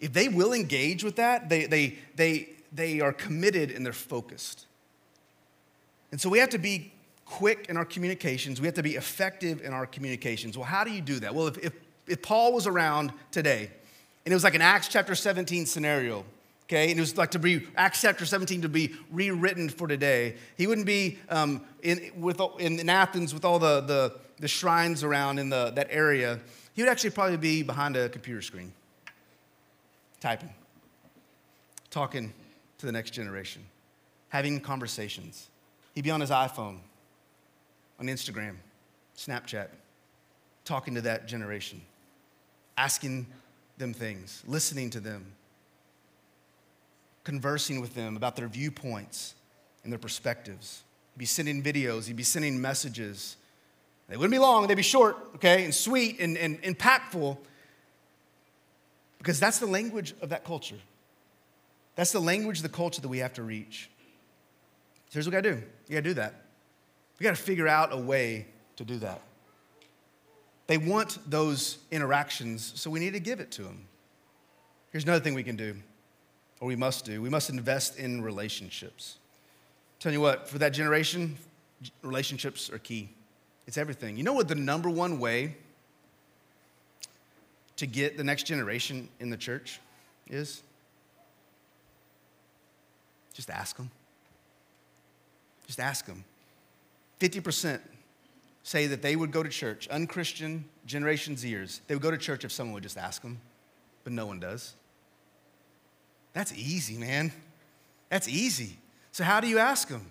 If 0.00 0.12
they 0.12 0.28
will 0.28 0.52
engage 0.52 1.02
with 1.02 1.16
that, 1.16 1.48
they, 1.48 1.64
they, 1.64 1.96
they, 2.16 2.50
they 2.72 3.00
are 3.00 3.12
committed 3.12 3.70
and 3.70 3.86
they're 3.86 3.92
focused. 3.94 4.66
And 6.10 6.20
so 6.20 6.28
we 6.28 6.38
have 6.38 6.50
to 6.50 6.58
be 6.58 6.92
quick 7.24 7.66
in 7.68 7.76
our 7.76 7.84
communications. 7.84 8.60
We 8.60 8.66
have 8.66 8.74
to 8.74 8.82
be 8.82 8.96
effective 8.96 9.62
in 9.62 9.72
our 9.72 9.86
communications. 9.86 10.58
Well, 10.58 10.66
how 10.66 10.84
do 10.84 10.90
you 10.90 11.00
do 11.00 11.20
that? 11.20 11.34
Well, 11.34 11.46
if, 11.46 11.58
if, 11.58 11.72
if 12.06 12.22
Paul 12.22 12.52
was 12.52 12.66
around 12.66 13.12
today, 13.30 13.70
and 14.24 14.32
it 14.32 14.34
was 14.34 14.44
like 14.44 14.54
an 14.56 14.62
Acts 14.62 14.88
chapter 14.88 15.14
17 15.14 15.66
scenario, 15.66 16.24
okay? 16.70 16.90
And 16.90 16.98
it 16.98 17.00
was 17.00 17.16
like 17.16 17.32
to 17.32 17.38
be, 17.40 17.66
Acts 17.76 18.00
chapter 18.00 18.24
17 18.24 18.62
to 18.62 18.68
be 18.68 18.94
rewritten 19.10 19.68
for 19.68 19.88
today. 19.88 20.36
He 20.56 20.68
wouldn't 20.68 20.86
be 20.86 21.18
um, 21.28 21.62
in, 21.82 22.12
with, 22.16 22.40
in, 22.60 22.88
Athens 22.88 23.34
with 23.34 23.44
all 23.44 23.58
the, 23.58 23.80
the, 23.80 24.16
the 24.38 24.46
shrines 24.46 25.02
around 25.02 25.40
in 25.40 25.50
the, 25.50 25.72
that 25.72 25.88
area. 25.90 26.38
He 26.74 26.82
would 26.82 26.88
actually 26.88 27.10
probably 27.10 27.38
be 27.38 27.62
behind 27.64 27.96
a 27.96 28.08
computer 28.08 28.40
screen, 28.40 28.72
typing, 30.20 30.54
talking 31.90 32.32
to 32.78 32.86
the 32.86 32.92
next 32.92 33.10
generation, 33.10 33.62
having 34.28 34.60
conversations. 34.60 35.48
He'd 35.96 36.04
be 36.04 36.12
on 36.12 36.20
his 36.20 36.30
iPhone, 36.30 36.78
on 37.98 38.06
Instagram, 38.06 38.54
Snapchat, 39.16 39.68
talking 40.64 40.94
to 40.94 41.00
that 41.00 41.26
generation, 41.26 41.80
asking 42.78 43.26
them 43.76 43.92
things, 43.92 44.44
listening 44.46 44.88
to 44.90 45.00
them, 45.00 45.26
conversing 47.30 47.80
with 47.80 47.94
them 47.94 48.16
about 48.16 48.34
their 48.34 48.48
viewpoints 48.48 49.36
and 49.84 49.92
their 49.92 50.00
perspectives. 50.00 50.82
He'd 51.14 51.20
be 51.20 51.26
sending 51.26 51.62
videos, 51.62 52.08
he'd 52.08 52.16
be 52.16 52.24
sending 52.24 52.60
messages. 52.60 53.36
They 54.08 54.16
wouldn't 54.16 54.32
be 54.32 54.40
long, 54.40 54.66
they'd 54.66 54.74
be 54.74 54.82
short, 54.82 55.16
okay, 55.36 55.64
and 55.64 55.72
sweet 55.72 56.18
and, 56.18 56.36
and 56.36 56.60
impactful 56.62 57.38
because 59.18 59.38
that's 59.38 59.60
the 59.60 59.66
language 59.66 60.12
of 60.20 60.30
that 60.30 60.44
culture. 60.44 60.80
That's 61.94 62.10
the 62.10 62.20
language 62.20 62.58
of 62.58 62.62
the 62.64 62.68
culture 62.68 63.00
that 63.00 63.08
we 63.08 63.18
have 63.18 63.34
to 63.34 63.44
reach. 63.44 63.90
So 65.10 65.14
here's 65.14 65.26
what 65.26 65.36
we 65.36 65.42
gotta 65.42 65.54
do 65.54 65.62
you 65.86 65.92
gotta 65.92 66.02
do 66.02 66.14
that. 66.14 66.34
We 67.20 67.24
gotta 67.24 67.36
figure 67.36 67.68
out 67.68 67.92
a 67.92 67.96
way 67.96 68.48
to 68.74 68.84
do 68.84 68.96
that. 68.98 69.20
They 70.66 70.78
want 70.78 71.18
those 71.30 71.78
interactions, 71.92 72.72
so 72.74 72.90
we 72.90 72.98
need 72.98 73.12
to 73.12 73.20
give 73.20 73.38
it 73.38 73.52
to 73.52 73.62
them. 73.62 73.86
Here's 74.90 75.04
another 75.04 75.22
thing 75.22 75.34
we 75.34 75.44
can 75.44 75.54
do 75.56 75.76
or 76.60 76.68
we 76.68 76.76
must 76.76 77.04
do. 77.04 77.20
We 77.22 77.30
must 77.30 77.50
invest 77.50 77.98
in 77.98 78.22
relationships. 78.22 79.16
Tell 79.98 80.12
you 80.12 80.20
what, 80.20 80.48
for 80.48 80.58
that 80.58 80.70
generation, 80.70 81.36
relationships 82.02 82.70
are 82.70 82.78
key. 82.78 83.08
It's 83.66 83.78
everything. 83.78 84.16
You 84.16 84.22
know 84.22 84.32
what 84.32 84.48
the 84.48 84.54
number 84.54 84.90
one 84.90 85.18
way 85.18 85.56
to 87.76 87.86
get 87.86 88.16
the 88.16 88.24
next 88.24 88.44
generation 88.44 89.08
in 89.20 89.30
the 89.30 89.36
church 89.36 89.80
is? 90.28 90.62
Just 93.32 93.50
ask 93.50 93.76
them. 93.76 93.90
Just 95.66 95.80
ask 95.80 96.04
them. 96.04 96.24
50% 97.20 97.80
say 98.62 98.86
that 98.86 99.02
they 99.02 99.16
would 99.16 99.32
go 99.32 99.42
to 99.42 99.48
church, 99.48 99.88
unchristian 99.88 100.64
Generation 100.86 101.36
Zers, 101.36 101.80
they 101.86 101.94
would 101.94 102.02
go 102.02 102.10
to 102.10 102.18
church 102.18 102.44
if 102.44 102.52
someone 102.52 102.74
would 102.74 102.82
just 102.82 102.98
ask 102.98 103.22
them, 103.22 103.40
but 104.04 104.12
no 104.12 104.26
one 104.26 104.40
does. 104.40 104.74
That's 106.32 106.52
easy, 106.54 106.96
man. 106.96 107.32
That's 108.08 108.28
easy. 108.28 108.76
So, 109.12 109.24
how 109.24 109.40
do 109.40 109.48
you 109.48 109.58
ask 109.58 109.88
them? 109.88 110.06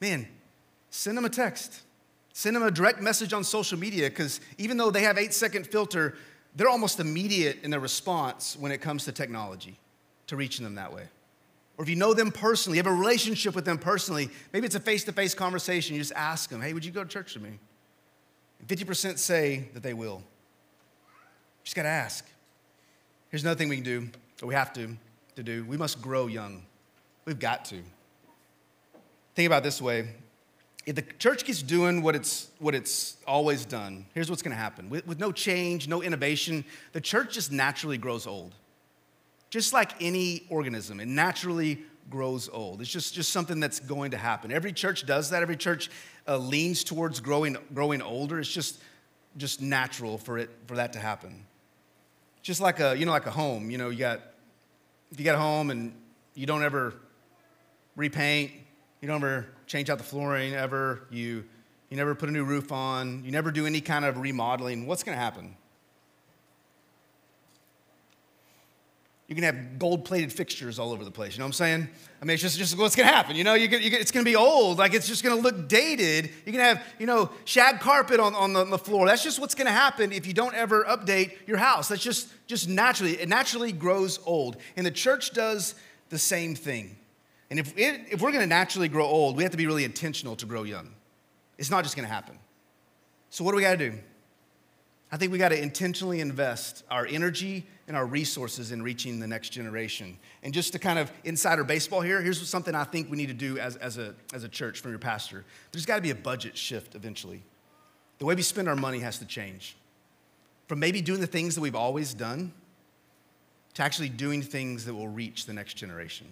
Man, 0.00 0.26
send 0.90 1.16
them 1.16 1.24
a 1.24 1.30
text. 1.30 1.80
Send 2.32 2.56
them 2.56 2.62
a 2.62 2.70
direct 2.70 3.00
message 3.00 3.32
on 3.32 3.44
social 3.44 3.78
media 3.78 4.10
because 4.10 4.40
even 4.58 4.76
though 4.76 4.90
they 4.90 5.02
have 5.02 5.18
eight 5.18 5.32
second 5.32 5.66
filter, 5.66 6.14
they're 6.56 6.68
almost 6.68 7.00
immediate 7.00 7.58
in 7.62 7.70
their 7.70 7.80
response 7.80 8.56
when 8.58 8.72
it 8.72 8.78
comes 8.78 9.04
to 9.04 9.12
technology 9.12 9.78
to 10.26 10.36
reaching 10.36 10.64
them 10.64 10.74
that 10.74 10.92
way. 10.92 11.04
Or 11.76 11.82
if 11.82 11.88
you 11.88 11.96
know 11.96 12.14
them 12.14 12.30
personally, 12.30 12.78
you 12.78 12.84
have 12.84 12.92
a 12.92 12.96
relationship 12.96 13.54
with 13.54 13.64
them 13.64 13.78
personally, 13.78 14.30
maybe 14.52 14.66
it's 14.66 14.76
a 14.76 14.80
face 14.80 15.04
to 15.04 15.12
face 15.12 15.34
conversation, 15.34 15.94
you 15.94 16.00
just 16.00 16.12
ask 16.14 16.50
them, 16.50 16.60
hey, 16.60 16.72
would 16.72 16.84
you 16.84 16.92
go 16.92 17.02
to 17.02 17.08
church 17.08 17.34
with 17.34 17.42
me? 17.42 17.58
And 18.60 18.68
50% 18.68 19.18
say 19.18 19.68
that 19.74 19.82
they 19.82 19.94
will. 19.94 20.22
You 21.08 21.64
just 21.64 21.76
gotta 21.76 21.88
ask. 21.88 22.24
Here's 23.30 23.42
another 23.42 23.58
thing 23.58 23.68
we 23.68 23.76
can 23.76 23.84
do, 23.84 24.08
we 24.42 24.54
have 24.54 24.72
to, 24.74 24.96
to 25.36 25.42
do. 25.42 25.64
We 25.64 25.76
must 25.76 26.02
grow 26.02 26.26
young. 26.26 26.62
We've 27.24 27.38
got 27.38 27.64
to. 27.66 27.82
Think 29.34 29.46
about 29.46 29.62
this 29.62 29.80
way. 29.80 30.08
If 30.86 30.96
the 30.96 31.02
church 31.02 31.44
keeps 31.44 31.62
doing 31.62 32.02
what 32.02 32.14
it's, 32.14 32.50
what 32.58 32.74
it's 32.74 33.16
always 33.26 33.64
done, 33.64 34.06
here's 34.14 34.28
what's 34.28 34.42
gonna 34.42 34.54
happen. 34.54 34.90
With, 34.90 35.06
with 35.06 35.18
no 35.18 35.32
change, 35.32 35.88
no 35.88 36.02
innovation, 36.02 36.64
the 36.92 37.00
church 37.00 37.34
just 37.34 37.50
naturally 37.50 37.96
grows 37.96 38.26
old 38.26 38.54
just 39.54 39.72
like 39.72 39.92
any 40.00 40.42
organism, 40.50 40.98
it 40.98 41.06
naturally 41.06 41.78
grows 42.10 42.48
old. 42.48 42.80
It's 42.80 42.90
just, 42.90 43.14
just 43.14 43.30
something 43.30 43.60
that's 43.60 43.78
going 43.78 44.10
to 44.10 44.16
happen. 44.16 44.50
Every 44.50 44.72
church 44.72 45.06
does 45.06 45.30
that. 45.30 45.42
Every 45.42 45.56
church 45.56 45.92
uh, 46.26 46.38
leans 46.38 46.82
towards 46.82 47.20
growing, 47.20 47.56
growing 47.72 48.02
older. 48.02 48.40
It's 48.40 48.52
just, 48.52 48.82
just 49.36 49.62
natural 49.62 50.18
for, 50.18 50.38
it, 50.38 50.50
for 50.66 50.74
that 50.74 50.92
to 50.94 50.98
happen. 50.98 51.46
Just 52.44 52.60
like 52.60 52.78
a, 52.78 52.94
you 52.96 53.06
know, 53.06 53.10
like 53.10 53.24
a 53.24 53.30
home. 53.30 53.70
You 53.70 53.78
know, 53.78 53.88
you 53.88 53.98
got, 53.98 54.20
if 55.10 55.18
you 55.18 55.24
got 55.24 55.34
a 55.34 55.38
home 55.38 55.70
and 55.70 55.94
you 56.34 56.44
don't 56.44 56.62
ever 56.62 56.94
repaint, 57.96 58.52
you 59.00 59.08
don't 59.08 59.16
ever 59.16 59.46
change 59.66 59.88
out 59.88 59.96
the 59.96 60.04
flooring 60.04 60.52
ever, 60.54 61.06
you, 61.10 61.44
you 61.88 61.96
never 61.96 62.14
put 62.14 62.28
a 62.28 62.32
new 62.32 62.44
roof 62.44 62.70
on, 62.70 63.24
you 63.24 63.30
never 63.30 63.50
do 63.50 63.64
any 63.64 63.80
kind 63.80 64.04
of 64.04 64.18
remodeling, 64.18 64.86
what's 64.86 65.02
going 65.02 65.16
to 65.16 65.22
happen? 65.22 65.56
You 69.34 69.42
can 69.42 69.56
have 69.56 69.78
gold 69.80 70.04
plated 70.04 70.32
fixtures 70.32 70.78
all 70.78 70.92
over 70.92 71.04
the 71.04 71.10
place. 71.10 71.32
You 71.32 71.40
know 71.40 71.46
what 71.46 71.48
I'm 71.48 71.52
saying? 71.54 71.88
I 72.22 72.24
mean, 72.24 72.34
it's 72.34 72.42
just, 72.42 72.56
just 72.56 72.78
what's 72.78 72.94
going 72.94 73.08
to 73.08 73.12
happen. 73.12 73.34
You 73.34 73.42
know, 73.42 73.54
you 73.54 73.66
you 73.66 73.98
it's 73.98 74.12
going 74.12 74.24
to 74.24 74.30
be 74.30 74.36
old. 74.36 74.78
Like, 74.78 74.94
it's 74.94 75.08
just 75.08 75.24
going 75.24 75.36
to 75.36 75.42
look 75.42 75.68
dated. 75.68 76.30
You 76.46 76.52
can 76.52 76.60
have, 76.60 76.80
you 77.00 77.06
know, 77.06 77.30
shag 77.44 77.80
carpet 77.80 78.20
on, 78.20 78.32
on, 78.36 78.52
the, 78.52 78.60
on 78.60 78.70
the 78.70 78.78
floor. 78.78 79.06
That's 79.06 79.24
just 79.24 79.40
what's 79.40 79.56
going 79.56 79.66
to 79.66 79.72
happen 79.72 80.12
if 80.12 80.24
you 80.24 80.34
don't 80.34 80.54
ever 80.54 80.84
update 80.84 81.32
your 81.48 81.56
house. 81.56 81.88
That's 81.88 82.00
just, 82.00 82.28
just 82.46 82.68
naturally, 82.68 83.14
it 83.14 83.28
naturally 83.28 83.72
grows 83.72 84.20
old. 84.24 84.56
And 84.76 84.86
the 84.86 84.92
church 84.92 85.32
does 85.32 85.74
the 86.10 86.18
same 86.18 86.54
thing. 86.54 86.96
And 87.50 87.58
if, 87.58 87.76
it, 87.76 88.02
if 88.12 88.20
we're 88.20 88.30
going 88.30 88.44
to 88.44 88.54
naturally 88.54 88.88
grow 88.88 89.04
old, 89.04 89.36
we 89.36 89.42
have 89.42 89.50
to 89.50 89.58
be 89.58 89.66
really 89.66 89.84
intentional 89.84 90.36
to 90.36 90.46
grow 90.46 90.62
young. 90.62 90.90
It's 91.58 91.72
not 91.72 91.82
just 91.82 91.96
going 91.96 92.06
to 92.06 92.14
happen. 92.14 92.38
So, 93.30 93.42
what 93.42 93.50
do 93.50 93.56
we 93.56 93.62
got 93.62 93.78
to 93.78 93.90
do? 93.90 93.98
I 95.14 95.16
think 95.16 95.30
we 95.30 95.38
got 95.38 95.50
to 95.50 95.62
intentionally 95.62 96.20
invest 96.20 96.82
our 96.90 97.06
energy 97.06 97.64
and 97.86 97.96
our 97.96 98.04
resources 98.04 98.72
in 98.72 98.82
reaching 98.82 99.20
the 99.20 99.28
next 99.28 99.50
generation. 99.50 100.18
And 100.42 100.52
just 100.52 100.72
to 100.72 100.80
kind 100.80 100.98
of 100.98 101.12
insider 101.22 101.62
baseball 101.62 102.00
here, 102.00 102.20
here's 102.20 102.44
something 102.48 102.74
I 102.74 102.82
think 102.82 103.08
we 103.08 103.16
need 103.16 103.28
to 103.28 103.32
do 103.32 103.56
as, 103.56 103.76
as, 103.76 103.96
a, 103.96 104.12
as 104.32 104.42
a 104.42 104.48
church 104.48 104.80
from 104.80 104.90
your 104.90 104.98
pastor. 104.98 105.44
There's 105.70 105.86
got 105.86 105.94
to 105.94 106.02
be 106.02 106.10
a 106.10 106.16
budget 106.16 106.58
shift 106.58 106.96
eventually. 106.96 107.44
The 108.18 108.24
way 108.24 108.34
we 108.34 108.42
spend 108.42 108.68
our 108.68 108.74
money 108.74 108.98
has 108.98 109.20
to 109.20 109.24
change. 109.24 109.76
From 110.66 110.80
maybe 110.80 111.00
doing 111.00 111.20
the 111.20 111.28
things 111.28 111.54
that 111.54 111.60
we've 111.60 111.76
always 111.76 112.12
done 112.12 112.52
to 113.74 113.82
actually 113.84 114.08
doing 114.08 114.42
things 114.42 114.84
that 114.84 114.94
will 114.94 115.06
reach 115.06 115.46
the 115.46 115.52
next 115.52 115.74
generation. 115.74 116.26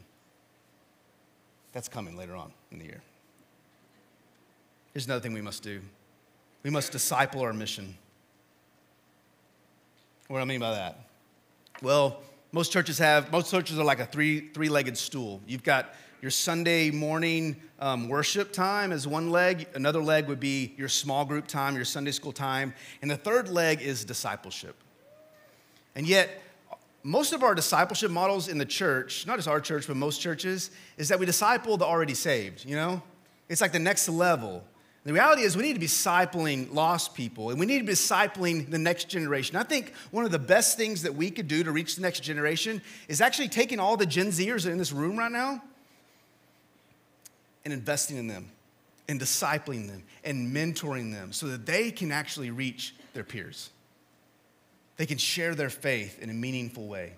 That's 1.70 1.89
coming 1.89 2.16
later 2.16 2.35
on 2.35 2.51
in 2.72 2.80
the 2.80 2.87
year. 2.87 3.01
Here's 4.93 5.07
another 5.07 5.20
thing 5.20 5.35
we 5.35 5.41
must 5.41 5.62
do 5.62 5.83
we 6.64 6.70
must 6.70 6.91
disciple 6.91 7.43
our 7.43 7.53
mission. 7.53 7.97
What 10.33 10.39
do 10.39 10.43
I 10.43 10.47
mean 10.47 10.61
by 10.61 10.70
that? 10.70 10.99
Well, 11.83 12.22
most 12.53 12.72
churches 12.72 12.97
have, 12.97 13.30
most 13.30 13.51
churches 13.51 13.78
are 13.78 13.85
like 13.85 14.01
a 14.01 14.07
three, 14.07 14.49
three-legged 14.49 14.97
stool. 14.97 15.43
You've 15.47 15.62
got 15.62 15.95
your 16.22 16.30
Sunday 16.30 16.91
morning 16.91 17.61
um, 17.78 18.09
worship 18.09 18.51
time 18.51 18.93
as 18.93 19.07
one 19.07 19.30
leg. 19.30 19.66
Another 19.74 20.03
leg 20.03 20.28
would 20.28 20.41
be 20.41 20.72
your 20.78 20.89
small 20.89 21.26
group 21.26 21.47
time, 21.47 21.76
your 21.76 21.85
Sunday 21.85 22.12
school 22.12 22.33
time. 22.33 22.72
And 23.03 23.11
the 23.11 23.16
third 23.18 23.51
leg 23.51 23.83
is 23.83 24.07
discipleship. 24.07 24.74
And 25.97 26.07
yet, 26.07 26.43
most 27.03 27.35
of 27.35 27.43
our 27.43 27.55
discipleship 27.55 28.11
models 28.11 28.49
in 28.49 28.57
the 28.57 28.64
church, 28.64 29.26
not 29.26 29.37
just 29.37 29.49
our 29.49 29.61
church, 29.61 29.87
but 29.87 29.99
most 29.99 30.22
churches, 30.22 30.70
is 30.97 31.11
that 31.11 31.20
we 31.20 31.26
disciple 31.26 31.76
the 31.76 31.85
already 31.85 32.14
saved, 32.14 32.64
you 32.64 32.74
know? 32.74 33.03
It's 33.51 33.61
like 33.61 33.72
the 33.72 33.78
next 33.78 34.09
level. 34.09 34.64
The 35.05 35.13
reality 35.13 35.43
is, 35.43 35.57
we 35.57 35.65
need 35.65 35.73
to 35.73 35.81
be 35.81 35.87
discipling 35.87 36.73
lost 36.73 37.15
people 37.15 37.51
and 37.51 37.59
we 37.59 37.67
need 37.67 37.81
to 37.81 37.85
be 37.85 37.93
discipling 37.93 38.71
the 38.71 38.79
next 38.79 39.09
generation. 39.09 39.57
I 39.57 39.65
think 39.65 39.95
one 40.13 40.25
of 40.25 40.31
the 40.31 40.39
best 40.39 40.77
things 40.77 41.03
that 41.03 41.15
we 41.15 41.31
could 41.31 41.49
do 41.49 41.65
to 41.65 41.73
reach 41.73 41.97
the 41.97 42.03
next 42.03 42.21
generation 42.21 42.81
is 43.09 43.21
actually 43.21 43.49
taking 43.49 43.81
all 43.81 43.97
the 43.97 44.07
Gen 44.07 44.29
Zers 44.29 44.71
in 44.71 44.79
this 44.79 44.93
room 44.93 45.19
right 45.19 45.33
now 45.33 45.61
and 47.65 47.75
investing 47.75 48.17
in 48.17 48.29
them 48.29 48.51
and 49.09 49.21
discipling 49.21 49.89
them 49.89 50.05
and 50.23 50.55
mentoring 50.55 51.13
them 51.13 51.33
so 51.33 51.49
that 51.49 51.67
they 51.67 51.91
can 51.91 52.13
actually 52.13 52.53
reach 52.53 52.95
their 53.13 53.25
peers. 53.25 53.71
They 54.99 55.07
can 55.07 55.19
share 55.19 55.57
their 55.57 55.71
faith 55.71 56.23
in 56.23 56.31
a 56.31 56.35
meaningful 56.35 56.87
way. 56.87 57.15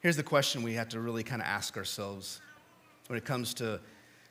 Here's 0.00 0.16
the 0.16 0.24
question 0.24 0.64
we 0.64 0.74
have 0.74 0.88
to 0.90 1.00
really 1.00 1.22
kind 1.22 1.40
of 1.40 1.46
ask 1.46 1.76
ourselves 1.76 2.40
when 3.06 3.16
it 3.16 3.24
comes 3.24 3.54
to 3.54 3.80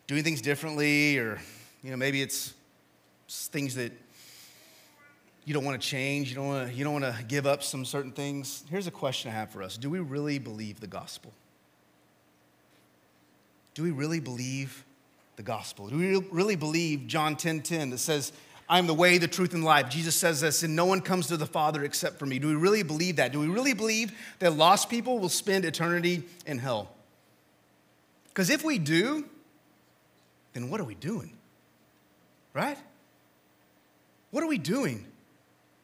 doing 0.08 0.24
things 0.24 0.42
differently, 0.42 1.18
or 1.18 1.40
you 1.84 1.92
know, 1.92 1.98
maybe 1.98 2.22
it's 2.22 2.54
things 3.30 3.76
that 3.76 3.92
you 5.46 5.54
don't 5.54 5.66
want 5.66 5.80
to 5.82 5.88
change, 5.88 6.30
you 6.30 6.36
don't 6.36 6.48
want 6.48 6.70
to, 6.70 6.74
you 6.74 6.84
don't 6.84 6.94
want 6.94 7.06
to 7.06 7.24
give 7.28 7.46
up 7.46 7.62
some 7.62 7.86
certain 7.86 8.12
things. 8.12 8.64
Here's 8.70 8.88
a 8.88 8.92
question 8.92 9.32
I 9.32 9.34
have 9.34 9.52
for 9.52 9.62
us 9.62 9.78
Do 9.78 9.90
we 9.90 10.00
really 10.00 10.40
believe 10.40 10.80
the 10.80 10.88
gospel? 10.88 11.34
Do 13.74 13.84
we 13.84 13.92
really 13.92 14.20
believe 14.20 14.84
the 15.36 15.44
gospel? 15.44 15.88
Do 15.88 15.98
we 15.98 16.18
really 16.32 16.56
believe 16.56 17.06
John 17.08 17.36
10 17.36 17.62
10 17.62 17.92
that 17.92 18.00
says, 18.00 18.32
I 18.70 18.80
am 18.80 18.88
the 18.88 18.94
way, 18.94 19.18
the 19.18 19.28
truth, 19.28 19.54
and 19.54 19.64
life? 19.64 19.90
Jesus 19.90 20.16
says 20.16 20.42
this, 20.42 20.64
and 20.64 20.76
no 20.76 20.86
one 20.86 21.00
comes 21.00 21.28
to 21.28 21.38
the 21.38 21.46
Father 21.46 21.84
except 21.84 22.18
for 22.18 22.26
me. 22.26 22.40
Do 22.40 22.48
we 22.48 22.56
really 22.56 22.84
believe 22.84 23.18
that? 23.18 23.32
Do 23.32 23.40
we 23.40 23.48
really 23.48 23.74
believe 23.74 24.12
that 24.40 24.54
lost 24.54 24.90
people 24.90 25.20
will 25.20 25.30
spend 25.30 25.64
eternity 25.64 26.24
in 26.46 26.58
hell? 26.58 26.90
Because 28.30 28.50
if 28.50 28.66
we 28.66 28.80
do, 28.80 29.26
then 30.58 30.70
what 30.72 30.82
are 30.82 30.86
we 30.86 30.96
doing? 30.96 31.38
Right? 32.54 32.78
What 34.32 34.44
are 34.44 34.48
we 34.48 34.58
doing? 34.58 35.06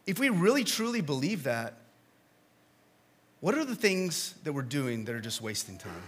If 0.08 0.18
we 0.18 0.30
really 0.30 0.64
truly 0.64 1.02
believe 1.02 1.44
that, 1.44 1.76
what 3.40 3.56
are 3.56 3.66
the 3.66 3.76
things 3.76 4.34
that 4.44 4.54
we're 4.54 4.64
doing 4.64 5.06
that 5.06 5.14
are 5.14 5.22
just 5.22 5.42
wasting 5.42 5.78
time? 5.78 6.02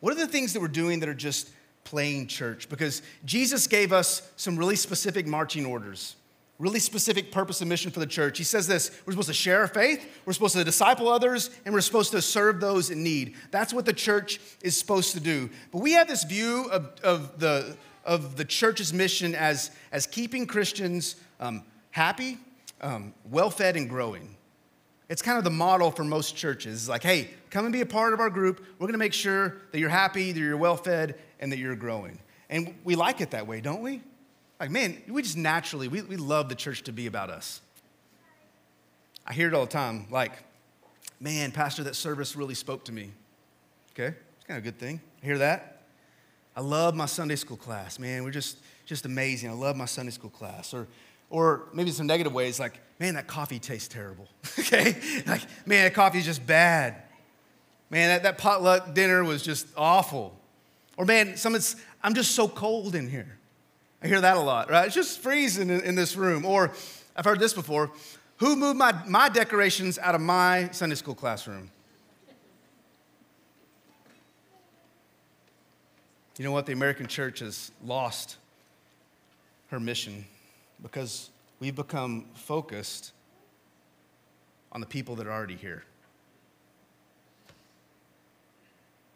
What 0.00 0.12
are 0.12 0.16
the 0.16 0.26
things 0.26 0.54
that 0.54 0.60
we're 0.60 0.68
doing 0.68 1.00
that 1.00 1.08
are 1.08 1.14
just 1.14 1.50
playing 1.84 2.28
church? 2.28 2.68
Because 2.68 3.02
Jesus 3.24 3.66
gave 3.66 3.92
us 3.92 4.22
some 4.36 4.56
really 4.56 4.76
specific 4.76 5.26
marching 5.26 5.66
orders 5.66 6.16
really 6.58 6.80
specific 6.80 7.30
purpose 7.30 7.60
and 7.60 7.68
mission 7.68 7.90
for 7.90 8.00
the 8.00 8.06
church. 8.06 8.38
He 8.38 8.44
says 8.44 8.66
this 8.66 8.90
we're 9.06 9.12
supposed 9.12 9.28
to 9.28 9.34
share 9.34 9.60
our 9.60 9.68
faith, 9.68 10.20
we're 10.24 10.32
supposed 10.32 10.56
to 10.56 10.64
disciple 10.64 11.08
others, 11.08 11.50
and 11.64 11.72
we're 11.72 11.80
supposed 11.80 12.10
to 12.12 12.22
serve 12.22 12.60
those 12.60 12.90
in 12.90 13.02
need. 13.02 13.34
That's 13.50 13.72
what 13.72 13.86
the 13.86 13.92
church 13.92 14.40
is 14.62 14.76
supposed 14.76 15.12
to 15.12 15.20
do. 15.20 15.50
But 15.72 15.80
we 15.80 15.92
have 15.92 16.08
this 16.08 16.24
view 16.24 16.68
of, 16.70 16.90
of, 17.02 17.38
the, 17.38 17.76
of 18.04 18.36
the 18.36 18.44
church's 18.44 18.92
mission 18.92 19.34
as, 19.34 19.70
as 19.92 20.06
keeping 20.06 20.46
Christians 20.46 21.16
um, 21.40 21.62
happy, 21.90 22.38
um, 22.80 23.14
well 23.30 23.50
fed, 23.50 23.76
and 23.76 23.88
growing. 23.88 24.34
It's 25.08 25.22
kind 25.22 25.38
of 25.38 25.44
the 25.44 25.50
model 25.50 25.90
for 25.90 26.04
most 26.04 26.36
churches. 26.36 26.74
It's 26.74 26.88
like, 26.88 27.02
hey, 27.02 27.30
come 27.50 27.64
and 27.64 27.72
be 27.72 27.80
a 27.80 27.86
part 27.86 28.12
of 28.12 28.20
our 28.20 28.28
group. 28.28 28.64
We're 28.78 28.86
going 28.86 28.92
to 28.92 28.98
make 28.98 29.14
sure 29.14 29.56
that 29.72 29.78
you're 29.78 29.88
happy, 29.88 30.32
that 30.32 30.38
you're 30.38 30.56
well 30.56 30.76
fed, 30.76 31.14
and 31.40 31.50
that 31.50 31.58
you're 31.58 31.76
growing. 31.76 32.18
And 32.50 32.74
we 32.84 32.94
like 32.94 33.20
it 33.20 33.30
that 33.30 33.46
way, 33.46 33.60
don't 33.60 33.80
we? 33.80 34.02
Like, 34.60 34.70
man, 34.70 35.00
we 35.08 35.22
just 35.22 35.36
naturally, 35.36 35.88
we, 35.88 36.02
we 36.02 36.16
love 36.16 36.48
the 36.48 36.54
church 36.54 36.82
to 36.84 36.92
be 36.92 37.06
about 37.06 37.30
us. 37.30 37.60
I 39.26 39.32
hear 39.32 39.48
it 39.48 39.54
all 39.54 39.66
the 39.66 39.70
time, 39.70 40.06
like, 40.10 40.32
man, 41.20 41.52
Pastor, 41.52 41.84
that 41.84 41.94
service 41.94 42.34
really 42.34 42.54
spoke 42.54 42.84
to 42.86 42.92
me. 42.92 43.12
Okay, 43.92 44.16
it's 44.36 44.46
kind 44.46 44.58
of 44.58 44.64
a 44.64 44.70
good 44.70 44.78
thing. 44.78 45.00
I 45.22 45.26
hear 45.26 45.38
that. 45.38 45.82
I 46.56 46.60
love 46.60 46.94
my 46.94 47.06
Sunday 47.06 47.36
school 47.36 47.56
class, 47.56 47.98
man. 47.98 48.24
We're 48.24 48.30
just, 48.30 48.58
just 48.84 49.04
amazing. 49.04 49.50
I 49.50 49.52
love 49.52 49.76
my 49.76 49.84
Sunday 49.84 50.10
school 50.10 50.30
class. 50.30 50.74
Or, 50.74 50.88
or 51.30 51.68
maybe 51.72 51.90
some 51.90 52.06
negative 52.06 52.32
ways 52.32 52.58
like, 52.58 52.80
man, 52.98 53.14
that 53.14 53.26
coffee 53.26 53.58
tastes 53.58 53.86
terrible. 53.86 54.26
okay? 54.58 54.96
Like, 55.26 55.42
man, 55.66 55.84
that 55.84 55.94
coffee 55.94 56.18
is 56.18 56.24
just 56.24 56.44
bad. 56.44 56.96
Man, 57.90 58.08
that, 58.08 58.22
that 58.24 58.38
potluck 58.38 58.94
dinner 58.94 59.22
was 59.22 59.42
just 59.42 59.68
awful. 59.76 60.36
Or, 60.96 61.04
man, 61.04 61.36
some 61.36 61.54
it's, 61.54 61.76
I'm 62.02 62.14
just 62.14 62.32
so 62.32 62.48
cold 62.48 62.94
in 62.94 63.08
here. 63.08 63.37
I 64.02 64.06
hear 64.06 64.20
that 64.20 64.36
a 64.36 64.40
lot, 64.40 64.70
right? 64.70 64.86
It's 64.86 64.94
just 64.94 65.20
freezing 65.20 65.70
in, 65.70 65.80
in 65.80 65.94
this 65.94 66.16
room. 66.16 66.44
Or, 66.44 66.72
I've 67.16 67.24
heard 67.24 67.40
this 67.40 67.52
before 67.52 67.90
who 68.38 68.54
moved 68.54 68.78
my, 68.78 68.94
my 69.06 69.28
decorations 69.28 69.98
out 69.98 70.14
of 70.14 70.20
my 70.20 70.70
Sunday 70.70 70.94
school 70.94 71.14
classroom? 71.14 71.70
You 76.36 76.44
know 76.44 76.52
what? 76.52 76.66
The 76.66 76.72
American 76.72 77.08
church 77.08 77.40
has 77.40 77.72
lost 77.84 78.36
her 79.70 79.80
mission 79.80 80.24
because 80.80 81.30
we've 81.58 81.74
become 81.74 82.26
focused 82.34 83.10
on 84.70 84.80
the 84.80 84.86
people 84.86 85.16
that 85.16 85.26
are 85.26 85.32
already 85.32 85.56
here. 85.56 85.82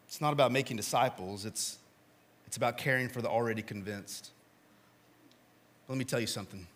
It's 0.09 0.21
not 0.21 0.33
about 0.33 0.51
making 0.51 0.77
disciples, 0.77 1.45
it's, 1.45 1.79
it's 2.49 2.57
about 2.57 2.77
caring 2.77 3.09
for 3.09 3.23
the 3.23 3.29
already 3.29 3.63
convinced. 3.63 4.31
Let 5.93 5.99
me 5.99 6.07
tell 6.07 6.21
you 6.21 6.27
something. 6.27 6.67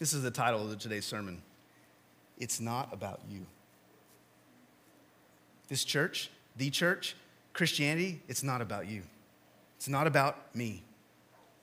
This 0.00 0.12
is 0.14 0.24
the 0.24 0.32
title 0.32 0.68
of 0.68 0.76
today's 0.80 1.04
sermon. 1.04 1.42
It's 2.38 2.58
not 2.58 2.92
about 2.92 3.20
you. 3.30 3.46
This 5.68 5.84
church, 5.84 6.28
the 6.56 6.70
church, 6.70 7.14
Christianity, 7.52 8.20
it's 8.26 8.42
not 8.42 8.62
about 8.62 8.88
you. 8.88 9.04
It's 9.76 9.88
not 9.88 10.08
about 10.08 10.56
me. 10.56 10.82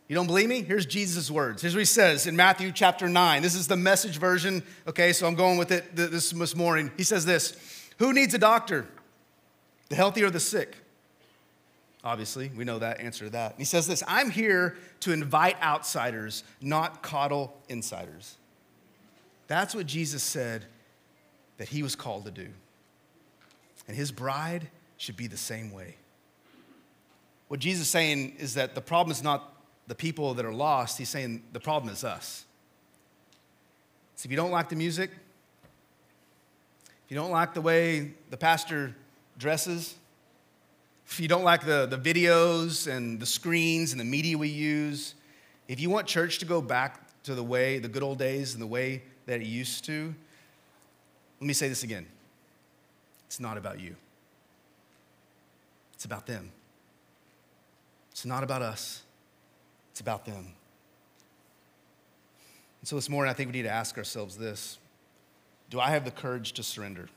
You 0.08 0.16
don't 0.16 0.26
believe 0.26 0.48
me? 0.48 0.62
Here's 0.62 0.86
Jesus' 0.86 1.30
words. 1.30 1.64
Here's 1.64 1.76
what 1.76 1.80
he 1.80 1.86
says 1.86 2.28
in 2.28 2.38
Matthew 2.38 2.72
chapter 2.72 3.10
9. 3.10 3.42
This 3.42 3.54
is 3.54 3.68
the 3.68 3.76
message 3.76 4.18
version, 4.18 4.64
okay? 4.88 5.12
So 5.12 5.28
I'm 5.28 5.36
going 5.36 5.58
with 5.58 5.74
it 5.74 5.98
this, 5.98 6.56
morning. 6.56 6.92
He 6.96 7.04
says 7.04 7.26
this 7.26 7.58
Who 7.98 8.14
needs 8.14 8.34
a 8.34 8.40
doctor? 8.40 8.88
The 9.90 9.96
healthy 9.96 10.24
or 10.24 10.30
the 10.30 10.40
sick? 10.40 10.78
Obviously, 12.08 12.50
we 12.56 12.64
know 12.64 12.80
that 12.80 13.02
answer 13.02 13.26
to 13.26 13.32
that. 13.32 13.52
And 13.52 13.60
he 13.60 13.66
says 13.66 13.86
this 13.86 14.02
I'm 14.08 14.30
here 14.30 14.78
to 15.02 15.12
invite 15.12 15.62
outsiders, 15.62 16.46
not 16.62 17.04
coddle 17.04 17.54
insiders. 17.68 18.38
That's 19.48 19.76
what 19.76 19.88
Jesus 19.88 20.24
said 20.24 20.64
that 21.58 21.68
he 21.68 21.84
was 21.84 21.98
called 21.98 22.24
to 22.24 22.32
do. 22.32 22.48
And 23.90 23.98
his 23.98 24.14
bride 24.14 24.70
should 24.96 25.18
be 25.18 25.28
the 25.28 25.36
same 25.36 25.74
way. 25.74 25.96
What 27.50 27.60
Jesus 27.60 27.88
is 27.88 27.90
saying 27.90 28.38
is 28.40 28.54
that 28.54 28.74
the 28.74 28.80
problem 28.80 29.12
is 29.12 29.22
not 29.22 29.54
the 29.88 29.96
people 29.96 30.34
that 30.36 30.46
are 30.46 30.54
lost, 30.54 30.98
he's 30.98 31.10
saying 31.10 31.44
the 31.52 31.60
problem 31.60 31.92
is 31.92 32.06
us. 32.06 32.46
So 34.16 34.28
if 34.28 34.32
you 34.32 34.38
don't 34.38 34.52
like 34.52 34.70
the 34.70 34.78
music, 34.78 35.12
if 37.06 37.12
you 37.12 37.18
don't 37.18 37.32
like 37.32 37.54
the 37.54 37.62
way 37.62 38.14
the 38.30 38.38
pastor 38.38 38.96
dresses, 39.38 39.96
if 41.10 41.20
you 41.20 41.28
don't 41.28 41.44
like 41.44 41.66
the, 41.66 41.86
the 41.86 41.98
videos 41.98 42.92
and 42.92 43.20
the 43.20 43.26
screens 43.26 43.92
and 43.92 44.00
the 44.00 44.06
media 44.06 44.38
we 44.38 44.50
use, 44.50 45.16
if 45.68 45.80
you 45.80 45.90
want 45.90 46.06
church 46.06 46.40
to 46.40 46.46
go 46.46 46.62
back 46.62 47.02
to 47.24 47.34
the 47.34 47.44
way, 47.44 47.80
the 47.80 47.88
good 47.88 48.04
old 48.04 48.20
days 48.20 48.54
and 48.54 48.62
the 48.62 48.68
way 48.68 49.02
that 49.26 49.42
it 49.42 49.48
used 49.48 49.86
to, 49.86 50.14
let 51.40 51.48
me 51.48 51.54
say 51.54 51.70
this 51.70 51.84
again. 51.84 52.06
It's 53.26 53.40
not 53.40 53.58
about 53.58 53.80
you, 53.80 53.96
it's 55.94 56.06
about 56.06 56.26
them. 56.26 56.52
It's 58.12 58.26
not 58.26 58.44
about 58.44 58.64
us, 58.64 59.04
it's 59.92 60.02
about 60.02 60.26
them. 60.26 60.54
And 62.82 62.88
so 62.88 62.96
this 62.96 63.10
morning, 63.10 63.30
I 63.30 63.34
think 63.34 63.50
we 63.50 63.58
need 63.58 63.68
to 63.68 63.72
ask 63.72 63.98
ourselves 63.98 64.38
this 64.38 64.78
Do 65.70 65.80
I 65.80 65.92
have 65.92 66.04
the 66.04 66.12
courage 66.12 66.54
to 66.54 66.64
surrender? 66.64 67.10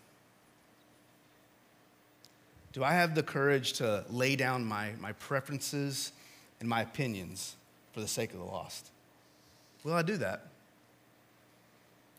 Do 2.73 2.85
I 2.85 2.93
have 2.93 3.15
the 3.15 3.23
courage 3.23 3.75
to 3.75 4.05
lay 4.11 4.37
down 4.37 4.65
my, 4.65 4.93
my 5.01 5.13
preferences 5.13 6.13
and 6.61 6.69
my 6.69 6.83
opinions 6.83 7.57
for 7.93 8.01
the 8.01 8.09
sake 8.09 8.33
of 8.33 8.39
the 8.39 8.45
lost? 8.45 8.91
Will 9.83 9.95
I 9.95 10.03
do 10.03 10.17
that? 10.19 10.47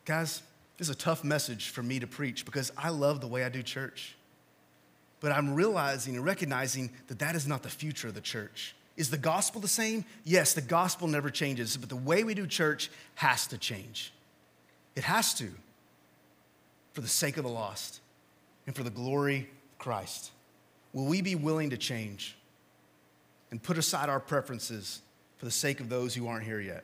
Guys, 0.04 0.42
this 0.78 0.90
is 0.90 0.96
a 0.96 0.98
tough 0.98 1.24
message 1.24 1.70
for 1.70 1.84
me 1.84 2.00
to 2.00 2.08
preach 2.08 2.44
because 2.44 2.72
I 2.78 2.90
love 2.90 3.22
the 3.22 3.28
way 3.28 3.44
I 3.44 3.50
do 3.50 3.64
church. 3.64 4.16
But 5.22 5.32
I'm 5.32 5.54
realizing 5.54 6.16
and 6.16 6.26
recognizing 6.26 6.90
that 7.08 7.20
that 7.20 7.36
is 7.36 7.48
not 7.48 7.64
the 7.64 7.70
future 7.70 8.08
of 8.08 8.16
the 8.16 8.22
church. 8.22 8.76
Is 8.98 9.10
the 9.10 9.18
gospel 9.18 9.62
the 9.62 9.68
same? 9.68 10.04
Yes, 10.26 10.54
the 10.54 10.62
gospel 10.62 11.08
never 11.08 11.30
changes, 11.30 11.78
but 11.78 11.88
the 11.88 11.96
way 11.96 12.24
we 12.24 12.34
do 12.34 12.46
church 12.46 12.90
has 13.16 13.48
to 13.48 13.58
change. 13.58 14.12
It 14.96 15.04
has 15.04 15.34
to 15.36 15.50
for 16.94 17.02
the 17.02 17.08
sake 17.08 17.38
of 17.38 17.44
the 17.44 17.50
lost 17.50 18.02
and 18.68 18.76
for 18.76 18.84
the 18.84 18.90
glory 18.90 19.50
of 19.72 19.78
Christ. 19.78 20.32
Will 20.94 21.06
we 21.06 21.22
be 21.22 21.36
willing 21.36 21.70
to 21.70 21.78
change 21.78 22.36
and 23.50 23.62
put 23.62 23.78
aside 23.78 24.10
our 24.10 24.20
preferences 24.20 25.02
for 25.38 25.46
the 25.46 25.52
sake 25.52 25.80
of 25.80 25.90
those 25.90 26.14
who 26.14 26.28
aren't 26.28 26.46
here 26.46 26.60
yet? 26.60 26.84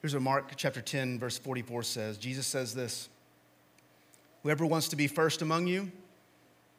Here's 0.00 0.14
what 0.14 0.22
Mark 0.22 0.52
chapter 0.56 0.80
10, 0.80 1.18
verse 1.18 1.36
44 1.36 1.82
says 1.82 2.16
Jesus 2.16 2.46
says 2.46 2.74
this 2.74 3.08
Whoever 4.42 4.64
wants 4.64 4.88
to 4.88 4.96
be 4.96 5.06
first 5.06 5.42
among 5.42 5.66
you 5.66 5.90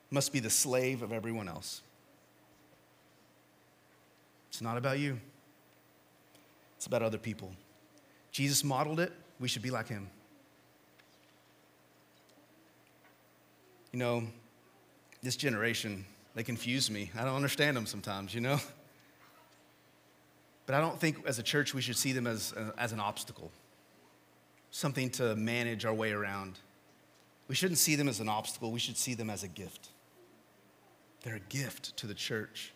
must 0.09 0.34
be 0.34 0.39
the 0.39 0.49
slave 0.49 1.01
of 1.03 1.12
everyone 1.12 1.47
else. 1.47 1.82
It's 4.49 4.62
not 4.62 4.78
about 4.78 4.99
you, 4.99 5.20
it's 6.76 6.88
about 6.88 7.03
other 7.03 7.18
people. 7.18 7.51
Jesus 8.32 8.64
modeled 8.64 8.99
it, 8.99 9.12
we 9.39 9.47
should 9.47 9.62
be 9.62 9.70
like 9.70 9.88
him. 9.88 10.09
You 13.91 13.99
know, 13.99 14.24
this 15.22 15.36
generation, 15.36 16.05
they 16.36 16.43
confuse 16.43 16.89
me. 16.89 17.11
I 17.17 17.24
don't 17.24 17.36
understand 17.36 17.78
them 17.78 17.86
sometimes, 17.86 18.34
you 18.34 18.41
know? 18.41 18.59
But 20.65 20.76
I 20.76 20.82
don't 20.82 20.99
think 20.99 21.26
as 21.26 21.39
a 21.39 21.43
church 21.43 21.74
we 21.74 21.82
should 21.82 21.97
see 21.97 22.13
them 22.13 22.28
as, 22.28 22.53
uh, 22.53 22.72
as 22.78 22.91
an 22.91 22.99
obstacle, 22.99 23.51
something 24.69 25.09
to 25.11 25.36
manage 25.36 25.86
our 25.86 25.93
way 25.93 26.11
around. 26.11 26.59
We 27.47 27.55
shouldn't 27.55 27.80
see 27.80 27.95
them 27.95 28.07
as 28.07 28.19
an 28.19 28.30
obstacle, 28.30 28.72
we 28.72 28.80
should 28.80 28.97
see 28.97 29.13
them 29.13 29.30
as 29.30 29.43
a 29.43 29.47
gift. 29.47 29.89
They're 31.24 31.36
a 31.36 31.39
gift 31.39 31.97
to 31.97 32.07
the 32.07 32.13
church 32.13 32.72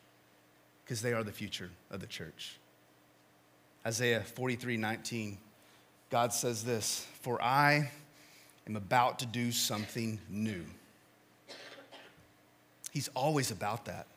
because 0.84 1.02
they 1.02 1.14
are 1.14 1.24
the 1.24 1.32
future 1.32 1.70
of 1.90 2.00
the 2.00 2.08
church. 2.08 2.60
Isaiah 3.88 4.22
43 4.22 4.78
19, 4.78 5.38
God 6.10 6.34
says 6.34 6.64
this 6.64 7.08
For 7.22 7.42
I 7.42 7.92
am 8.68 8.76
about 8.76 9.20
to 9.20 9.26
do 9.26 9.52
something 9.52 10.20
new. 10.30 10.66
He's 12.96 13.10
always 13.10 13.52
about 13.52 13.86
that. 13.86 14.08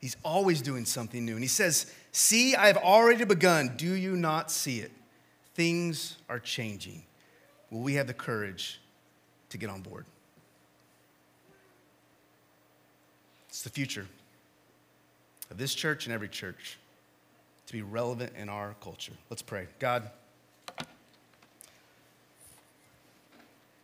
He's 0.00 0.16
always 0.24 0.62
doing 0.62 0.86
something 0.86 1.26
new. 1.26 1.34
And 1.34 1.42
he 1.42 1.46
says, 1.46 1.92
See, 2.10 2.56
I 2.56 2.68
have 2.68 2.78
already 2.78 3.26
begun. 3.26 3.74
Do 3.76 3.92
you 3.92 4.16
not 4.16 4.50
see 4.50 4.80
it? 4.80 4.90
Things 5.54 6.16
are 6.30 6.38
changing. 6.38 7.02
Will 7.70 7.80
we 7.80 7.92
have 7.94 8.06
the 8.06 8.14
courage 8.14 8.80
to 9.50 9.58
get 9.58 9.68
on 9.68 9.82
board? 9.82 10.06
It's 13.50 13.60
the 13.60 13.68
future 13.68 14.06
of 15.50 15.58
this 15.58 15.74
church 15.74 16.06
and 16.06 16.14
every 16.14 16.28
church 16.28 16.78
to 17.66 17.74
be 17.74 17.82
relevant 17.82 18.32
in 18.38 18.48
our 18.48 18.74
culture. 18.80 19.12
Let's 19.28 19.42
pray. 19.42 19.66
God, 19.78 20.08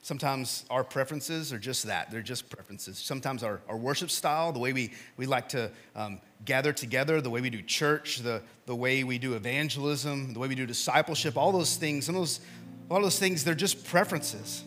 Sometimes 0.09 0.65
our 0.71 0.85
preferences 0.85 1.53
are 1.53 1.59
just 1.59 1.85
that. 1.85 2.11
They're 2.11 2.23
just 2.23 2.49
preferences. 2.49 2.97
Sometimes 2.97 3.43
our, 3.43 3.61
our 3.69 3.77
worship 3.77 4.09
style, 4.09 4.53
the 4.53 4.59
way 4.59 4.73
we, 4.73 4.91
we 5.19 5.27
like 5.27 5.51
to 5.51 5.71
um, 5.95 6.23
gather 6.47 6.73
together, 6.73 7.21
the 7.21 7.29
way 7.29 7.43
we 7.43 7.51
do 7.51 7.61
church, 7.61 8.21
the, 8.21 8.41
the 8.65 8.75
way 8.75 9.05
we 9.05 9.19
do 9.19 9.35
evangelism, 9.35 10.33
the 10.33 10.39
way 10.39 10.49
we 10.49 10.55
do 10.55 10.65
discipleship, 10.65 11.37
all 11.37 11.53
those 11.53 11.77
things, 11.77 12.07
some 12.07 12.15
of 12.15 12.23
those, 12.23 12.41
a 12.89 12.93
lot 12.95 13.01
of 13.01 13.03
those 13.03 13.19
things, 13.19 13.45
they're 13.45 13.55
just 13.55 13.85
preferences. 13.85 14.65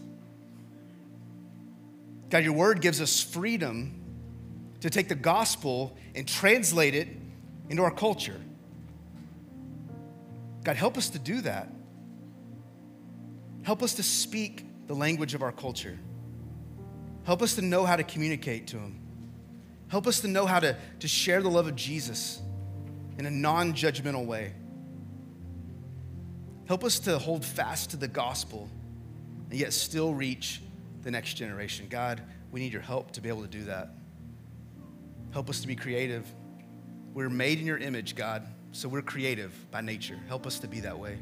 God, 2.29 2.43
your 2.43 2.53
word 2.53 2.79
gives 2.79 3.01
us 3.01 3.19
freedom 3.19 3.99
to 4.81 4.91
take 4.91 5.09
the 5.09 5.15
gospel 5.15 5.97
and 6.13 6.27
translate 6.27 6.93
it 6.93 7.07
into 7.67 7.81
our 7.81 7.89
culture. 7.89 8.39
God, 10.63 10.75
help 10.75 10.99
us 10.99 11.09
to 11.09 11.17
do 11.17 11.41
that. 11.41 11.67
Help 13.63 13.81
us 13.81 13.95
to 13.95 14.03
speak 14.03 14.65
the 14.91 14.97
language 14.97 15.33
of 15.33 15.41
our 15.41 15.53
culture. 15.53 15.97
Help 17.23 17.41
us 17.41 17.55
to 17.55 17.61
know 17.61 17.85
how 17.85 17.95
to 17.95 18.03
communicate 18.03 18.67
to 18.67 18.75
them. 18.75 18.99
Help 19.87 20.05
us 20.05 20.19
to 20.19 20.27
know 20.27 20.45
how 20.45 20.59
to, 20.59 20.75
to 20.99 21.07
share 21.07 21.41
the 21.41 21.49
love 21.49 21.65
of 21.65 21.77
Jesus 21.77 22.41
in 23.17 23.25
a 23.25 23.31
non 23.31 23.71
judgmental 23.71 24.25
way. 24.25 24.51
Help 26.65 26.83
us 26.83 26.99
to 26.99 27.17
hold 27.17 27.45
fast 27.45 27.91
to 27.91 27.95
the 27.95 28.07
gospel 28.09 28.67
and 29.49 29.57
yet 29.57 29.71
still 29.71 30.13
reach 30.13 30.61
the 31.03 31.11
next 31.11 31.35
generation. 31.35 31.87
God, 31.89 32.21
we 32.51 32.59
need 32.59 32.73
your 32.73 32.81
help 32.81 33.11
to 33.11 33.21
be 33.21 33.29
able 33.29 33.43
to 33.43 33.47
do 33.47 33.63
that. 33.63 33.91
Help 35.31 35.49
us 35.49 35.61
to 35.61 35.67
be 35.67 35.75
creative. 35.77 36.27
We're 37.13 37.29
made 37.29 37.61
in 37.61 37.65
your 37.65 37.77
image, 37.77 38.13
God, 38.13 38.45
so 38.73 38.89
we're 38.89 39.01
creative 39.01 39.53
by 39.71 39.79
nature. 39.79 40.19
Help 40.27 40.45
us 40.45 40.59
to 40.59 40.67
be 40.67 40.81
that 40.81 40.99
way. 40.99 41.17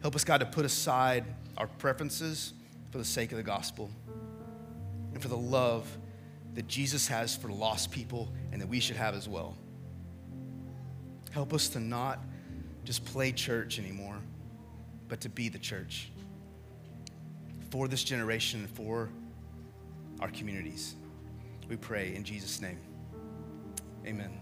Help 0.00 0.16
us, 0.16 0.24
God, 0.24 0.38
to 0.38 0.46
put 0.46 0.64
aside 0.64 1.24
our 1.56 1.66
preferences 1.66 2.54
for 2.90 2.98
the 2.98 3.04
sake 3.04 3.32
of 3.32 3.38
the 3.38 3.42
gospel 3.42 3.90
and 5.12 5.22
for 5.22 5.28
the 5.28 5.36
love 5.36 5.86
that 6.54 6.66
Jesus 6.66 7.06
has 7.08 7.36
for 7.36 7.48
lost 7.48 7.90
people 7.90 8.32
and 8.52 8.60
that 8.60 8.68
we 8.68 8.80
should 8.80 8.96
have 8.96 9.14
as 9.14 9.28
well. 9.28 9.56
Help 11.30 11.54
us 11.54 11.68
to 11.70 11.80
not 11.80 12.18
just 12.84 13.04
play 13.04 13.32
church 13.32 13.78
anymore, 13.78 14.18
but 15.08 15.20
to 15.20 15.28
be 15.28 15.48
the 15.48 15.58
church 15.58 16.10
for 17.70 17.88
this 17.88 18.04
generation 18.04 18.60
and 18.60 18.70
for 18.70 19.08
our 20.20 20.28
communities. 20.28 20.94
We 21.68 21.76
pray 21.76 22.14
in 22.14 22.24
Jesus' 22.24 22.60
name. 22.60 22.78
Amen. 24.06 24.41